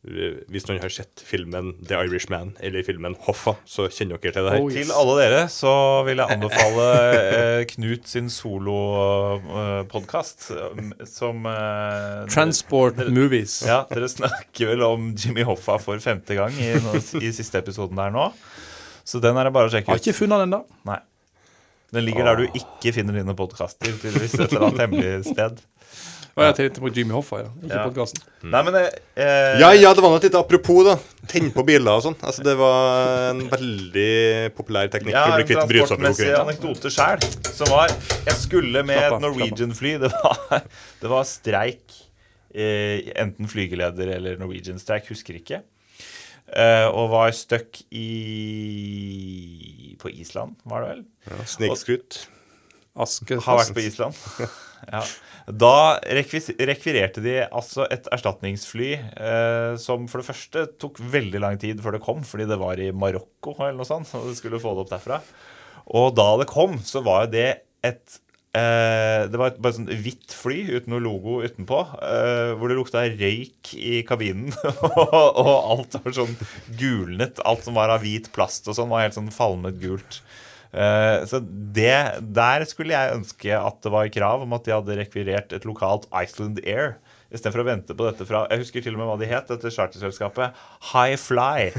Eh, 0.00 0.12
eh, 0.16 0.36
Hvis 0.48 0.64
noen 0.68 0.80
har 0.80 0.88
sett 0.92 1.20
filmen 1.26 1.74
The 1.84 1.94
Irishman 2.06 2.54
eller 2.64 2.82
filmen 2.86 3.16
Hoffa, 3.26 3.54
så 3.68 3.88
kjenner 3.92 4.16
dere 4.20 4.32
til 4.32 4.44
det 4.46 4.52
her. 4.54 4.60
Oh, 4.62 4.70
yes. 4.70 4.76
Til 4.78 4.92
alle 4.96 5.14
dere 5.20 5.42
så 5.52 5.74
vil 6.08 6.18
jeg 6.22 6.28
anbefale 6.36 6.86
eh, 7.10 7.64
Knut 7.74 8.04
sin 8.08 8.28
solopodkast 9.30 10.38
som 11.10 11.46
eh, 11.50 12.26
Transport 12.32 12.96
movies. 13.12 13.60
Ja, 13.68 13.82
dere 13.92 14.08
snakker 14.10 14.72
vel 14.72 14.82
om 14.88 15.00
Jimmy 15.18 15.44
Hoffa 15.48 15.76
for 15.82 15.98
femte 16.02 16.34
gang 16.38 16.54
i, 16.56 16.72
i 17.20 17.32
siste 17.36 17.58
episoden 17.60 17.96
der 18.00 18.10
nå. 18.14 18.30
Så 19.04 19.18
den 19.22 19.36
er 19.36 19.44
det 19.48 19.54
bare 19.56 19.66
å 19.68 19.72
sjekke 19.72 19.88
ut. 19.88 19.90
Jeg 19.90 19.96
Har 19.96 20.04
ikke 20.04 20.18
funnet 20.20 20.38
den, 20.44 20.52
da. 20.54 20.60
Den 21.92 22.04
ligger 22.06 22.24
der 22.30 22.36
du 22.36 22.46
ikke 22.54 22.92
finner 22.94 23.16
dine 23.18 23.34
podkaster, 23.34 23.90
tydeligvis 23.98 24.34
et 24.38 24.46
eller 24.52 24.68
annet 24.68 24.82
hemmelig 24.84 25.24
sted. 25.32 25.58
Og 26.38 26.44
jeg 26.46 26.54
tenkte 26.56 26.80
på 26.84 26.90
Jimmy 26.94 27.10
Hoffa, 27.16 27.40
ja. 27.42 27.48
Ikke 27.58 27.74
Ja. 27.74 27.80
podkasten. 27.88 28.20
Nei, 28.52 28.60
men 28.62 28.76
eh, 28.78 28.84
eh, 29.18 29.56
Ja, 29.60 29.72
ja, 29.74 29.90
det 29.92 30.00
var 30.04 30.12
noe 30.14 30.20
litt 30.22 30.36
apropos, 30.38 30.84
da. 30.86 30.94
Tenne 31.28 31.50
på 31.52 31.64
biler 31.66 31.90
og 31.98 32.04
sånn. 32.04 32.14
Altså, 32.22 32.44
det 32.46 32.54
var 32.56 33.32
en 33.32 33.42
veldig 33.50 34.54
populær 34.54 34.86
teknikk 34.94 35.12
Ja, 35.16 35.24
for 35.26 35.34
å 35.34 35.40
bli 35.40 35.48
kvitt 35.50 35.72
brysomme 35.72 36.12
anekdote 36.38 36.92
sjøl. 36.94 37.26
Som 37.50 37.72
var 37.74 37.90
Jeg 37.90 38.36
skulle 38.38 38.84
med 38.86 39.02
et 39.02 39.18
Norwegian-fly. 39.26 39.96
Det, 40.06 40.12
var- 40.14 40.62
det 41.02 41.10
var 41.10 41.26
streik. 41.28 41.98
Eh, 42.54 43.10
enten 43.20 43.46
flygeleder 43.50 44.14
eller 44.16 44.38
Norwegian-streik, 44.40 45.10
husker 45.10 45.34
ikke. 45.42 45.60
Eh, 46.50 46.86
og 46.90 47.12
var 47.12 47.30
stuck 47.36 47.78
i 47.94 48.08
På 50.00 50.10
Island, 50.10 50.56
var 50.66 50.82
det 50.82 50.88
vel? 50.94 51.02
Ja, 51.30 51.44
Snikskrutt. 51.46 52.24
Askefast. 53.00 53.46
Har 53.46 53.60
vært 53.60 53.76
på 53.76 53.84
Island. 53.84 54.14
ja. 54.94 55.02
Da 55.50 55.98
rekvirerte 56.02 57.22
de 57.24 57.36
altså 57.44 57.86
et 57.90 58.06
erstatningsfly 58.12 58.90
eh, 58.98 59.72
som 59.80 60.08
for 60.10 60.20
det 60.20 60.28
første 60.28 60.64
tok 60.82 61.00
veldig 61.12 61.42
lang 61.42 61.58
tid 61.62 61.80
før 61.82 61.96
det 61.96 62.02
kom, 62.04 62.24
fordi 62.26 62.46
det 62.50 62.58
var 62.60 62.82
i 62.82 62.90
Marokko 62.94 63.54
eller 63.58 63.78
noe 63.80 63.88
sånt, 63.88 64.10
og 64.18 64.28
de 64.30 64.36
skulle 64.38 64.60
få 64.62 64.74
det 64.76 64.84
opp 64.84 64.92
derfra. 64.92 65.20
Og 65.96 66.12
da 66.18 66.28
det 66.42 66.50
kom, 66.50 66.78
så 66.86 67.02
var 67.06 67.24
jo 67.24 67.32
det 67.34 67.48
et 67.86 68.20
Det 68.50 69.38
var 69.38 69.52
et 69.52 69.60
bare 69.62 69.76
sånn 69.76 69.90
hvitt 70.02 70.34
fly 70.34 70.58
uten 70.72 70.90
noe 70.90 71.02
logo 71.04 71.36
utenpå, 71.44 71.80
eh, 72.02 72.52
hvor 72.58 72.70
det 72.70 72.78
lukta 72.78 73.04
røyk 73.06 73.74
i 73.78 74.00
kabinen. 74.08 74.50
og 75.44 75.50
alt 75.54 75.94
var 76.00 76.16
sånn 76.16 76.34
gulnet. 76.80 77.38
Alt 77.46 77.68
som 77.68 77.78
var 77.78 77.92
av 77.94 78.02
hvit 78.02 78.30
plast 78.34 78.66
og 78.66 78.78
sånn, 78.78 78.90
var 78.90 79.06
helt 79.06 79.18
sånn 79.18 79.30
falmet 79.34 79.78
gult. 79.82 80.22
Eh, 80.70 81.26
så 81.26 81.40
det, 81.42 82.22
der 82.22 82.64
skulle 82.70 82.94
jeg 82.94 83.16
ønske 83.18 83.54
at 83.58 83.80
det 83.82 83.94
var 83.94 84.10
krav 84.14 84.44
om 84.44 84.52
at 84.54 84.66
de 84.66 84.74
hadde 84.76 84.98
rekvirert 85.00 85.54
et 85.54 85.66
lokalt 85.66 86.06
Iceland 86.14 86.62
Air. 86.64 86.98
Istedenfor 87.30 87.62
å 87.62 87.68
vente 87.68 87.94
på 87.94 88.06
dette 88.08 88.26
fra 88.26 88.42
Jeg 88.50 88.64
husker 88.64 88.82
til 88.82 88.96
og 88.96 89.00
med 89.02 89.08
hva 89.10 89.18
de 89.20 89.28
het, 89.30 89.46
dette 89.52 89.70
charterselskapet. 89.70 90.56
High 90.90 91.18
Fly. 91.20 91.70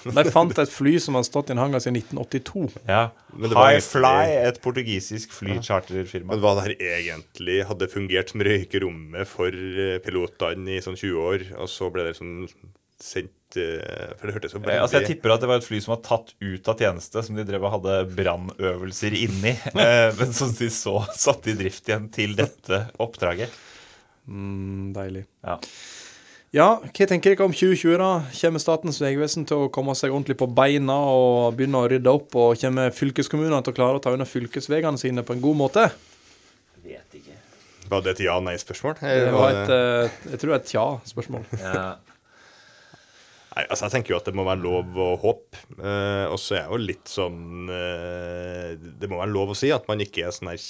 De 0.00 0.22
fant 0.32 0.58
et 0.62 0.72
fly 0.72 0.94
som 1.02 1.16
hadde 1.18 1.28
stått 1.28 1.50
i 1.50 1.52
en 1.56 1.60
hangar 1.60 1.82
siden 1.82 1.98
1982. 1.98 2.68
Ja. 2.86 3.10
High 3.34 3.82
Fly, 3.84 4.30
et 4.46 4.60
portugisisk 4.62 5.34
flycharterfirma. 5.36 6.30
Men 6.32 6.42
hva 6.44 6.54
det 6.56 6.64
her 6.68 6.74
egentlig 7.00 7.58
hadde 7.68 7.90
fungert 7.90 8.28
som 8.32 8.40
røykerommet 8.46 9.28
for 9.28 9.50
eh, 9.50 9.98
pilotene 10.04 10.78
i 10.78 10.84
sånn 10.84 10.98
20 10.98 11.26
år, 11.26 11.40
og 11.58 11.68
så 11.72 11.84
ble 11.92 12.02
det 12.08 12.14
sånn 12.20 12.46
sendt 13.00 13.34
For 13.54 14.28
det 14.28 14.36
hørtes 14.36 14.52
så 14.54 14.60
Eh, 14.60 14.66
veldig 14.66 14.82
Altså 14.84 15.00
jeg 15.00 15.08
tipper 15.14 15.34
at 15.34 15.42
det 15.42 15.48
var 15.50 15.60
et 15.60 15.66
fly 15.66 15.80
som 15.82 15.94
var 15.94 16.02
tatt 16.06 16.34
ut 16.38 16.68
av 16.70 16.78
tjeneste, 16.78 17.22
som 17.26 17.38
de 17.38 17.46
drev 17.48 17.64
og 17.64 17.74
hadde 17.78 17.96
brannøvelser 18.16 19.16
inni, 19.18 19.54
eh, 19.74 20.10
men 20.18 20.36
som 20.36 20.52
de 20.54 20.70
så 20.72 21.00
satte 21.16 21.52
i 21.52 21.56
drift 21.58 21.88
igjen 21.88 22.10
til 22.14 22.36
dette 22.38 22.84
oppdraget. 23.00 23.50
Mm, 24.30 24.92
deilig. 24.94 25.24
Ja. 25.46 25.58
Ja, 26.50 26.66
hva 26.82 27.06
tenker 27.06 27.30
dere 27.30 27.46
om 27.46 27.52
2020, 27.54 27.94
da? 28.00 28.08
Kommer 28.34 28.62
Statens 28.62 28.98
vegvesen 28.98 29.44
til 29.46 29.66
å 29.66 29.70
komme 29.70 29.94
seg 29.94 30.10
ordentlig 30.10 30.34
på 30.40 30.48
beina 30.50 30.96
og 31.06 31.54
begynne 31.58 31.78
å 31.78 31.90
rydde 31.92 32.10
opp? 32.10 32.34
Og 32.34 32.58
kommer 32.58 32.90
fylkeskommunene 32.94 33.62
til 33.62 33.70
å 33.70 33.76
klare 33.76 34.00
å 34.00 34.02
ta 34.02 34.10
unna 34.14 34.26
fylkesveiene 34.26 34.98
sine 34.98 35.22
på 35.22 35.36
en 35.36 35.44
god 35.44 35.60
måte? 35.60 35.86
Vet 36.82 37.20
ikke. 37.20 37.38
Var 37.90 38.02
det 38.02 38.16
et 38.16 38.24
ja-nei-spørsmål? 38.26 38.98
Det 38.98 39.30
var 39.34 39.54
et, 39.54 39.70
eh, 39.76 40.18
jeg 40.32 40.42
tror 40.42 40.50
det 40.50 40.56
er 40.56 40.64
et 40.64 40.74
ja-spørsmål. 40.74 41.46
Ja. 41.62 41.86
Nei, 43.60 43.66
altså 43.68 43.86
Jeg 43.88 43.92
tenker 43.98 44.14
jo 44.14 44.18
at 44.20 44.28
det 44.30 44.36
må 44.38 44.44
være 44.46 44.62
lov 44.64 44.96
å 44.96 45.08
håpe. 45.20 45.60
Eh, 45.76 46.26
og 46.30 46.38
så 46.40 46.56
er 46.56 46.62
jeg 46.62 46.70
jo 46.72 46.78
litt 46.80 47.10
sånn 47.10 47.68
eh, 47.74 48.70
Det 49.00 49.10
må 49.10 49.18
være 49.20 49.34
lov 49.34 49.52
å 49.52 49.58
si 49.58 49.72
at 49.74 49.88
man 49.90 50.00
ikke 50.00 50.24
er 50.24 50.32
sånn 50.34 50.52
her 50.52 50.60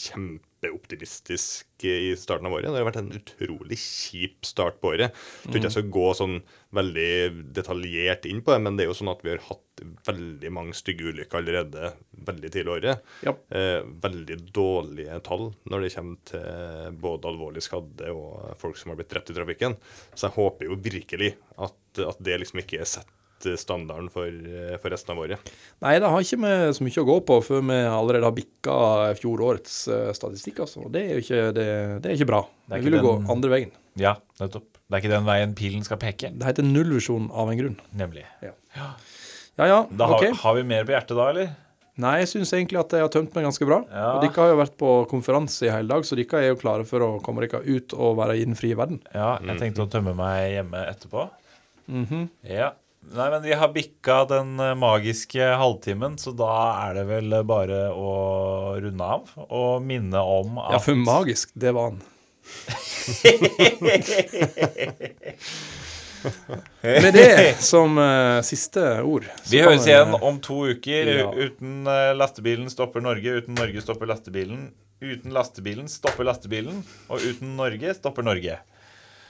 kjempeoptimistisk 0.61 1.85
i 1.85 2.17
starten 2.17 2.47
av 2.47 2.53
året. 2.53 2.69
Det 2.69 2.77
har 2.77 2.85
vært 2.85 3.01
en 3.01 3.15
utrolig 3.17 3.79
kjip 3.79 4.45
start 4.45 4.81
på 4.81 4.93
året. 4.93 5.15
Jeg 5.15 5.49
tror 5.49 5.57
ikke 5.57 5.69
jeg 5.69 5.77
skal 5.77 5.93
gå 5.97 6.07
sånn 6.15 6.37
veldig 6.77 7.13
detaljert 7.57 8.27
inn 8.29 8.43
på 8.45 8.53
det, 8.53 8.61
men 8.61 8.77
det 8.77 8.85
er 8.85 8.91
jo 8.91 8.97
sånn 8.99 9.13
at 9.13 9.23
vi 9.25 9.33
har 9.33 9.43
hatt 9.49 9.85
veldig 10.07 10.51
mange 10.53 10.77
stygge 10.77 11.09
ulykker 11.09 11.41
allerede 11.41 11.95
veldig 12.27 12.51
tidlig 12.53 12.69
i 12.69 12.75
året. 12.75 13.07
Ja. 13.25 13.35
Eh, 13.49 13.81
veldig 14.03 14.37
dårlige 14.53 15.21
tall 15.25 15.49
når 15.65 15.87
det 15.87 15.95
kommer 15.95 16.21
til 16.29 16.99
både 17.01 17.31
alvorlig 17.33 17.65
skadde 17.65 18.13
og 18.13 18.59
folk 18.61 18.77
som 18.77 18.93
har 18.93 19.01
blitt 19.01 19.13
drept 19.15 19.33
i 19.33 19.39
trafikken. 19.39 19.79
Så 20.13 20.29
jeg 20.29 20.37
håper 20.37 20.69
jo 20.69 20.79
virkelig 20.85 21.33
at, 21.57 21.81
at 22.05 22.21
det 22.21 22.43
liksom 22.43 22.61
ikke 22.63 22.85
er 22.85 22.93
sett 23.47 23.63
standarden 23.63 24.11
for, 24.13 24.27
eh, 24.27 24.77
for 24.83 24.93
resten 24.95 25.15
av 25.15 25.23
året. 25.25 25.53
Nei, 25.85 25.95
det 26.03 26.11
har 26.13 26.27
ikke 26.27 26.41
vi 26.45 26.55
så 26.77 26.87
mye 26.87 27.05
å 27.05 27.09
gå 27.11 27.19
på 27.31 27.39
før 27.47 27.63
vi 27.71 27.79
allerede 27.91 28.29
har 28.29 28.37
bikka 28.37 28.81
fjorårets 29.21 29.77
eh, 29.89 30.11
statistikk, 30.17 30.63
altså. 30.67 30.87
Det 30.93 31.05
er 31.07 31.15
jo 31.17 31.25
ikke, 31.25 31.43
det, 31.57 31.69
det 32.03 32.13
er 32.13 32.19
ikke 32.19 32.31
bra. 32.33 32.45
Det 32.67 32.77
er 32.77 32.85
Vi 32.85 32.91
vil 32.91 32.99
jo 32.99 33.03
den... 33.03 33.09
gå 33.09 33.37
andre 33.37 33.55
veien. 33.57 33.73
ja, 34.01 34.17
nettopp. 34.41 34.69
Det 34.91 34.97
er 34.99 35.03
ikke 35.05 35.17
den 35.17 35.27
veien 35.29 35.53
pilen 35.55 35.85
skal 35.87 36.01
peke. 36.03 36.33
Det 36.35 36.47
heter 36.49 36.67
nullvisjon 36.67 37.31
av 37.31 37.53
en 37.53 37.59
grunn. 37.61 37.77
Nemlig. 37.95 38.25
Ja 38.43 38.57
ja, 39.69 39.87
Da 39.91 40.07
har, 40.07 40.17
okay. 40.17 40.33
har 40.37 40.55
vi 40.55 40.63
mer 40.65 40.87
på 40.87 40.95
hjertet 40.95 41.17
da, 41.17 41.27
eller? 41.33 41.51
Nei, 42.01 42.15
jeg 42.23 42.31
syns 42.31 42.53
egentlig 42.57 42.79
at 42.81 42.95
jeg 42.97 43.05
har 43.05 43.11
tømt 43.13 43.35
meg 43.37 43.45
ganske 43.45 43.67
bra. 43.69 43.81
Ja. 43.91 44.05
Og 44.15 44.23
dere 44.25 44.33
har 44.39 44.53
jo 44.55 44.61
vært 44.61 44.77
på 44.81 44.93
konferanse 45.11 45.67
i 45.67 45.73
hele 45.73 45.91
dag, 45.91 46.07
så 46.09 46.17
dere 46.17 46.41
er 46.41 46.53
jo 46.53 46.61
klare 46.61 46.87
for 46.89 47.05
å 47.05 47.11
komme 47.25 47.45
dere 47.45 47.61
ut 47.67 47.93
og 47.97 48.15
være 48.23 48.39
i 48.41 48.47
den 48.47 48.57
frie 48.57 48.79
verden. 48.79 49.03
Ja, 49.13 49.35
jeg 49.45 49.61
tenkte 49.61 49.85
å 49.85 49.91
tømme 49.91 50.15
meg 50.17 50.55
hjemme 50.55 50.85
etterpå. 50.95 51.27
Mhm. 51.91 52.29
Ja. 52.49 52.73
Nei, 53.01 53.31
men 53.33 53.41
vi 53.43 53.55
har 53.57 53.73
bikka 53.73 54.25
den 54.29 54.61
eh, 54.61 54.75
magiske 54.79 55.41
halvtimen, 55.59 56.19
så 56.21 56.31
da 56.37 56.53
er 56.85 56.95
det 57.01 57.07
vel 57.09 57.33
bare 57.49 57.89
å 57.97 58.11
runde 58.77 59.05
av 59.17 59.33
og 59.49 59.81
minne 59.83 60.21
om 60.21 60.59
at 60.63 60.73
Ja, 60.77 60.81
for 60.85 60.95
magisk, 61.01 61.51
det 61.59 61.73
var 61.77 61.91
han. 61.91 62.01
Med 66.83 67.15
det 67.15 67.55
som 67.65 67.97
uh, 67.97 68.43
siste 68.45 68.83
ord 69.07 69.25
Vi 69.49 69.61
høres 69.63 69.87
igjen 69.89 70.13
om 70.19 70.41
to 70.43 70.67
uker. 70.75 71.07
Ja. 71.23 71.31
Uten 71.33 71.87
uh, 71.89 72.13
lastebilen 72.17 72.71
stopper 72.73 73.01
Norge, 73.05 73.31
uten 73.41 73.55
Norge 73.57 73.81
stopper 73.85 74.07
lastebilen. 74.11 74.71
Uten 75.01 75.33
lastebilen 75.33 75.89
stopper 75.89 76.27
lastebilen, 76.29 76.83
og 77.09 77.25
uten 77.25 77.57
Norge 77.57 77.95
stopper 77.97 78.27
Norge. 78.27 78.59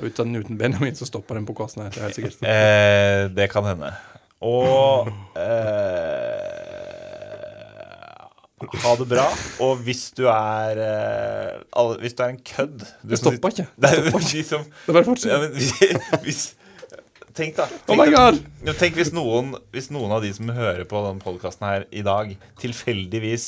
Og 0.01 0.07
uten, 0.09 0.33
uten 0.41 0.57
Benjamin 0.57 0.97
så 0.97 1.05
stopper 1.05 1.37
den 1.37 1.45
podkasten 1.49 1.83
her, 1.85 1.91
det 1.93 2.01
er 2.01 2.07
helt 2.09 2.17
sikkert. 2.17 2.39
Eh, 2.49 3.27
det 3.37 3.51
kan 3.53 3.67
hende. 3.69 3.91
Og 4.41 5.11
eh, 5.37 6.47
Ha 8.81 8.93
det 8.97 9.07
bra. 9.11 9.27
Og 9.65 9.83
hvis 9.85 10.07
du 10.17 10.23
er 10.33 10.81
eh, 10.81 11.59
alle, 11.77 11.99
Hvis 12.01 12.17
du 12.17 12.23
er 12.25 12.33
en 12.33 12.41
kødd 12.45 12.79
du 12.81 13.13
Det 13.13 13.19
stopper 13.21 13.53
ikke. 13.53 13.67
Nei, 13.85 13.93
men 14.07 14.25
de 14.25 14.43
som, 14.45 14.65
Det 14.87 14.95
er 14.95 14.97
bare 14.97 15.17
ja, 15.29 15.39
hvis, 16.25 16.43
Tenk, 17.37 17.57
da. 17.61 17.69
Oh 17.69 17.93
Tenk, 17.93 18.01
my 18.01 18.09
god! 18.13 18.41
Ja, 18.67 18.73
Tenk 18.81 18.97
hvis 18.97 19.13
noen, 19.17 19.53
hvis 19.77 19.89
noen 19.93 20.13
av 20.17 20.25
de 20.25 20.33
som 20.37 20.49
hører 20.57 20.85
på 20.89 21.01
den 21.07 21.21
podkasten 21.23 21.69
her 21.69 21.85
i 21.93 22.03
dag, 22.05 22.33
tilfeldigvis 22.61 23.47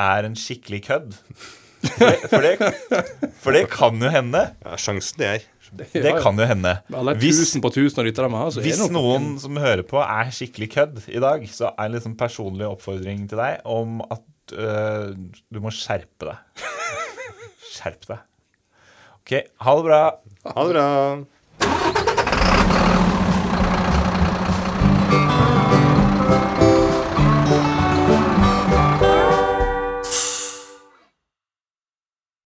er 0.00 0.26
en 0.30 0.38
skikkelig 0.38 0.80
kødd. 0.86 1.18
For 1.82 2.08
det, 2.08 2.16
for 2.30 2.46
det, 2.46 3.02
for 3.42 3.54
det 3.54 3.66
kan 3.70 4.00
jo 4.02 4.10
hende. 4.10 4.46
Ja, 4.64 4.78
sjansen 4.80 5.22
er 5.28 5.44
Det 5.76 6.14
kan 6.22 6.38
jo 6.38 6.46
hende. 6.48 6.74
Alle 6.94 7.14
Hvis, 7.20 7.42
tusen 7.42 7.62
på 7.64 7.70
tusen 7.74 8.00
av 8.00 8.08
vi 8.08 8.14
har, 8.40 8.50
så 8.54 8.60
er 8.60 8.66
hvis 8.66 8.80
det 8.82 8.90
noen 8.94 9.30
som 9.42 9.58
hører 9.60 9.84
på, 9.86 10.00
er 10.02 10.32
skikkelig 10.34 10.68
kødd 10.74 11.00
i 11.12 11.22
dag, 11.22 11.44
så 11.52 11.72
er 11.74 11.88
det 11.88 11.98
liksom 11.98 12.16
personlig 12.20 12.68
oppfordring 12.68 13.26
til 13.30 13.40
deg 13.40 13.60
om 13.68 14.00
at 14.08 14.54
øh, 14.56 15.12
du 15.52 15.60
må 15.64 15.72
skjerpe 15.74 16.30
deg. 16.30 16.64
Skjerp 17.74 18.08
deg. 18.08 18.24
OK, 19.20 19.34
ha 19.64 19.76
det 19.76 19.84
bra. 19.90 20.02
Ha 20.48 20.64
det 20.64 20.72
bra. 20.72 20.86